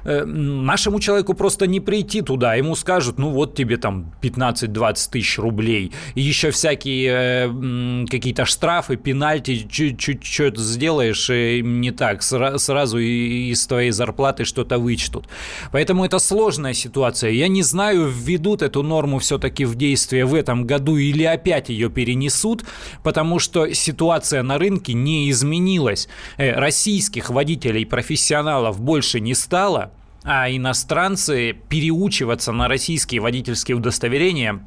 Э, 0.08 0.24
нашему 0.24 1.00
человеку 1.00 1.34
просто 1.34 1.66
не 1.66 1.80
прийти 1.80 2.22
туда. 2.22 2.54
Ему 2.54 2.74
скажут, 2.76 3.18
ну 3.18 3.28
вот 3.28 3.54
тебе 3.54 3.76
там 3.76 4.14
15-20 4.22 5.10
тысяч 5.10 5.38
рублей. 5.38 5.92
И 6.14 6.22
еще 6.22 6.50
всякие 6.50 7.10
э, 7.10 8.06
какие-то 8.10 8.46
штрафы, 8.46 8.96
пенальти, 8.96 9.68
чуть-чуть 9.70 10.24
что-то 10.24 10.62
сделаешь 10.62 11.28
э, 11.28 11.60
не 11.60 11.90
так. 11.90 12.22
Сразу 12.22 12.98
из 12.98 13.66
твоей 13.66 13.90
зарплаты 13.90 14.46
что-то 14.46 14.78
вычтут. 14.78 15.28
Поэтому 15.72 16.06
это 16.06 16.18
сложная 16.18 16.72
ситуация. 16.72 17.30
Я 17.32 17.48
не 17.48 17.62
знаю, 17.62 18.08
введут 18.08 18.62
эту 18.62 18.82
норму 18.82 19.18
все-таки 19.18 19.66
в 19.66 19.74
действие 19.74 20.24
в 20.24 20.34
этом 20.34 20.66
году 20.66 20.96
или 20.96 21.24
опять 21.24 21.68
ее 21.68 21.90
перенесут, 21.90 22.64
потому 23.02 23.38
что 23.38 23.74
ситуация 23.74 24.42
на 24.42 24.56
рынке 24.56 24.94
не 24.94 25.30
изменилась. 25.30 26.08
Российских 26.38 27.28
водителей, 27.28 27.84
профессионалов 27.84 28.80
больше 28.80 29.20
не 29.20 29.34
стало 29.34 29.92
а 30.28 30.50
иностранцы 30.50 31.54
переучиваться 31.70 32.52
на 32.52 32.68
российские 32.68 33.22
водительские 33.22 33.78
удостоверения 33.78 34.60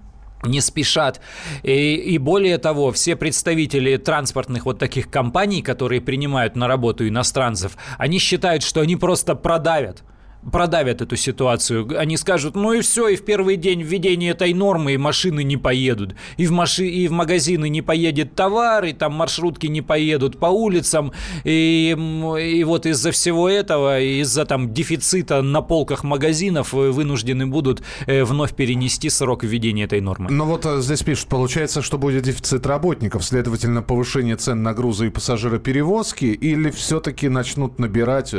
не 0.43 0.60
спешат. 0.60 1.21
И, 1.62 1.93
и 1.93 2.17
более 2.17 2.58
того, 2.58 2.91
все 2.91 3.15
представители 3.15 3.95
транспортных 3.97 4.65
вот 4.65 4.80
таких 4.80 5.12
компаний, 5.12 5.62
которые 5.62 6.02
принимают 6.02 6.56
на 6.56 6.67
работу 6.67 7.08
иностранцев, 7.08 7.78
они 8.00 8.17
считают, 8.17 8.63
что 8.63 8.82
они 8.82 8.95
просто 8.95 9.36
продавят 9.36 10.02
продавят 10.49 11.01
эту 11.01 11.15
ситуацию. 11.15 11.88
Они 11.97 12.17
скажут, 12.17 12.56
ну 12.56 12.73
и 12.73 12.82
все, 12.82 13.10
и 13.10 13.15
в 13.15 13.23
первый 13.23 13.58
день 13.58 13.82
введения 13.82 14.32
этой 14.32 14.54
нормы 14.54 14.97
машины 14.97 15.43
не 15.43 15.58
поедут. 15.58 16.15
И 16.38 16.47
в, 16.47 16.51
маши... 16.51 16.88
и 16.88 17.08
в 17.08 17.12
магазины 17.12 17.69
не 17.69 17.82
поедет 17.82 18.36
товар, 18.36 18.86
и 18.86 18.93
там 18.93 19.13
маршрутки 19.13 19.67
не 19.67 19.82
поедут 19.82 20.39
по 20.39 20.47
улицам. 20.47 21.12
И, 21.43 21.95
и 22.39 22.63
вот 22.63 22.86
из-за 22.86 23.12
всего 23.12 23.49
этого, 23.49 23.99
из-за 23.99 24.45
там 24.45 24.73
дефицита 24.73 25.41
на 25.41 25.62
полках 25.62 26.04
магазинов 26.04 26.73
э, 26.73 26.89
вынуждены 26.91 27.45
будут 27.47 27.84
э, 28.08 28.23
вновь 28.23 28.56
перенести 28.56 29.10
срок 29.10 29.43
введения 29.43 29.84
этой 29.84 30.01
нормы. 30.01 30.32
Но 30.32 30.45
вот 30.45 30.65
э, 30.65 30.82
здесь 30.82 31.04
пишут, 31.04 31.27
получается, 31.27 31.82
что 31.82 31.97
будет 31.97 32.23
дефицит 32.23 32.65
работников, 32.65 33.23
следовательно, 33.23 33.82
повышение 33.82 34.36
цен 34.38 34.63
на 34.63 34.73
грузы 34.73 35.08
и 35.08 35.10
пассажироперевозки, 35.10 36.25
или 36.25 36.71
все-таки 36.71 37.30
начнут 37.30 37.80
набирать 37.80 38.34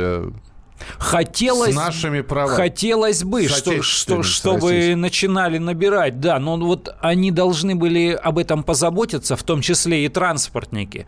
Хотелось, 0.97 1.73
с 1.73 1.75
нашими 1.75 2.21
правами. 2.21 2.55
Хотелось 2.55 3.23
бы, 3.23 3.47
что, 3.47 3.81
что, 3.81 4.23
чтобы 4.23 4.95
начинали 4.95 5.57
набирать, 5.57 6.19
да, 6.19 6.39
но 6.39 6.57
вот 6.57 6.95
они 7.01 7.31
должны 7.31 7.75
были 7.75 8.11
об 8.11 8.37
этом 8.37 8.63
позаботиться, 8.63 9.35
в 9.35 9.43
том 9.43 9.61
числе 9.61 10.05
и 10.05 10.09
транспортники. 10.09 11.05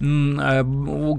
Э, 0.00 0.64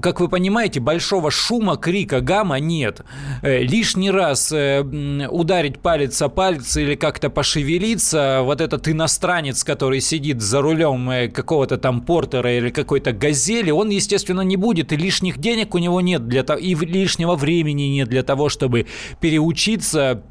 как 0.02 0.20
вы 0.20 0.28
понимаете, 0.28 0.80
большого 0.80 1.30
шума, 1.30 1.76
крика, 1.76 2.20
гамма 2.20 2.58
нет. 2.58 3.02
Э, 3.42 3.62
лишний 3.62 4.10
раз 4.10 4.52
э, 4.52 4.82
ударить 5.30 5.78
палец 5.80 6.20
о 6.22 6.28
палец 6.28 6.76
или 6.76 6.94
как-то 6.94 7.30
пошевелиться, 7.30 8.40
вот 8.42 8.60
этот 8.60 8.88
иностранец, 8.88 9.64
который 9.64 10.00
сидит 10.00 10.40
за 10.40 10.60
рулем 10.60 11.30
какого-то 11.32 11.78
там 11.78 12.02
портера 12.02 12.56
или 12.56 12.70
какой-то 12.70 13.12
газели, 13.12 13.70
он, 13.70 13.90
естественно, 13.90 14.40
не 14.42 14.56
будет, 14.56 14.92
и 14.92 14.96
лишних 14.96 15.38
денег 15.38 15.74
у 15.74 15.78
него 15.78 16.00
нет 16.00 16.26
для 16.28 16.42
того, 16.42 16.58
и 16.58 16.74
лишнего 16.74 17.34
времени 17.34 17.95
не 17.96 18.04
для 18.04 18.22
того, 18.22 18.48
чтобы 18.48 18.86
переучиться 19.20 20.22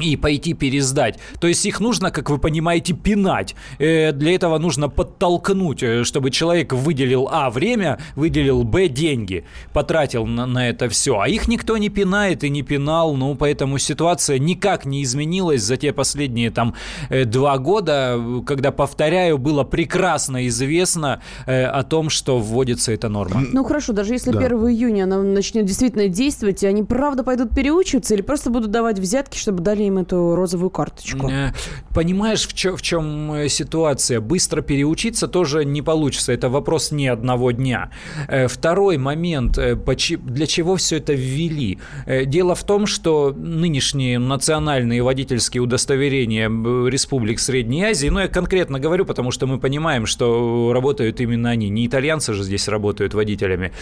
и 0.00 0.16
пойти 0.16 0.54
пересдать. 0.54 1.18
То 1.40 1.46
есть 1.46 1.64
их 1.66 1.80
нужно, 1.80 2.10
как 2.10 2.30
вы 2.30 2.38
понимаете, 2.38 2.94
пинать. 2.94 3.54
Э, 3.78 4.12
для 4.12 4.34
этого 4.34 4.58
нужно 4.58 4.88
подтолкнуть, 4.88 5.82
э, 5.82 6.04
чтобы 6.04 6.30
человек 6.30 6.72
выделил 6.72 7.28
А 7.30 7.50
время, 7.50 7.98
выделил 8.16 8.64
Б 8.64 8.88
деньги, 8.88 9.44
потратил 9.72 10.26
на, 10.26 10.46
на 10.46 10.68
это 10.68 10.88
все. 10.88 11.20
А 11.20 11.28
их 11.28 11.48
никто 11.48 11.76
не 11.76 11.88
пинает 11.88 12.44
и 12.44 12.50
не 12.50 12.62
пинал, 12.62 13.14
ну 13.14 13.34
поэтому 13.34 13.78
ситуация 13.78 14.38
никак 14.38 14.84
не 14.84 15.02
изменилась 15.02 15.62
за 15.62 15.76
те 15.76 15.92
последние 15.92 16.50
там 16.50 16.74
э, 17.08 17.24
два 17.24 17.58
года, 17.58 18.20
когда, 18.46 18.72
повторяю, 18.72 19.38
было 19.38 19.64
прекрасно 19.64 20.46
известно 20.48 21.20
о 21.46 21.82
том, 21.82 22.10
что 22.10 22.38
вводится 22.38 22.92
эта 22.92 23.08
норма. 23.08 23.42
Ну 23.52 23.64
хорошо, 23.64 23.92
даже 23.92 24.12
если 24.14 24.30
да. 24.30 24.38
1 24.38 24.58
июня 24.68 25.04
она 25.04 25.22
начнет 25.22 25.64
действительно 25.64 26.08
действовать, 26.08 26.62
и 26.62 26.66
они 26.66 26.82
правда 26.82 27.22
пойдут 27.24 27.54
переучиваться 27.54 28.14
или 28.14 28.22
просто 28.22 28.50
будут 28.50 28.70
давать 28.70 28.98
взятки, 28.98 29.38
чтобы 29.38 29.62
дали 29.62 29.87
им 29.88 29.98
эту 29.98 30.34
розовую 30.34 30.70
карточку. 30.70 31.28
Э, 31.28 31.52
понимаешь, 31.94 32.46
в 32.46 32.54
чем, 32.54 32.76
в 32.76 32.82
чем 32.82 33.32
э, 33.32 33.48
ситуация? 33.48 34.20
Быстро 34.20 34.62
переучиться 34.62 35.28
тоже 35.28 35.64
не 35.64 35.82
получится. 35.82 36.32
Это 36.32 36.48
вопрос 36.48 36.92
не 36.92 37.08
одного 37.08 37.50
дня. 37.50 37.90
Э, 38.28 38.46
второй 38.48 38.98
момент. 38.98 39.58
Для 39.58 40.46
чего 40.46 40.76
все 40.76 40.96
это 40.96 41.12
ввели? 41.12 41.78
Дело 42.26 42.54
в 42.54 42.64
том, 42.64 42.86
что 42.86 43.34
нынешние 43.36 44.18
национальные 44.18 45.02
водительские 45.02 45.62
удостоверения 45.62 46.48
республик 46.88 47.40
Средней 47.40 47.84
Азии, 47.84 48.08
ну, 48.08 48.20
я 48.20 48.28
конкретно 48.28 48.78
говорю, 48.78 49.04
потому 49.04 49.30
что 49.30 49.46
мы 49.46 49.58
понимаем, 49.58 50.06
что 50.06 50.72
работают 50.72 51.20
именно 51.20 51.50
они. 51.50 51.68
Не 51.68 51.86
итальянцы 51.86 52.32
же 52.32 52.44
здесь 52.44 52.68
работают 52.68 53.14
водителями 53.14 53.72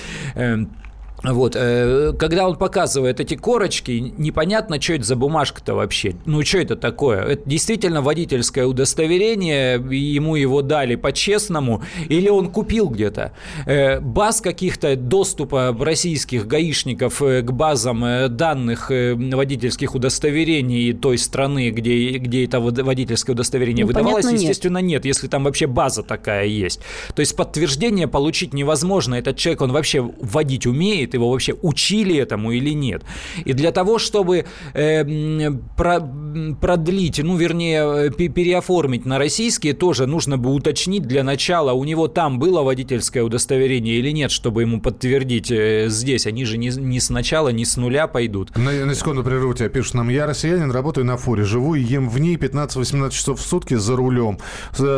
вот, 1.22 1.56
э, 1.56 2.12
когда 2.18 2.48
он 2.48 2.56
показывает 2.56 3.20
эти 3.20 3.34
корочки, 3.34 4.12
непонятно, 4.16 4.80
что 4.80 4.94
это 4.94 5.04
за 5.04 5.16
бумажка-то 5.16 5.74
вообще. 5.74 6.14
Ну, 6.26 6.44
что 6.44 6.58
это 6.58 6.76
такое? 6.76 7.22
Это 7.22 7.48
действительно 7.48 8.02
водительское 8.02 8.66
удостоверение, 8.66 9.74
ему 9.74 10.36
его 10.36 10.62
дали 10.62 10.96
по-честному, 10.96 11.82
или 12.08 12.28
он 12.28 12.50
купил 12.50 12.88
где-то? 12.88 13.32
Э, 13.66 14.00
баз 14.00 14.40
каких-то 14.40 14.94
доступа 14.96 15.76
российских 15.78 16.46
гаишников 16.46 17.22
э, 17.22 17.42
к 17.42 17.50
базам 17.50 18.04
данных 18.36 18.90
водительских 18.90 19.94
удостоверений 19.94 20.92
той 20.92 21.18
страны, 21.18 21.70
где, 21.70 22.18
где 22.18 22.44
это 22.44 22.60
водительское 22.60 23.34
удостоверение 23.34 23.84
ну, 23.84 23.88
выдавалось, 23.88 24.26
понятно, 24.26 24.42
естественно, 24.42 24.78
нет. 24.78 24.86
нет, 24.86 25.04
если 25.06 25.28
там 25.28 25.44
вообще 25.44 25.66
база 25.66 26.02
такая 26.02 26.46
есть. 26.46 26.80
То 27.14 27.20
есть 27.20 27.34
подтверждение 27.36 28.06
получить 28.06 28.52
невозможно. 28.52 29.14
Этот 29.14 29.36
человек, 29.36 29.62
он 29.62 29.72
вообще 29.72 30.02
водить 30.20 30.66
умеет, 30.66 31.05
его 31.14 31.30
вообще 31.30 31.54
учили 31.62 32.16
этому 32.16 32.52
или 32.52 32.70
нет. 32.70 33.02
И 33.44 33.52
для 33.52 33.72
того, 33.72 33.98
чтобы 33.98 34.46
э, 34.74 35.50
про, 35.76 36.00
продлить, 36.60 37.20
ну, 37.22 37.36
вернее, 37.36 38.10
переоформить 38.10 39.06
на 39.06 39.18
российские, 39.18 39.74
тоже 39.74 40.06
нужно 40.06 40.38
бы 40.38 40.52
уточнить 40.52 41.02
для 41.02 41.24
начала, 41.24 41.72
у 41.72 41.84
него 41.84 42.08
там 42.08 42.38
было 42.38 42.62
водительское 42.62 43.22
удостоверение 43.22 43.98
или 43.98 44.10
нет, 44.10 44.30
чтобы 44.30 44.62
ему 44.62 44.80
подтвердить 44.80 45.52
здесь. 45.90 46.26
Они 46.26 46.44
же 46.44 46.58
не, 46.58 46.68
не 46.68 47.00
сначала, 47.00 47.48
не 47.48 47.64
с 47.64 47.76
нуля 47.76 48.06
пойдут. 48.06 48.56
На, 48.56 48.70
на 48.84 48.94
секунду 48.94 49.22
прерву 49.22 49.54
тебя. 49.54 49.68
Пишут 49.68 49.94
нам, 49.94 50.08
я 50.08 50.26
россиянин, 50.26 50.70
работаю 50.70 51.06
на 51.06 51.16
фуре, 51.16 51.44
живу 51.44 51.74
и 51.74 51.82
ем 51.82 52.08
в 52.08 52.18
ней 52.18 52.36
15-18 52.36 53.10
часов 53.10 53.40
в 53.40 53.46
сутки 53.46 53.74
за 53.74 53.96
рулем. 53.96 54.38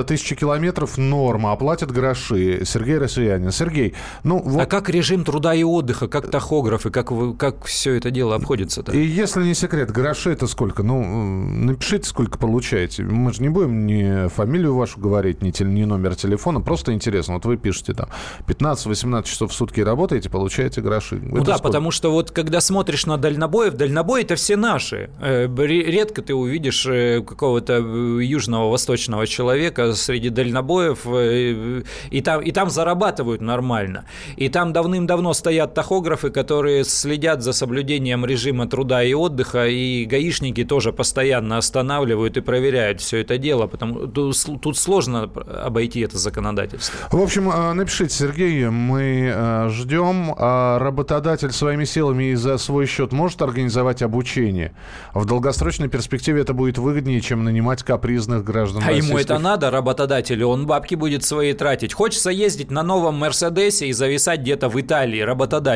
Тысяча 0.07 0.35
километров 0.35 0.99
норма, 0.99 1.53
оплатят 1.53 1.91
гроши. 1.91 2.63
Сергей 2.65 2.99
россиянин. 2.99 3.51
Сергей, 3.53 3.95
ну 4.23 4.41
вот... 4.43 4.63
А 4.63 4.67
как 4.67 4.89
режим 4.89 5.25
труда 5.25 5.55
и 5.55 5.63
отдыха, 5.63 5.98
как 6.07 6.31
тахографы, 6.31 6.91
как, 6.91 7.11
вы, 7.11 7.35
как 7.35 7.65
все 7.65 7.95
это 7.95 8.11
дело 8.11 8.37
обходится-то? 8.37 8.93
И 8.93 9.05
если 9.05 9.43
не 9.43 9.55
секрет, 9.55 9.91
гроши 9.91 10.31
это 10.31 10.47
сколько? 10.47 10.83
Ну, 10.83 11.03
напишите, 11.03 12.09
сколько 12.09 12.39
получаете. 12.39 13.03
Мы 13.03 13.33
же 13.33 13.43
не 13.43 13.49
будем 13.49 13.87
ни 13.87 14.29
фамилию 14.29 14.75
вашу 14.75 15.01
говорить, 15.01 15.43
ни, 15.43 15.53
ни 15.65 15.85
номер 15.85 16.15
телефона. 16.15 16.61
Просто 16.61 16.93
интересно. 16.93 17.35
Вот 17.35 17.47
вы 17.47 17.57
пишете 17.57 17.95
там 17.95 18.09
15-18 18.47 19.25
часов 19.25 19.51
в 19.51 19.55
сутки 19.55 19.81
работаете, 19.81 20.31
получаете 20.31 20.81
гроши. 20.81 21.17
Ну 21.21 21.39
это 21.39 21.47
да, 21.47 21.53
сколько? 21.55 21.63
потому 21.63 21.91
что 21.91 22.13
вот 22.13 22.31
когда 22.31 22.61
смотришь 22.61 23.07
на 23.07 23.17
дальнобоев, 23.17 23.75
дальнобои 23.75 24.23
это 24.23 24.37
все 24.37 24.57
наши. 24.57 25.11
Э, 25.21 25.49
редко 25.57 26.23
ты 26.23 26.35
увидишь 26.35 26.87
э, 26.87 27.23
какого-то 27.27 27.75
э, 27.75 28.25
южного, 28.25 28.71
восточного 28.71 29.27
человека 29.27 29.95
среди 29.95 30.29
дальнобоев, 30.29 31.07
и 31.07 32.21
там, 32.21 32.43
и 32.43 32.53
там 32.53 32.71
зарабатывают 32.71 33.41
нормально. 33.41 34.05
И 34.37 34.49
там 34.49 34.73
давным-давно 34.73 35.33
стоят 35.33 35.75
тахографы, 35.75 35.88
которые 36.31 36.85
следят 36.85 37.43
за 37.43 37.53
соблюдением 37.53 38.27
режима 38.27 38.69
труда 38.69 39.03
и 39.03 39.15
отдыха, 39.15 39.67
и 39.67 40.05
гаишники 40.05 40.65
тоже 40.65 40.93
постоянно 40.93 41.59
останавливают 41.59 42.37
и 42.37 42.41
проверяют 42.41 43.01
все 43.01 43.19
это 43.23 43.39
дело, 43.39 43.67
потому 43.67 44.07
тут 44.07 44.77
сложно 44.77 45.23
обойти 45.23 46.01
это 46.01 46.19
законодательство. 46.19 46.95
В 47.11 47.23
общем, 47.23 47.53
напишите, 47.77 48.15
Сергей, 48.15 48.69
мы 48.69 49.67
ждем. 49.71 50.35
А 50.37 50.79
работодатель 50.79 51.53
своими 51.53 51.85
силами 51.85 52.33
и 52.33 52.35
за 52.35 52.59
свой 52.59 52.87
счет 52.87 53.13
может 53.13 53.41
организовать 53.43 54.03
обучение? 54.03 54.75
В 55.15 55.25
долгосрочной 55.25 55.89
перспективе 55.89 56.43
это 56.43 56.53
будет 56.53 56.79
выгоднее, 56.79 57.21
чем 57.21 57.45
нанимать 57.45 57.83
капризных 57.83 58.45
граждан. 58.45 58.83
А 58.87 58.93
ему 58.93 59.17
это 59.17 59.39
надо, 59.39 59.71
работодателю? 59.71 60.49
Он 60.49 60.67
бабки 60.67 60.95
будет 60.95 61.25
свои 61.25 61.53
тратить. 61.53 61.93
Хочется 61.93 62.31
ездить 62.31 62.71
на 62.71 62.83
новом 62.83 63.15
Мерседесе 63.15 63.87
и 63.87 63.93
зависать 63.93 64.41
где-то 64.41 64.69
в 64.69 64.81
Италии 64.81 65.21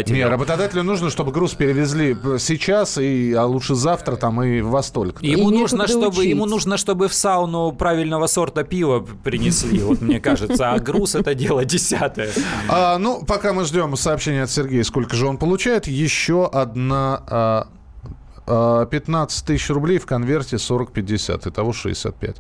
работодателю. 0.02 0.16
Не, 0.16 0.28
работодателю 0.28 0.82
нужно, 0.82 1.10
чтобы 1.10 1.32
груз 1.32 1.54
перевезли 1.54 2.16
сейчас, 2.38 2.98
и, 2.98 3.32
а 3.32 3.44
лучше 3.46 3.74
завтра 3.74 4.16
там 4.16 4.42
и 4.42 4.60
в 4.60 4.70
Восток. 4.70 5.22
Ему 5.22 5.50
и 5.50 5.54
нужно, 5.54 5.86
чтобы, 5.86 6.24
ему 6.24 6.46
нужно, 6.46 6.76
чтобы 6.76 7.08
в 7.08 7.14
сауну 7.14 7.72
правильного 7.72 8.26
сорта 8.26 8.64
пива 8.64 9.00
принесли, 9.00 9.80
вот 9.80 10.00
мне 10.00 10.20
кажется. 10.20 10.72
А 10.72 10.78
груз 10.78 11.14
это 11.14 11.34
дело 11.34 11.64
десятое. 11.64 12.30
А, 12.68 12.98
ну, 12.98 13.24
пока 13.24 13.52
мы 13.52 13.64
ждем 13.64 13.96
сообщения 13.96 14.42
от 14.42 14.50
Сергея, 14.50 14.84
сколько 14.84 15.16
же 15.16 15.26
он 15.26 15.38
получает, 15.38 15.86
еще 15.86 16.46
одна... 16.46 17.22
А 17.26 17.66
15 18.44 19.46
тысяч 19.46 19.70
рублей 19.70 19.98
в 19.98 20.06
конверте 20.06 20.56
40-50, 20.56 21.48
итого 21.48 21.72
65. 21.72 22.36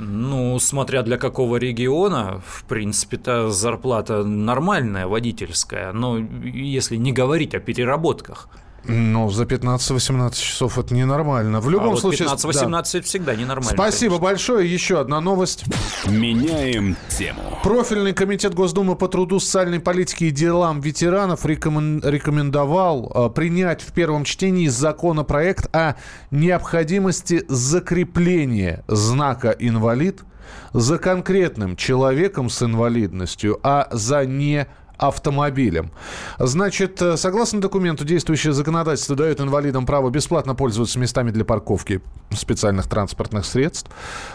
Ну, 0.00 0.58
смотря 0.60 1.02
для 1.02 1.16
какого 1.18 1.56
региона, 1.56 2.40
в 2.46 2.64
принципе-то 2.64 3.50
зарплата 3.50 4.22
нормальная, 4.24 5.06
водительская, 5.06 5.92
но 5.92 6.18
если 6.18 6.96
не 6.96 7.12
говорить 7.12 7.54
о 7.54 7.60
переработках– 7.60 8.48
ну, 8.88 9.28
за 9.28 9.44
15-18 9.44 10.34
часов 10.34 10.78
это 10.78 10.94
ненормально. 10.94 11.60
В 11.60 11.68
любом 11.68 11.88
а 11.88 11.90
вот 11.90 12.00
случае... 12.00 12.28
15-18 12.28 12.70
да. 12.70 13.02
всегда 13.02 13.34
ненормально. 13.34 13.70
Спасибо 13.70 14.16
конечно. 14.16 14.24
большое. 14.24 14.72
Еще 14.72 14.98
одна 14.98 15.20
новость. 15.20 15.64
Меняем 16.06 16.96
тему. 17.10 17.40
Профильный 17.62 18.14
комитет 18.14 18.54
Госдумы 18.54 18.96
по 18.96 19.08
труду, 19.08 19.40
социальной 19.40 19.78
политике 19.78 20.28
и 20.28 20.30
делам 20.30 20.80
ветеранов 20.80 21.44
рекомендовал 21.44 23.12
э, 23.14 23.30
принять 23.30 23.82
в 23.82 23.92
первом 23.92 24.24
чтении 24.24 24.68
законопроект 24.68 25.68
о 25.76 25.96
необходимости 26.30 27.44
закрепления 27.48 28.84
знака 28.88 29.50
«инвалид» 29.58 30.22
за 30.72 30.98
конкретным 30.98 31.76
человеком 31.76 32.48
с 32.48 32.62
инвалидностью, 32.62 33.60
а 33.62 33.88
за 33.90 34.24
не 34.24 34.66
автомобилем. 34.98 35.92
Значит, 36.38 37.00
э, 37.00 37.16
согласно 37.16 37.60
документу, 37.60 38.04
действующее 38.04 38.52
законодательство 38.52 39.14
дает 39.16 39.40
инвалидам 39.40 39.86
право 39.86 40.10
бесплатно 40.10 40.54
пользоваться 40.54 40.98
местами 40.98 41.30
для 41.30 41.44
парковки 41.44 42.00
специальных 42.32 42.88
транспортных 42.88 43.44
средств. 43.44 43.90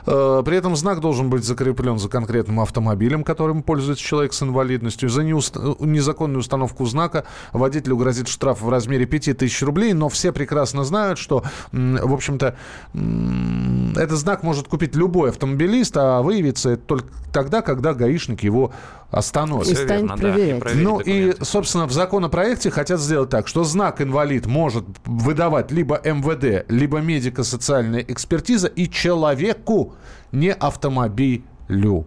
Э, 0.08 0.42
при 0.44 0.58
этом 0.58 0.76
знак 0.78 1.02
должен 1.02 1.30
быть 1.30 1.44
закреплен 1.44 2.00
за 2.00 2.08
конкретным 2.08 2.62
автомобилем, 2.62 3.26
которым 3.26 3.62
пользуется 3.62 4.04
человек 4.04 4.34
с 4.34 4.42
инвалидностью. 4.42 5.10
За 5.10 5.22
неуст... 5.22 5.58
незаконную 5.80 6.40
установку 6.40 6.86
знака 6.86 7.26
водителю 7.52 7.98
грозит 7.98 8.30
штраф 8.30 8.62
в 8.62 8.70
размере 8.70 9.06
5000 9.06 9.64
рублей, 9.64 9.94
но 9.94 10.08
все 10.08 10.32
прекрасно 10.32 10.86
знают, 10.86 11.20
что, 11.20 11.44
в 11.72 12.14
общем-то, 12.14 12.56
этот 13.96 14.18
знак 14.18 14.44
может 14.44 14.70
купить 14.70 14.96
любой 14.96 15.32
автомобилист, 15.32 15.98
а 15.98 16.22
выявится 16.22 16.72
это 16.72 16.84
только 16.84 17.08
тогда, 17.34 17.62
когда 17.62 17.94
гаишник 17.94 18.44
его 18.44 18.72
остановит. 19.12 19.68
И 19.68 19.76
станет 19.76 20.20
проверять. 20.20 20.53
Да, 20.60 20.72
и 20.72 20.76
ну 20.76 21.00
и, 21.00 21.34
собственно, 21.42 21.86
в 21.86 21.92
законопроекте 21.92 22.70
хотят 22.72 23.00
сделать 23.00 23.30
так, 23.30 23.48
что 23.48 23.64
знак 23.64 24.02
инвалид 24.02 24.46
может 24.46 24.86
выдавать 25.06 25.72
либо 25.72 26.02
МВД, 26.04 26.70
либо 26.70 27.00
медико-социальная 27.00 28.02
экспертиза 28.02 28.68
и 28.68 28.90
человеку, 28.90 29.96
не 30.32 30.52
автомобилю. 30.52 32.06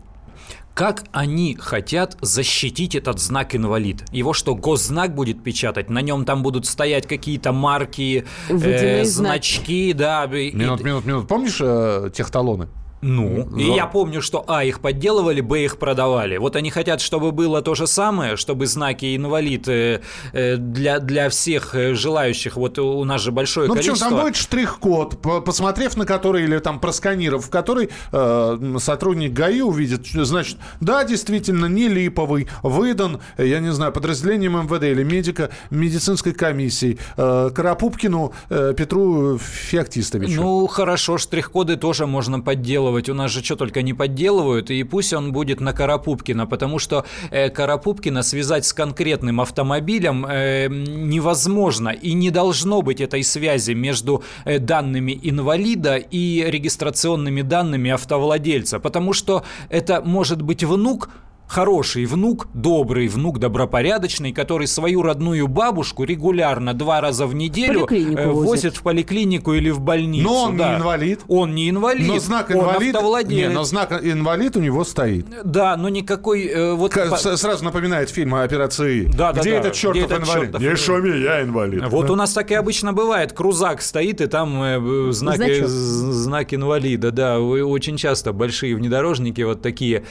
Как 0.74 1.04
они 1.12 1.56
хотят 1.58 2.18
защитить 2.20 2.94
этот 2.94 3.18
знак 3.18 3.56
инвалид? 3.56 4.04
Его 4.12 4.34
что, 4.34 4.54
госзнак 4.54 5.14
будет 5.14 5.42
печатать? 5.42 5.88
На 5.88 6.02
нем 6.02 6.26
там 6.26 6.42
будут 6.42 6.66
стоять 6.66 7.06
какие-то 7.06 7.52
марки, 7.52 8.26
э, 8.50 9.04
значки, 9.04 9.94
да. 9.94 10.26
Минут, 10.26 10.80
и... 10.80 10.84
минут, 10.84 11.06
минут. 11.06 11.28
Помнишь 11.28 11.56
э, 11.60 12.10
техталоны? 12.14 12.68
Ну, 13.02 13.46
Но... 13.50 13.58
и 13.58 13.64
я 13.64 13.86
помню, 13.86 14.22
что 14.22 14.44
А 14.48 14.64
их 14.64 14.80
подделывали, 14.80 15.40
Б 15.40 15.64
их 15.64 15.78
продавали. 15.78 16.38
Вот 16.38 16.56
они 16.56 16.70
хотят, 16.70 17.00
чтобы 17.00 17.30
было 17.30 17.60
то 17.60 17.74
же 17.74 17.86
самое, 17.86 18.36
чтобы 18.36 18.66
знаки 18.66 19.14
инвалид 19.14 19.68
э, 19.68 20.00
э, 20.32 20.56
для, 20.56 20.98
для 20.98 21.28
всех 21.28 21.74
э, 21.74 21.94
желающих, 21.94 22.56
вот 22.56 22.78
у 22.78 23.04
нас 23.04 23.20
же 23.20 23.32
большое 23.32 23.68
ну, 23.68 23.74
количество. 23.74 24.06
Ну, 24.06 24.16
там 24.16 24.24
будет 24.24 24.36
штрих-код, 24.36 25.20
посмотрев 25.44 25.96
на 25.96 26.06
который, 26.06 26.44
или 26.44 26.58
там 26.58 26.80
просканировав 26.80 27.50
который, 27.50 27.90
э, 28.12 28.76
сотрудник 28.78 29.32
ГАИ 29.32 29.60
увидит, 29.60 30.06
значит, 30.06 30.56
да, 30.80 31.04
действительно, 31.04 31.66
не 31.66 31.88
липовый, 31.88 32.48
выдан, 32.62 33.20
я 33.36 33.60
не 33.60 33.72
знаю, 33.72 33.92
подразделением 33.92 34.56
МВД 34.56 34.84
или 34.84 35.02
медика, 35.02 35.50
медицинской 35.70 36.32
комиссией, 36.32 36.98
э, 37.16 37.50
Карапупкину 37.54 38.32
э, 38.48 38.74
Петру 38.76 39.38
Феоктистовичу. 39.38 40.40
Ну, 40.40 40.66
хорошо, 40.66 41.18
штрих-коды 41.18 41.76
тоже 41.76 42.06
можно 42.06 42.40
подделать 42.40 42.85
подделывать, 42.86 43.08
у 43.08 43.14
нас 43.14 43.30
же 43.30 43.44
что 43.44 43.56
только 43.56 43.82
не 43.82 43.94
подделывают, 43.94 44.70
и 44.70 44.84
пусть 44.84 45.12
он 45.12 45.32
будет 45.32 45.60
на 45.60 45.72
Карапупкина, 45.72 46.46
потому 46.46 46.78
что 46.78 47.04
э, 47.30 47.50
Карапупкина 47.50 48.22
связать 48.22 48.64
с 48.64 48.72
конкретным 48.72 49.40
автомобилем 49.40 50.26
э, 50.26 50.68
невозможно, 50.68 51.90
и 51.90 52.14
не 52.14 52.30
должно 52.30 52.82
быть 52.82 53.00
этой 53.00 53.22
связи 53.22 53.74
между 53.74 54.22
э, 54.44 54.58
данными 54.58 55.18
инвалида 55.22 55.96
и 55.96 56.44
регистрационными 56.50 57.42
данными 57.42 57.90
автовладельца, 57.90 58.78
потому 58.78 59.14
что 59.14 59.42
это 59.70 60.00
может 60.04 60.42
быть 60.42 60.64
внук 60.64 61.08
хороший 61.48 62.06
внук, 62.06 62.48
добрый 62.54 63.08
внук, 63.08 63.38
добропорядочный, 63.38 64.32
который 64.32 64.66
свою 64.66 65.02
родную 65.02 65.48
бабушку 65.48 66.04
регулярно 66.04 66.74
два 66.74 67.00
раза 67.00 67.26
в 67.26 67.34
неделю 67.34 67.86
э, 67.90 68.28
возит 68.28 68.76
в 68.76 68.82
поликлинику 68.82 69.54
или 69.54 69.70
в 69.70 69.80
больницу. 69.80 70.28
Но 70.28 70.42
он 70.44 70.56
да. 70.56 70.70
не 70.70 70.76
инвалид. 70.76 71.20
Он 71.28 71.54
не 71.54 71.70
инвалид. 71.70 72.08
Но 72.08 72.18
знак 72.18 72.50
инвалид. 72.50 72.96
Он 72.96 73.28
не, 73.28 73.48
но 73.48 73.64
знак 73.64 73.92
инвалид 73.92 74.56
у 74.56 74.60
него 74.60 74.84
стоит. 74.84 75.26
Да, 75.44 75.76
но 75.76 75.88
никакой 75.88 76.46
э, 76.46 76.72
вот. 76.72 76.92
К, 76.92 77.16
сразу 77.16 77.64
напоминает 77.64 78.10
фильм 78.10 78.34
о 78.34 78.42
операции. 78.42 79.06
Да, 79.06 79.32
да, 79.32 79.40
Где 79.40 79.52
да. 79.52 79.56
этот 79.58 79.74
чертов 79.74 80.04
Где 80.04 80.14
этот 80.14 80.28
инвалид? 80.28 80.58
Не 80.58 80.76
шуми, 80.76 81.20
я 81.20 81.42
инвалид. 81.42 81.84
Вот 81.88 82.06
да. 82.06 82.12
у 82.12 82.16
нас 82.16 82.32
так 82.32 82.50
и 82.50 82.54
обычно 82.54 82.92
бывает. 82.92 83.32
Крузак 83.32 83.82
стоит 83.82 84.20
и 84.20 84.26
там 84.26 84.62
э, 84.62 85.12
знак, 85.12 85.38
э, 85.40 85.66
знак 85.66 86.52
инвалида. 86.54 87.10
Да, 87.12 87.38
очень 87.40 87.96
часто 87.96 88.32
большие 88.32 88.74
внедорожники 88.74 89.42
вот 89.42 89.62
такие. 89.62 90.04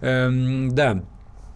Э, 0.00 0.28
да, 0.30 0.81
Adem 0.82 1.02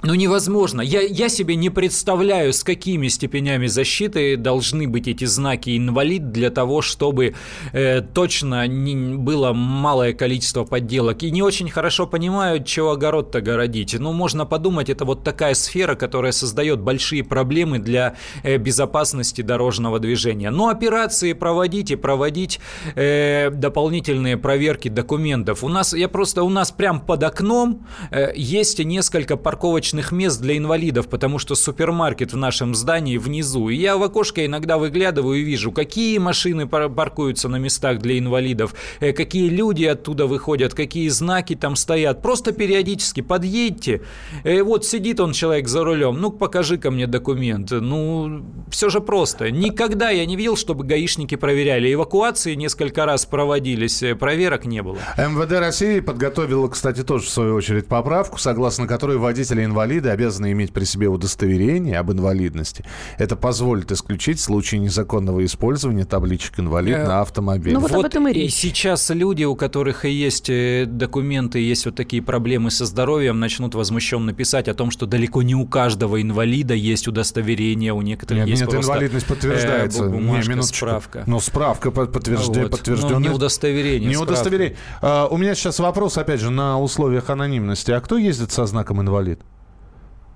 Ну, 0.07 0.15
невозможно. 0.15 0.83
Я, 0.83 1.01
я 1.01 1.29
себе 1.29 1.57
не 1.57 1.69
представляю, 1.69 2.53
с 2.53 2.63
какими 2.63 3.09
степенями 3.09 3.67
защиты 3.67 4.37
должны 4.37 4.87
быть 4.87 5.09
эти 5.09 5.25
знаки 5.25 5.77
инвалид 5.77 6.31
для 6.31 6.51
того, 6.51 6.81
чтобы 6.81 7.35
э, 7.73 8.03
точно 8.03 8.69
не 8.69 9.17
было 9.17 9.53
малое 9.53 10.13
количество 10.13 10.65
подделок. 10.65 11.25
И 11.25 11.33
не 11.33 11.43
очень 11.43 11.69
хорошо 11.69 12.07
понимаю, 12.07 12.63
чего 12.63 12.93
огород-то 12.93 13.41
городить. 13.41 13.99
Ну, 13.99 14.13
можно 14.13 14.47
подумать, 14.47 14.91
это 14.91 15.05
вот 15.05 15.25
такая 15.25 15.55
сфера, 15.55 15.97
которая 15.97 16.31
создает 16.31 16.79
большие 16.79 17.25
проблемы 17.25 17.81
для 17.81 18.15
э, 18.45 18.59
безопасности 18.59 19.43
дорожного 19.43 19.99
движения. 19.99 20.51
Но 20.51 20.69
операции 20.69 21.33
проводить 21.33 21.91
и 21.91 21.97
проводить 21.97 22.61
э, 22.95 23.51
дополнительные 23.51 24.37
проверки 24.37 24.89
документов. 24.89 25.65
У 25.65 25.69
нас, 25.69 25.93
я 25.93 26.09
просто, 26.09 26.45
у 26.45 26.49
нас 26.49 26.71
прям 26.71 27.01
под 27.01 27.25
окном 27.25 27.89
э, 28.13 28.33
есть 28.37 28.79
несколько 28.79 29.37
парковочных 29.37 29.96
парковочных 29.97 30.13
мест 30.13 30.41
для 30.41 30.57
инвалидов, 30.57 31.09
потому 31.09 31.39
что 31.39 31.55
супермаркет 31.55 32.33
в 32.33 32.37
нашем 32.37 32.75
здании 32.75 33.19
внизу. 33.19 33.69
И 33.69 33.77
я 33.77 33.97
в 33.97 34.03
окошко 34.03 34.45
иногда 34.45 34.77
выглядываю 34.77 35.39
и 35.39 35.43
вижу, 35.43 35.73
какие 35.73 36.19
машины 36.19 36.67
паркуются 36.67 37.49
на 37.49 37.59
местах 37.59 37.99
для 37.99 38.19
инвалидов, 38.19 38.75
э, 39.01 39.13
какие 39.13 39.49
люди 39.49 39.85
оттуда 39.85 40.27
выходят, 40.27 40.75
какие 40.75 41.09
знаки 41.09 41.55
там 41.55 41.77
стоят. 41.77 42.23
Просто 42.23 42.53
периодически 42.53 43.23
подъедьте. 43.23 44.01
Э, 44.45 44.63
вот 44.63 44.85
сидит 44.85 45.21
он, 45.21 45.33
человек 45.33 45.69
за 45.69 45.85
рулем, 45.85 46.21
ну 46.21 46.31
покажи-ка 46.31 46.91
мне 46.91 47.07
документ. 47.07 47.71
Ну, 47.71 48.43
все 48.71 48.91
же 48.91 49.01
просто. 49.01 49.51
Никогда 49.51 50.11
я 50.11 50.27
не 50.27 50.37
видел, 50.37 50.57
чтобы 50.57 50.85
гаишники 50.85 51.37
проверяли. 51.37 51.93
Эвакуации 51.93 52.57
несколько 52.57 53.07
раз 53.07 53.27
проводились, 53.27 54.03
э, 54.03 54.15
проверок 54.15 54.67
не 54.67 54.83
было. 54.83 54.99
МВД 55.17 55.53
России 55.53 56.01
подготовила, 56.01 56.69
кстати, 56.69 57.03
тоже 57.03 57.25
в 57.25 57.29
свою 57.29 57.55
очередь 57.55 57.87
поправку, 57.87 58.39
согласно 58.39 58.87
которой 58.87 59.17
водители 59.17 59.65
инвалидов 59.65 59.86
инвалиды 59.87 60.11
обязаны 60.11 60.53
иметь 60.53 60.73
при 60.73 60.85
себе 60.85 61.09
удостоверение 61.09 61.99
об 61.99 62.11
инвалидности. 62.11 62.85
Это 63.19 63.37
позволит 63.37 63.93
исключить 63.93 64.41
случаи 64.41 64.77
незаконного 64.77 65.45
использования 65.45 66.05
табличек 66.05 66.59
инвалид 66.59 66.97
э, 66.97 67.07
на 67.07 67.21
автомобиле. 67.21 67.75
Ну 67.75 67.81
вот, 67.81 67.93
вот 67.93 68.01
об 68.01 68.07
этом 68.07 68.29
и 68.29 68.33
речь. 68.33 68.47
И 68.47 68.49
сейчас 68.49 69.11
люди, 69.11 69.45
у 69.45 69.55
которых 69.55 70.05
и 70.05 70.11
есть 70.11 70.51
э, 70.51 70.87
документы, 70.87 71.61
есть 71.61 71.87
вот 71.87 71.95
такие 71.95 72.23
проблемы 72.23 72.71
со 72.71 72.85
здоровьем, 72.85 73.39
начнут 73.39 73.75
возмущенно 73.75 74.33
писать 74.33 74.69
о 74.69 74.75
том, 74.75 74.91
что 74.91 75.07
далеко 75.07 75.43
не 75.43 75.55
у 75.55 75.67
каждого 75.67 76.21
инвалида 76.21 76.75
есть 76.75 77.07
удостоверение, 77.07 77.93
у 77.93 78.03
некоторых 78.03 78.41
нет, 78.41 78.49
есть 78.49 78.63
нет, 78.63 78.71
просто 78.71 78.93
инвалидность 78.93 79.27
подтверждается. 79.27 80.05
Э, 80.05 80.09
бумажка, 80.09 80.55
не, 80.55 80.63
справка. 80.63 81.25
Но 81.27 81.39
справка 81.41 81.91
подтверждена. 81.91 82.63
Вот. 82.63 82.73
подтвержденная. 82.73 83.15
Ну, 83.15 83.21
не 83.21 83.29
удостоверение. 83.29 84.09
Не 84.09 84.17
удостоверение. 84.17 84.77
А, 85.01 85.29
у 85.29 85.37
меня 85.37 85.55
сейчас 85.55 85.79
вопрос, 85.79 86.19
опять 86.19 86.41
же, 86.41 86.51
на 86.51 86.81
условиях 86.81 87.31
анонимности. 87.31 87.93
А 87.93 88.01
кто 88.01 88.19
ездит 88.19 88.51
со 88.51 88.67
знаком 88.67 89.01
инвалид? 89.01 89.41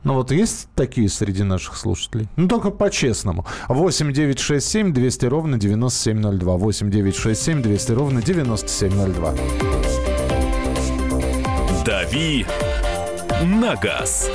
Ну 0.03 0.15
вот 0.15 0.31
есть 0.31 0.69
такие 0.75 1.09
среди 1.11 1.43
наших 1.43 1.77
слушателей? 1.77 2.27
Ну 2.37 2.49
только 2.49 2.71
по-честному. 2.71 3.45
8 3.69 4.13
9 4.13 4.39
6 4.39 4.67
7 4.67 4.93
200 4.95 5.27
ровно 5.27 5.59
9702. 5.59 6.57
8 6.57 6.91
9 6.91 7.17
6 7.17 7.43
7 7.43 7.63
200 7.63 7.93
ровно 7.93 8.23
9702. 8.23 9.35
Дави 11.85 12.47
на 13.43 13.77
газ. 13.77 14.31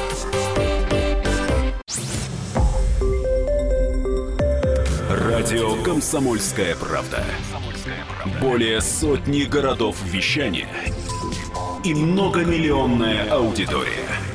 Радио 5.09 5.81
«Комсомольская 5.83 6.75
правда». 6.75 7.23
Более 8.39 8.81
сотни 8.81 9.43
городов 9.43 9.97
вещания 10.03 10.67
и 11.83 11.93
многомиллионная 11.93 13.29
аудитория. 13.31 14.34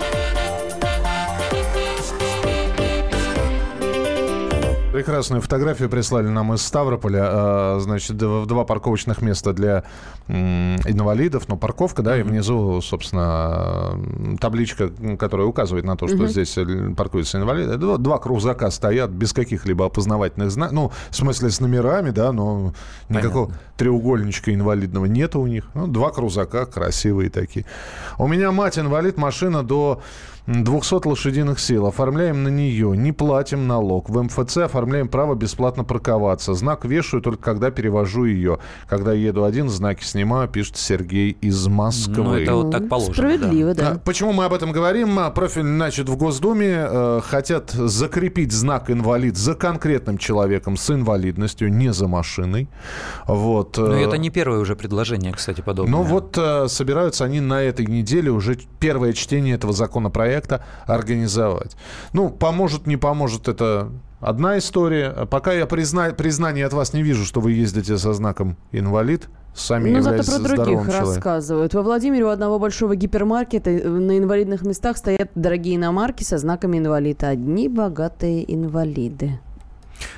Прекрасную 5.01 5.41
фотографию 5.41 5.89
прислали 5.89 6.27
нам 6.27 6.53
из 6.53 6.61
Ставрополя. 6.61 7.21
А, 7.23 7.79
значит, 7.79 8.17
два 8.17 8.65
парковочных 8.65 9.23
места 9.23 9.51
для 9.51 9.83
инвалидов, 10.27 11.45
но 11.47 11.57
парковка, 11.57 12.03
да, 12.03 12.19
и 12.19 12.21
внизу, 12.21 12.79
собственно, 12.81 13.99
табличка, 14.39 14.91
которая 15.17 15.47
указывает 15.47 15.85
на 15.85 15.97
то, 15.97 16.07
что 16.07 16.27
здесь 16.27 16.55
паркуются 16.95 17.39
инвалиды. 17.39 17.77
Два 17.77 18.19
крузака 18.19 18.69
стоят 18.69 19.09
без 19.09 19.33
каких-либо 19.33 19.87
опознавательных 19.87 20.51
знаков. 20.51 20.75
Ну, 20.75 20.91
в 21.09 21.15
смысле, 21.15 21.49
с 21.49 21.59
номерами, 21.59 22.11
да, 22.11 22.31
но 22.31 22.71
никакого 23.09 23.47
Понятно. 23.47 23.65
треугольничка 23.77 24.53
инвалидного 24.53 25.05
нет 25.05 25.35
у 25.35 25.47
них. 25.47 25.67
Ну, 25.73 25.87
два 25.87 26.11
крузака 26.11 26.67
красивые 26.67 27.31
такие. 27.31 27.65
У 28.19 28.27
меня 28.27 28.51
мать 28.51 28.77
инвалид, 28.77 29.17
машина 29.17 29.63
до 29.63 30.03
200 30.47 31.07
лошадиных 31.07 31.59
сил. 31.59 31.85
Оформляем 31.85 32.43
на 32.43 32.47
нее. 32.47 32.95
Не 32.97 33.11
платим 33.11 33.67
налог. 33.67 34.09
В 34.09 34.21
МФЦ 34.21 34.57
оформляем 34.57 35.07
право 35.07 35.35
бесплатно 35.35 35.83
парковаться. 35.83 36.53
Знак 36.53 36.83
вешаю 36.83 37.21
только 37.21 37.43
когда 37.43 37.69
перевожу 37.69 38.25
ее. 38.25 38.59
Когда 38.87 39.13
еду 39.13 39.43
один, 39.43 39.69
знаки 39.69 40.03
снимаю, 40.03 40.47
пишет 40.49 40.77
Сергей 40.77 41.31
из 41.41 41.67
Москвы. 41.67 42.23
Ну, 42.23 42.35
это 42.35 42.55
вот 42.55 42.71
так 42.71 42.89
положено. 42.89 43.13
Справедливо, 43.13 43.73
да. 43.75 43.81
да. 43.81 43.91
А 43.91 43.99
почему 43.99 44.33
мы 44.33 44.45
об 44.45 44.53
этом 44.53 44.71
говорим? 44.71 45.19
А, 45.19 45.29
профиль, 45.29 45.63
значит, 45.63 46.09
в 46.09 46.17
Госдуме 46.17 46.87
э, 46.89 47.21
хотят 47.23 47.71
закрепить 47.71 48.51
знак 48.51 48.89
инвалид 48.89 49.37
за 49.37 49.53
конкретным 49.53 50.17
человеком 50.17 50.75
с 50.75 50.89
инвалидностью, 50.89 51.71
не 51.71 51.93
за 51.93 52.07
машиной. 52.07 52.67
Вот. 53.27 53.77
Но 53.77 53.93
э, 53.93 54.05
это 54.05 54.17
не 54.17 54.31
первое 54.31 54.59
уже 54.59 54.75
предложение, 54.75 55.33
кстати, 55.33 55.61
подобное. 55.61 55.91
Ну 55.91 56.03
вот 56.03 56.35
э, 56.37 56.67
собираются 56.67 57.25
они 57.25 57.41
на 57.41 57.61
этой 57.61 57.85
неделе 57.85 58.31
уже 58.31 58.57
первое 58.79 59.13
чтение 59.13 59.55
этого 59.55 59.73
законопроекта 59.73 60.30
проекта 60.31 60.63
организовать. 60.87 61.75
Ну, 62.13 62.29
поможет, 62.29 62.87
не 62.87 62.97
поможет, 62.97 63.47
это 63.47 63.89
одна 64.19 64.57
история. 64.57 65.27
Пока 65.29 65.51
я 65.53 65.65
призна... 65.65 66.11
признания 66.11 66.65
от 66.65 66.73
вас 66.73 66.93
не 66.93 67.03
вижу, 67.03 67.25
что 67.25 67.41
вы 67.41 67.51
ездите 67.51 67.97
со 67.97 68.13
знаком 68.13 68.55
инвалид, 68.71 69.27
сами 69.53 69.89
ну, 69.89 70.01
зато 70.01 70.23
про 70.23 70.55
других 70.55 70.87
рассказывают. 70.87 71.73
Во 71.73 71.81
Владимире 71.81 72.25
у 72.25 72.29
одного 72.29 72.59
большого 72.59 72.95
гипермаркета 72.95 73.69
на 73.69 74.17
инвалидных 74.17 74.61
местах 74.63 74.97
стоят 74.97 75.31
дорогие 75.35 75.75
иномарки 75.75 76.23
со 76.23 76.37
знаками 76.37 76.77
инвалида. 76.77 77.29
Одни 77.29 77.67
богатые 77.67 78.53
инвалиды. 78.53 79.39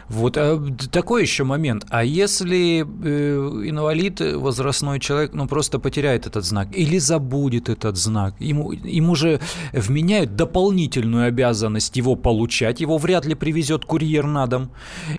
Вот 0.09 0.37
а, 0.37 0.61
такой 0.91 1.23
еще 1.23 1.43
момент. 1.43 1.85
А 1.89 2.03
если 2.03 2.81
э, 2.81 3.69
инвалид, 3.69 4.19
возрастной 4.19 4.99
человек, 4.99 5.33
ну 5.33 5.47
просто 5.47 5.79
потеряет 5.79 6.27
этот 6.27 6.45
знак 6.45 6.69
или 6.73 6.97
забудет 6.97 7.69
этот 7.69 7.97
знак, 7.97 8.35
ему, 8.39 8.71
ему 8.71 9.15
же 9.15 9.39
вменяют 9.71 10.35
дополнительную 10.35 11.27
обязанность 11.27 11.95
его 11.97 12.15
получать, 12.15 12.81
его 12.81 12.97
вряд 12.97 13.25
ли 13.25 13.35
привезет 13.35 13.85
курьер 13.85 14.25
на 14.25 14.47
дом, 14.47 14.71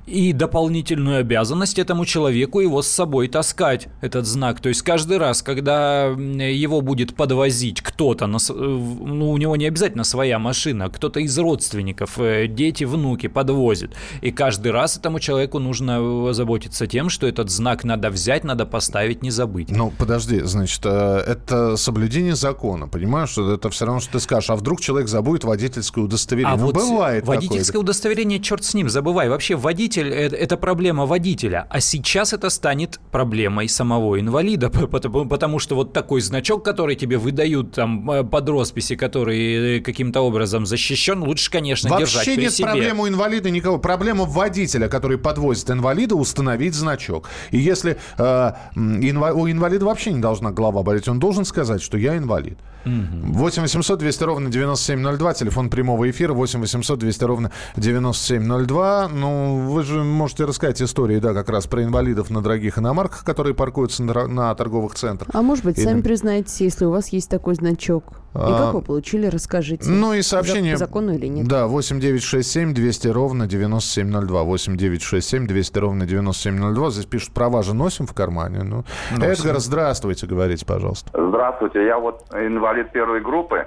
и 0.07 0.33
дополнительную 0.33 1.21
обязанность 1.21 1.79
этому 1.79 2.05
человеку 2.05 2.61
его 2.61 2.83
с 2.83 2.89
собой 2.89 3.29
таскать, 3.29 3.89
этот 4.01 4.27
знак. 4.27 4.61
То 4.61 4.69
есть 4.69 4.83
каждый 4.83 5.19
раз, 5.19 5.43
когда 5.43 6.07
его 6.07 6.81
будет 6.81 7.15
подвозить 7.15 7.81
кто-то, 7.81 8.27
на, 8.27 8.39
ну 8.49 9.31
у 9.31 9.37
него 9.37 9.57
не 9.57 9.67
обязательно 9.67 10.05
своя 10.05 10.39
машина, 10.39 10.89
кто-то 10.89 11.21
из 11.21 11.37
родственников, 11.39 12.19
э, 12.19 12.47
дети, 12.47 12.85
внуки 12.85 13.27
подвозит, 13.27 13.95
и 14.23 14.31
каждый 14.31 14.54
раз 14.63 14.97
этому 14.97 15.21
человеку 15.21 15.59
нужно 15.59 16.33
заботиться 16.33 16.87
тем, 16.87 17.09
что 17.09 17.27
этот 17.27 17.51
знак 17.51 17.85
надо 17.85 18.11
взять, 18.11 18.45
надо 18.45 18.67
поставить, 18.67 19.23
не 19.23 19.31
забыть. 19.31 19.71
Ну, 19.71 19.93
подожди, 19.97 20.41
значит, 20.41 20.81
э, 20.85 21.25
это 21.27 21.77
соблюдение 21.77 22.35
закона, 22.35 22.89
понимаешь, 22.89 23.31
что 23.31 23.53
это 23.53 23.71
все 23.71 23.87
равно, 23.87 24.01
что 24.01 24.13
ты 24.13 24.21
скажешь, 24.21 24.51
а 24.51 24.57
вдруг 24.57 24.81
человек 24.81 25.09
забудет 25.09 25.45
водительское 25.45 26.05
удостоверение? 26.05 26.55
А 26.55 26.57
ну, 26.57 26.67
вот 26.67 26.75
бывает 26.75 27.27
Водительское 27.27 27.65
такое. 27.67 27.81
удостоверение, 27.83 28.41
черт 28.41 28.65
с 28.65 28.75
ним, 28.75 28.89
забывай. 28.89 29.29
Вообще 29.29 29.57
водитель 29.57 30.09
это,– 30.09 30.37
это 30.37 30.57
проблема 30.57 31.07
водителя, 31.07 31.67
а 31.71 31.81
сейчас 31.81 32.33
это 32.33 32.51
станет 32.51 33.01
проблемой 33.11 33.69
самого 33.69 34.21
инвалида, 34.21 34.71
потому, 34.91 35.27
потому 35.27 35.59
что 35.59 35.75
вот 35.75 35.93
такой 35.93 36.21
значок, 36.21 36.65
который 36.65 36.97
тебе 36.97 37.19
выдают 37.19 37.73
там 37.73 38.11
э, 38.11 38.25
под 38.25 38.49
росписи, 38.49 38.97
который 38.97 39.79
э, 39.79 39.81
каким-то 39.81 40.21
образом 40.21 40.67
защищен, 40.67 41.23
лучше, 41.23 41.51
конечно, 41.51 41.91
Вообще 41.91 42.07
держать 42.07 42.25
при 42.35 42.43
нет 42.43 42.53
себе. 42.53 42.67
проблем 42.67 43.01
у 43.01 43.09
инвалида 43.09 43.51
никого. 43.51 43.79
Проблема 43.79 44.25
в 44.25 44.33
водителя, 44.45 44.89
который 44.89 45.17
подвозит 45.17 45.71
инвалида, 45.71 46.15
установить 46.17 46.75
значок. 46.75 47.29
И 47.51 47.59
если 47.59 47.97
э, 48.19 48.53
инва- 48.77 49.33
у 49.33 49.49
инвалида 49.51 49.87
вообще 49.87 50.13
не 50.13 50.21
должна 50.21 50.51
голова 50.53 50.83
болеть, 50.83 51.09
он 51.09 51.19
должен 51.19 51.45
сказать, 51.45 51.81
что 51.83 51.97
я 51.97 52.17
инвалид. 52.19 52.59
8 52.85 53.63
800 53.63 53.99
200 53.99 54.25
ровно 54.25 54.51
9702, 54.51 55.35
телефон 55.35 55.71
прямого 55.71 56.11
эфира 56.11 56.35
8 56.35 56.61
800 56.61 56.99
200 56.99 57.25
ровно 57.25 57.51
9702. 57.77 59.09
Ну, 59.09 59.71
вы 59.71 59.83
же 59.85 60.03
можете 60.05 60.45
рассказать 60.45 60.83
истории, 60.83 61.19
да, 61.19 61.33
как 61.33 61.49
раз 61.49 61.67
про 61.67 61.83
инвалидов 61.83 62.29
на 62.29 62.43
дорогих 62.43 62.79
иномарках, 62.79 63.25
которые 63.25 63.55
паркуются 63.55 64.03
на, 64.03 64.27
на 64.29 64.55
торговых 64.55 64.95
центрах. 64.95 65.31
А 65.35 65.41
может 65.41 65.65
быть, 65.65 65.79
Или- 65.79 65.85
сами 65.85 66.03
признаетесь, 66.03 66.61
если 66.61 66.85
у 66.85 66.91
вас 66.91 67.09
есть 67.09 67.31
такой 67.31 67.55
значок. 67.55 68.21
И 68.35 68.39
А, 68.41 68.65
как 68.67 68.75
вы 68.75 68.83
получили, 68.83 69.27
расскажите. 69.27 69.89
Ну 69.89 70.13
и 70.13 70.21
сообщение... 70.23 70.77
За- 70.77 70.87
По 70.87 70.91
закону 70.91 71.13
или 71.15 71.27
нет? 71.27 71.47
Да, 71.47 71.69
8 71.69 72.01
9 72.01 72.21
6 72.23 72.51
7 72.51 72.75
200 72.75 73.09
ровно 73.09 73.47
9702. 73.47 74.43
8 74.43 74.77
9 74.77 75.03
6 75.03 75.29
7 75.29 75.47
200 75.47 75.79
ровно 75.79 76.05
9702. 76.07 76.91
Здесь 76.91 77.07
пишут, 77.07 77.33
права 77.33 77.63
же 77.63 77.75
носим 77.75 78.07
в 78.07 78.13
кармане. 78.13 78.65
Ну, 78.65 78.85
Эдгар, 79.13 79.59
здравствуйте, 79.61 80.27
говорите, 80.27 80.67
пожалуйста. 80.67 81.11
Здравствуйте, 81.15 81.87
я 81.87 81.99
вот 81.99 82.25
инвалид 82.33 82.91
первой 82.91 83.21
группы, 83.21 83.67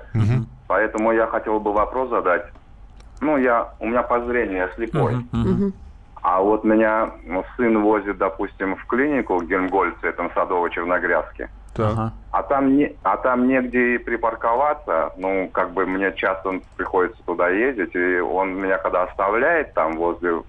поэтому 0.68 1.14
я 1.14 1.28
хотел 1.28 1.60
бы 1.62 1.72
вопрос 1.72 2.10
задать. 2.10 2.44
Ну, 3.22 3.38
я, 3.38 3.74
у 3.80 3.88
меня 3.88 4.04
по 4.04 4.24
зрению, 4.26 4.58
я 4.58 4.70
слепой. 4.76 5.26
А 6.22 6.42
вот 6.42 6.66
меня 6.66 7.12
ну, 7.26 7.46
сын 7.56 7.82
возит, 7.82 8.18
допустим, 8.18 8.76
в 8.76 8.86
клинику 8.88 9.38
в 9.38 9.48
Гельмгольце, 9.48 10.08
этом 10.08 10.30
Ага. 11.86 12.14
А 12.32 12.44
там, 12.44 12.76
не, 12.78 12.96
а 13.04 13.18
там 13.18 13.48
негде 13.48 13.96
и 13.96 13.98
припарковаться. 13.98 15.12
Ну, 15.18 15.50
как 15.54 15.72
бы 15.72 15.86
мне 15.86 16.12
часто 16.14 16.60
приходится 16.76 17.22
туда 17.24 17.50
ездить. 17.50 17.96
И 17.96 18.20
он 18.20 18.56
меня 18.56 18.78
когда 18.78 19.04
оставляет 19.04 19.74
там 19.74 19.98
возле, 19.98 20.42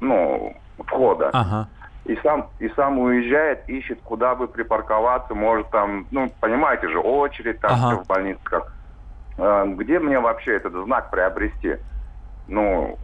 ну, 0.00 0.54
входа, 0.86 1.30
Ага. 1.32 1.68
и 2.04 2.16
сам, 2.22 2.48
и 2.58 2.68
сам 2.70 2.98
уезжает, 2.98 3.68
ищет, 3.68 4.00
куда 4.02 4.34
бы 4.34 4.48
припарковаться. 4.48 5.34
Может 5.34 5.70
там, 5.70 6.06
ну, 6.10 6.30
понимаете 6.40 6.88
же, 6.88 6.98
очередь 6.98 7.60
там 7.60 7.72
Ага. 7.72 8.02
в 8.02 8.06
больницах. 8.06 8.72
Э, 9.38 9.64
Где 9.66 9.98
мне 9.98 10.18
вообще 10.20 10.56
этот 10.56 10.72
знак 10.84 11.10
приобрести? 11.10 11.76
Ну, 12.46 12.98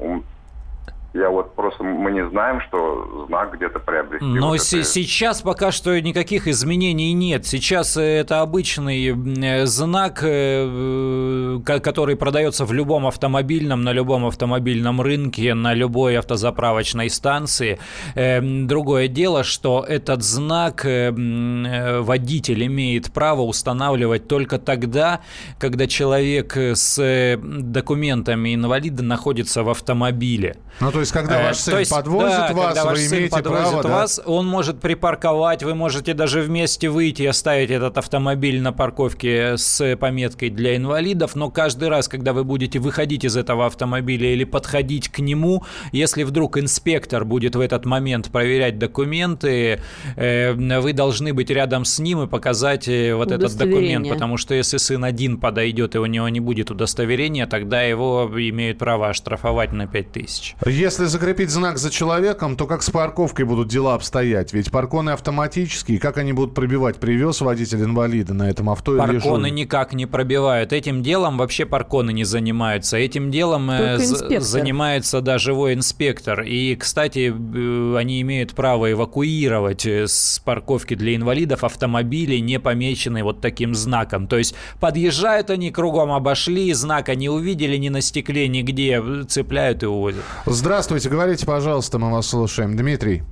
я 1.16 1.30
вот 1.30 1.54
просто, 1.54 1.82
мы 1.84 2.10
не 2.12 2.28
знаем, 2.30 2.60
что 2.68 3.26
знак 3.28 3.54
где-то 3.56 3.78
приобрести. 3.80 4.24
Но 4.24 4.48
Вот 4.48 4.56
это- 4.56 4.84
сейчас 4.84 5.42
пока 5.42 5.72
что 5.72 5.98
никаких 6.00 6.46
изменений 6.48 7.12
нет. 7.12 7.46
Сейчас 7.46 7.96
э, 7.96 8.02
это 8.20 8.40
обычный 8.42 9.14
э, 9.42 9.66
знак, 9.66 10.20
э, 10.22 11.60
ко- 11.64 11.80
который 11.80 12.16
продается 12.16 12.64
в 12.64 12.72
любом 12.72 13.06
автомобильном, 13.06 13.82
на 13.82 13.92
любом 13.92 14.26
автомобильном 14.26 15.00
рынке, 15.00 15.54
на 15.54 15.74
любой 15.74 16.18
автозаправочной 16.18 17.10
станции. 17.10 17.78
Другое 18.14 19.08
дело, 19.08 19.44
что 19.44 19.84
этот 19.88 20.22
знак 20.22 20.84
водитель 20.84 22.66
имеет 22.66 23.12
право 23.12 23.42
устанавливать 23.42 24.28
только 24.28 24.58
тогда, 24.58 25.20
когда 25.58 25.86
человек 25.86 26.56
с 26.56 27.36
документами 27.42 28.54
инвалида 28.54 29.02
находится 29.02 29.62
в 29.62 29.68
автомобиле. 29.70 30.56
Ну, 30.80 30.90
то 30.92 31.00
есть, 31.00 31.05
когда 31.12 31.36
Э, 31.36 31.44
ваш 31.48 31.56
сын 31.56 31.78
есть, 31.78 31.90
подвозит 31.90 32.38
да, 32.38 32.52
вас, 32.52 32.66
когда 32.66 32.82
вы 32.84 32.90
ваш 32.90 32.98
сын 32.98 33.18
имеете 33.18 33.36
подвозит 33.36 33.68
право... 33.68 33.82
да? 33.82 33.88
вас, 33.88 34.20
он 34.24 34.46
может 34.46 34.80
припарковать, 34.80 35.62
вы 35.62 35.74
можете 35.74 36.14
даже 36.14 36.40
вместе 36.40 36.88
выйти 36.88 37.22
и 37.22 37.26
оставить 37.26 37.70
этот 37.70 37.98
автомобиль 37.98 38.60
на 38.60 38.72
парковке 38.72 39.56
с 39.56 39.96
пометкой 39.96 40.50
для 40.50 40.76
инвалидов, 40.76 41.36
но 41.36 41.50
каждый 41.50 41.88
раз, 41.88 42.08
когда 42.08 42.32
вы 42.32 42.44
будете 42.44 42.78
выходить 42.78 43.24
из 43.24 43.36
этого 43.36 43.66
автомобиля 43.66 44.32
или 44.32 44.44
подходить 44.44 45.08
к 45.08 45.18
нему, 45.18 45.64
если 45.92 46.22
вдруг 46.22 46.58
инспектор 46.58 47.24
будет 47.24 47.56
в 47.56 47.60
этот 47.60 47.84
момент 47.84 48.30
проверять 48.30 48.78
документы, 48.78 49.80
э, 50.16 50.52
вы 50.52 50.92
должны 50.92 51.32
быть 51.32 51.50
рядом 51.50 51.84
с 51.84 51.98
ним 51.98 52.22
и 52.22 52.26
показать 52.26 52.88
э, 52.88 53.14
вот 53.14 53.32
этот 53.32 53.56
документ, 53.56 54.08
потому 54.08 54.36
что 54.36 54.54
если 54.54 54.78
сын 54.78 55.04
один 55.04 55.38
подойдет 55.38 55.94
и 55.94 55.98
у 55.98 56.06
него 56.06 56.28
не 56.28 56.40
будет 56.40 56.70
удостоверения, 56.70 57.46
тогда 57.46 57.82
его 57.82 58.30
имеют 58.34 58.78
право 58.78 59.08
оштрафовать 59.08 59.72
на 59.72 59.86
5000. 59.86 60.56
Если 60.66 60.95
закрепить 61.04 61.50
знак 61.50 61.78
за 61.78 61.90
человеком, 61.90 62.56
то 62.56 62.66
как 62.66 62.82
с 62.82 62.90
парковкой 62.90 63.44
будут 63.44 63.68
дела 63.68 63.94
обстоять? 63.94 64.52
Ведь 64.52 64.70
парконы 64.70 65.10
автоматические, 65.10 65.98
как 65.98 66.16
они 66.16 66.32
будут 66.32 66.54
пробивать? 66.54 66.96
Привез 66.96 67.40
водитель 67.40 67.82
инвалида 67.82 68.32
на 68.32 68.48
этом 68.48 68.70
авто 68.70 68.96
или 68.96 69.18
Парконы 69.18 69.50
никак 69.50 69.92
не 69.92 70.06
пробивают. 70.06 70.72
Этим 70.72 71.02
делом 71.02 71.38
вообще 71.38 71.66
парконы 71.66 72.12
не 72.12 72.24
занимаются. 72.24 72.96
Этим 72.96 73.30
делом 73.30 73.70
э, 73.70 73.98
занимается 73.98 75.20
да, 75.20 75.38
живой 75.38 75.74
инспектор. 75.74 76.42
И, 76.42 76.74
кстати, 76.76 77.32
э, 77.32 77.96
они 77.96 78.22
имеют 78.22 78.54
право 78.54 78.90
эвакуировать 78.90 79.86
э, 79.86 80.06
с 80.06 80.40
парковки 80.44 80.94
для 80.94 81.14
инвалидов 81.16 81.64
автомобили, 81.64 82.36
не 82.36 82.58
помеченные 82.58 83.24
вот 83.24 83.40
таким 83.40 83.74
знаком. 83.74 84.26
То 84.26 84.38
есть 84.38 84.54
подъезжают 84.80 85.50
они, 85.50 85.70
кругом 85.70 86.12
обошли, 86.12 86.72
знака 86.72 87.14
не 87.14 87.28
увидели 87.28 87.76
ни 87.76 87.88
на 87.88 88.00
стекле, 88.00 88.48
нигде, 88.48 89.02
цепляют 89.28 89.82
и 89.82 89.86
увозят. 89.86 90.22
Здравствуйте, 90.46 90.75
говорите, 91.10 91.46
пожалуйста, 91.46 91.98
мы 91.98 92.12
вас 92.12 92.28
слушаем. 92.28 92.76
Дмитрий. 92.76 93.22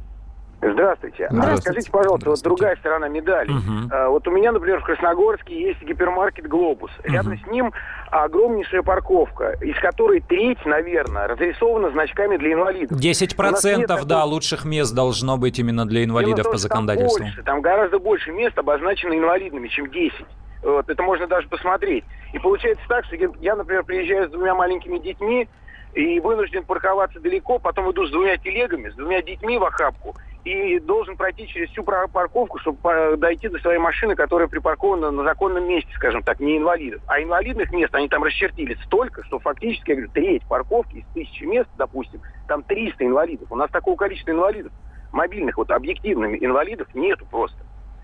Здравствуйте. 0.62 1.26
А 1.26 1.30
Здравствуйте. 1.30 1.62
Скажите, 1.62 1.90
пожалуйста, 1.90 2.30
вот 2.30 2.38
Здравствуйте. 2.38 2.48
другая 2.56 2.76
сторона 2.76 3.08
медали. 3.08 3.50
Мгм. 3.50 3.90
А, 3.92 4.08
Вот 4.08 4.26
у 4.26 4.30
меня, 4.30 4.50
например, 4.50 4.80
в 4.80 4.84
Красногорске 4.84 5.60
есть 5.60 5.82
гипермаркет 5.82 6.46
«Глобус». 6.48 6.90
Рядом 7.04 7.38
с 7.38 7.46
ним 7.48 7.70
огромнейшая 8.10 8.82
парковка, 8.82 9.58
из 9.60 9.78
которой 9.80 10.20
треть, 10.20 10.64
наверное, 10.64 11.26
разрисована 11.28 11.90
значками 11.90 12.38
для 12.38 12.54
инвалидов. 12.54 12.98
10% 12.98 13.76
нет 13.78 13.88
да, 13.88 13.96
такого- 13.98 14.22
лучших 14.24 14.64
мест 14.64 14.94
должно 14.94 15.36
быть 15.36 15.58
именно 15.58 15.84
для 15.86 16.02
инвалидов 16.04 16.44
том, 16.44 16.52
по 16.52 16.58
что 16.58 16.68
там 16.68 16.78
законодательству. 16.86 17.24
больше, 17.24 17.42
Там 17.42 17.60
гораздо 17.60 17.98
больше 17.98 18.32
мест 18.32 18.58
обозначено 18.58 19.12
инвалидами, 19.14 19.68
чем 19.68 19.90
10. 19.90 20.24
Вот, 20.62 20.88
это 20.88 21.02
можно 21.02 21.26
даже 21.26 21.46
посмотреть. 21.48 22.04
И 22.32 22.38
получается 22.38 22.82
так, 22.88 23.04
что 23.04 23.16
я, 23.40 23.54
например, 23.54 23.84
приезжаю 23.84 24.28
с 24.28 24.32
двумя 24.32 24.54
маленькими 24.54 24.98
детьми 24.98 25.46
и 25.94 26.20
вынужден 26.20 26.64
парковаться 26.64 27.20
далеко, 27.20 27.58
потом 27.58 27.90
иду 27.92 28.06
с 28.06 28.10
двумя 28.10 28.36
телегами, 28.36 28.90
с 28.90 28.94
двумя 28.94 29.22
детьми 29.22 29.58
в 29.58 29.64
охапку, 29.64 30.16
и 30.44 30.78
должен 30.80 31.16
пройти 31.16 31.46
через 31.46 31.70
всю 31.70 31.82
пар- 31.84 32.08
парковку, 32.08 32.58
чтобы 32.58 32.76
по- 32.78 33.16
дойти 33.16 33.48
до 33.48 33.58
своей 33.60 33.78
машины, 33.78 34.14
которая 34.14 34.46
припаркована 34.48 35.10
на 35.10 35.22
законном 35.24 35.66
месте, 35.66 35.90
скажем 35.94 36.22
так, 36.22 36.38
не 36.40 36.58
инвалидов. 36.58 37.00
А 37.06 37.22
инвалидных 37.22 37.70
мест 37.72 37.94
они 37.94 38.08
там 38.08 38.22
расчертили 38.24 38.76
столько, 38.84 39.24
что 39.24 39.38
фактически, 39.38 39.90
я 39.90 39.96
говорю, 39.96 40.10
треть 40.12 40.42
парковки 40.46 40.96
из 40.98 41.04
тысячи 41.14 41.44
мест, 41.44 41.70
допустим, 41.78 42.20
там 42.46 42.62
300 42.62 43.06
инвалидов. 43.06 43.46
У 43.50 43.56
нас 43.56 43.70
такого 43.70 43.96
количества 43.96 44.32
инвалидов, 44.32 44.72
мобильных, 45.12 45.56
вот 45.56 45.70
объективных 45.70 46.42
инвалидов 46.42 46.88
нету 46.92 47.24
просто, 47.30 47.56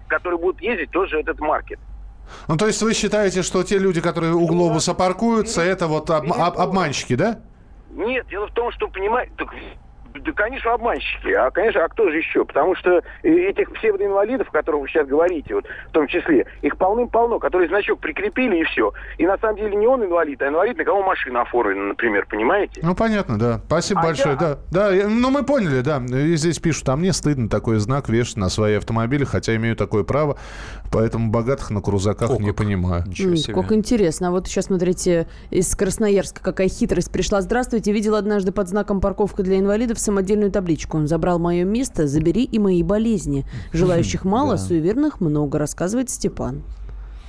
которые 0.08 0.38
будут 0.38 0.62
ездить 0.62 0.90
тоже 0.92 1.20
этот 1.20 1.40
маркет. 1.40 1.78
Ну, 2.48 2.56
то 2.56 2.66
есть 2.68 2.80
вы 2.80 2.94
считаете, 2.94 3.42
что 3.42 3.62
те 3.64 3.76
люди, 3.78 4.00
которые 4.00 4.32
у 4.34 4.46
глобуса 4.46 4.94
паркуются, 4.94 5.60
это 5.62 5.88
вот 5.88 6.08
об- 6.10 6.32
об- 6.32 6.58
обманщики, 6.58 7.16
да? 7.16 7.40
Нет, 7.90 8.26
дело 8.28 8.46
в 8.46 8.52
том, 8.52 8.70
что, 8.72 8.88
понимаете, 8.88 9.32
так, 9.36 9.54
да, 10.14 10.32
конечно, 10.32 10.72
обманщики. 10.74 11.32
А, 11.32 11.50
конечно, 11.50 11.84
а 11.84 11.88
кто 11.88 12.10
же 12.10 12.16
еще? 12.18 12.44
Потому 12.44 12.74
что 12.74 13.02
этих 13.22 13.72
псевдоинвалидов, 13.72 14.48
о 14.48 14.52
которых 14.52 14.82
вы 14.82 14.88
сейчас 14.88 15.06
говорите, 15.06 15.54
вот, 15.54 15.64
в 15.88 15.92
том 15.92 16.06
числе, 16.08 16.46
их 16.62 16.76
полным-полно, 16.76 17.38
которые 17.38 17.68
значок 17.68 18.00
прикрепили 18.00 18.58
и 18.60 18.64
все. 18.64 18.92
И 19.18 19.26
на 19.26 19.38
самом 19.38 19.56
деле 19.56 19.76
не 19.76 19.86
он 19.86 20.04
инвалид, 20.04 20.40
а 20.42 20.48
инвалид, 20.48 20.76
на 20.78 20.84
кого 20.84 21.02
машина 21.02 21.42
оформлена, 21.42 21.84
например, 21.88 22.26
понимаете? 22.28 22.80
Ну, 22.82 22.94
понятно, 22.94 23.38
да. 23.38 23.60
Спасибо 23.66 24.00
А 24.00 24.04
большое, 24.04 24.30
я- 24.32 24.36
да. 24.40 24.58
Да, 24.70 25.08
ну, 25.08 25.30
мы 25.30 25.44
поняли, 25.44 25.80
да. 25.80 26.02
И 26.10 26.34
здесь 26.36 26.58
пишут, 26.58 26.88
а 26.88 26.96
мне 26.96 27.12
стыдно 27.12 27.48
такой 27.48 27.76
знак 27.78 28.08
вешать 28.08 28.36
на 28.36 28.48
свои 28.48 28.74
автомобили, 28.76 29.24
хотя 29.24 29.54
имею 29.56 29.76
такое 29.76 30.04
право, 30.04 30.36
поэтому 30.90 31.30
богатых 31.30 31.70
на 31.70 31.80
крузаках 31.80 32.30
О, 32.30 32.36
не 32.38 32.48
как. 32.48 32.56
понимаю. 32.56 33.04
Ничего 33.06 33.36
себе. 33.36 33.54
Как 33.54 33.72
интересно. 33.72 34.28
А 34.28 34.30
вот 34.30 34.46
сейчас, 34.48 34.66
смотрите, 34.66 35.26
из 35.50 35.74
Красноярска 35.76 36.42
какая 36.42 36.68
хитрость 36.68 37.12
пришла. 37.12 37.40
Здравствуйте. 37.40 37.92
Видел 37.92 38.14
однажды 38.16 38.52
под 38.52 38.68
знаком 38.68 39.00
«Парковка 39.00 39.42
для 39.42 39.58
инвалидов» 39.58 39.98
самодельную 40.00 40.50
табличку. 40.50 40.96
Он 40.96 41.06
забрал 41.06 41.38
мое 41.38 41.64
место, 41.64 42.06
забери 42.06 42.44
и 42.44 42.58
мои 42.58 42.82
болезни. 42.82 43.44
Желающих 43.72 44.24
мало, 44.24 44.56
суеверных 44.56 45.20
много, 45.20 45.58
рассказывает 45.58 46.10
Степан. 46.10 46.62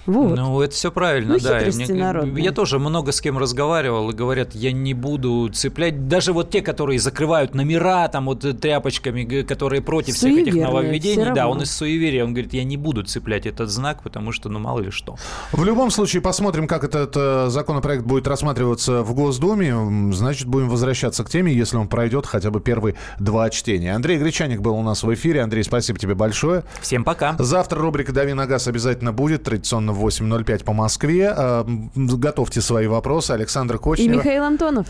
Вот. 0.06 0.36
Ну, 0.36 0.62
это 0.62 0.74
все 0.74 0.91
правильно, 0.91 1.34
Ну, 1.34 1.39
да. 1.39 1.62
Народные. 1.89 2.43
я 2.43 2.52
тоже 2.52 2.80
много 2.80 3.12
с 3.12 3.22
кем 3.22 3.38
разговаривал 3.38 4.10
и 4.10 4.14
говорят, 4.14 4.56
я 4.56 4.72
не 4.72 4.93
буду 4.93 5.49
цеплять. 5.54 6.08
Даже 6.08 6.34
вот 6.34 6.49
те, 6.49 6.62
которые 6.62 6.99
закрывают 6.99 7.54
номера 7.54 8.08
там 8.08 8.26
вот 8.26 8.45
тряпочками, 8.60 9.43
которые 9.43 9.82
против 9.82 10.16
всех 10.16 10.34
этих 10.34 10.54
Суеверные, 10.54 10.66
нововведений, 10.66 11.34
да, 11.34 11.47
он 11.47 11.62
из 11.62 11.72
суеверия, 11.72 12.24
он 12.24 12.34
говорит, 12.34 12.54
я 12.54 12.64
не 12.64 12.78
буду 12.78 13.04
цеплять 13.04 13.45
этот 13.45 13.70
знак, 13.70 14.04
потому 14.04 14.32
что, 14.32 14.49
ну, 14.49 14.60
мало 14.60 14.80
ли 14.80 14.91
что. 14.91 15.16
В 15.52 15.64
любом 15.64 15.91
случае, 15.91 16.22
посмотрим, 16.22 16.68
как 16.68 16.84
этот 16.84 17.14
э, 17.16 17.49
законопроект 17.49 18.04
будет 18.04 18.28
рассматриваться 18.28 19.04
в 19.04 19.14
Госдуме. 19.14 20.12
Значит, 20.14 20.47
будем 20.47 20.70
возвращаться 20.70 21.24
к 21.24 21.30
теме, 21.30 21.54
если 21.54 21.78
он 21.78 21.88
пройдет 21.88 22.26
хотя 22.26 22.49
бы 22.52 22.60
первые 22.60 22.95
два 23.20 23.49
чтения. 23.49 23.93
Андрей 23.95 24.18
Гречаник 24.18 24.62
был 24.62 24.76
у 24.76 24.84
нас 24.84 25.04
в 25.04 25.14
эфире. 25.14 25.41
Андрей, 25.41 25.64
спасибо 25.64 25.99
тебе 25.99 26.16
большое. 26.16 26.64
Всем 26.82 27.04
пока. 27.04 27.36
Завтра 27.39 27.80
рубрика 27.80 28.12
«Дави 28.12 28.34
на 28.34 28.45
газ» 28.45 28.68
обязательно 28.68 29.14
будет, 29.14 29.43
традиционно 29.43 29.91
в 29.92 30.06
8.05 30.06 30.64
по 30.64 30.74
Москве. 30.74 31.34
Э, 31.36 31.64
Готовьте 31.96 32.62
свои 32.62 32.88
вопросы. 32.88 33.32
Александр 33.32 33.76
И 33.76 33.78
Кочнев. 33.78 34.18
Михаил 34.18 34.44
Антонов. 34.44 34.88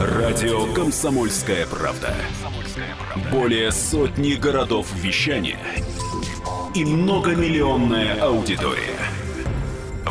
Радио 0.00 0.72
«Комсомольская 0.74 1.66
правда». 1.66 2.14
Более 3.30 3.70
сотни 3.70 4.34
городов 4.34 4.86
вещания 4.94 5.58
и 6.74 6.84
многомиллионная 6.84 8.20
аудитория. 8.20 8.98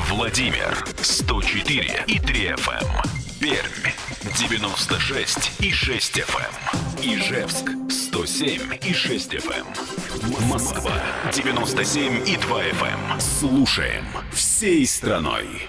Владимир 0.10 0.86
104 1.02 2.04
и 2.08 2.20
3 2.20 2.48
FM. 2.56 3.23
Эм. 3.44 3.50
Пермь 3.50 3.92
96 4.38 5.52
и 5.60 5.72
6 5.72 6.20
FM. 6.20 7.04
Ижевск 7.04 7.72
107 7.90 8.80
и 8.82 8.94
6 8.94 9.34
FM. 9.34 9.66
Москва 10.48 10.94
97 11.34 12.28
и 12.28 12.38
2 12.38 12.64
FM. 12.64 13.20
Слушаем 13.20 14.06
всей 14.32 14.88
страной. 14.88 15.68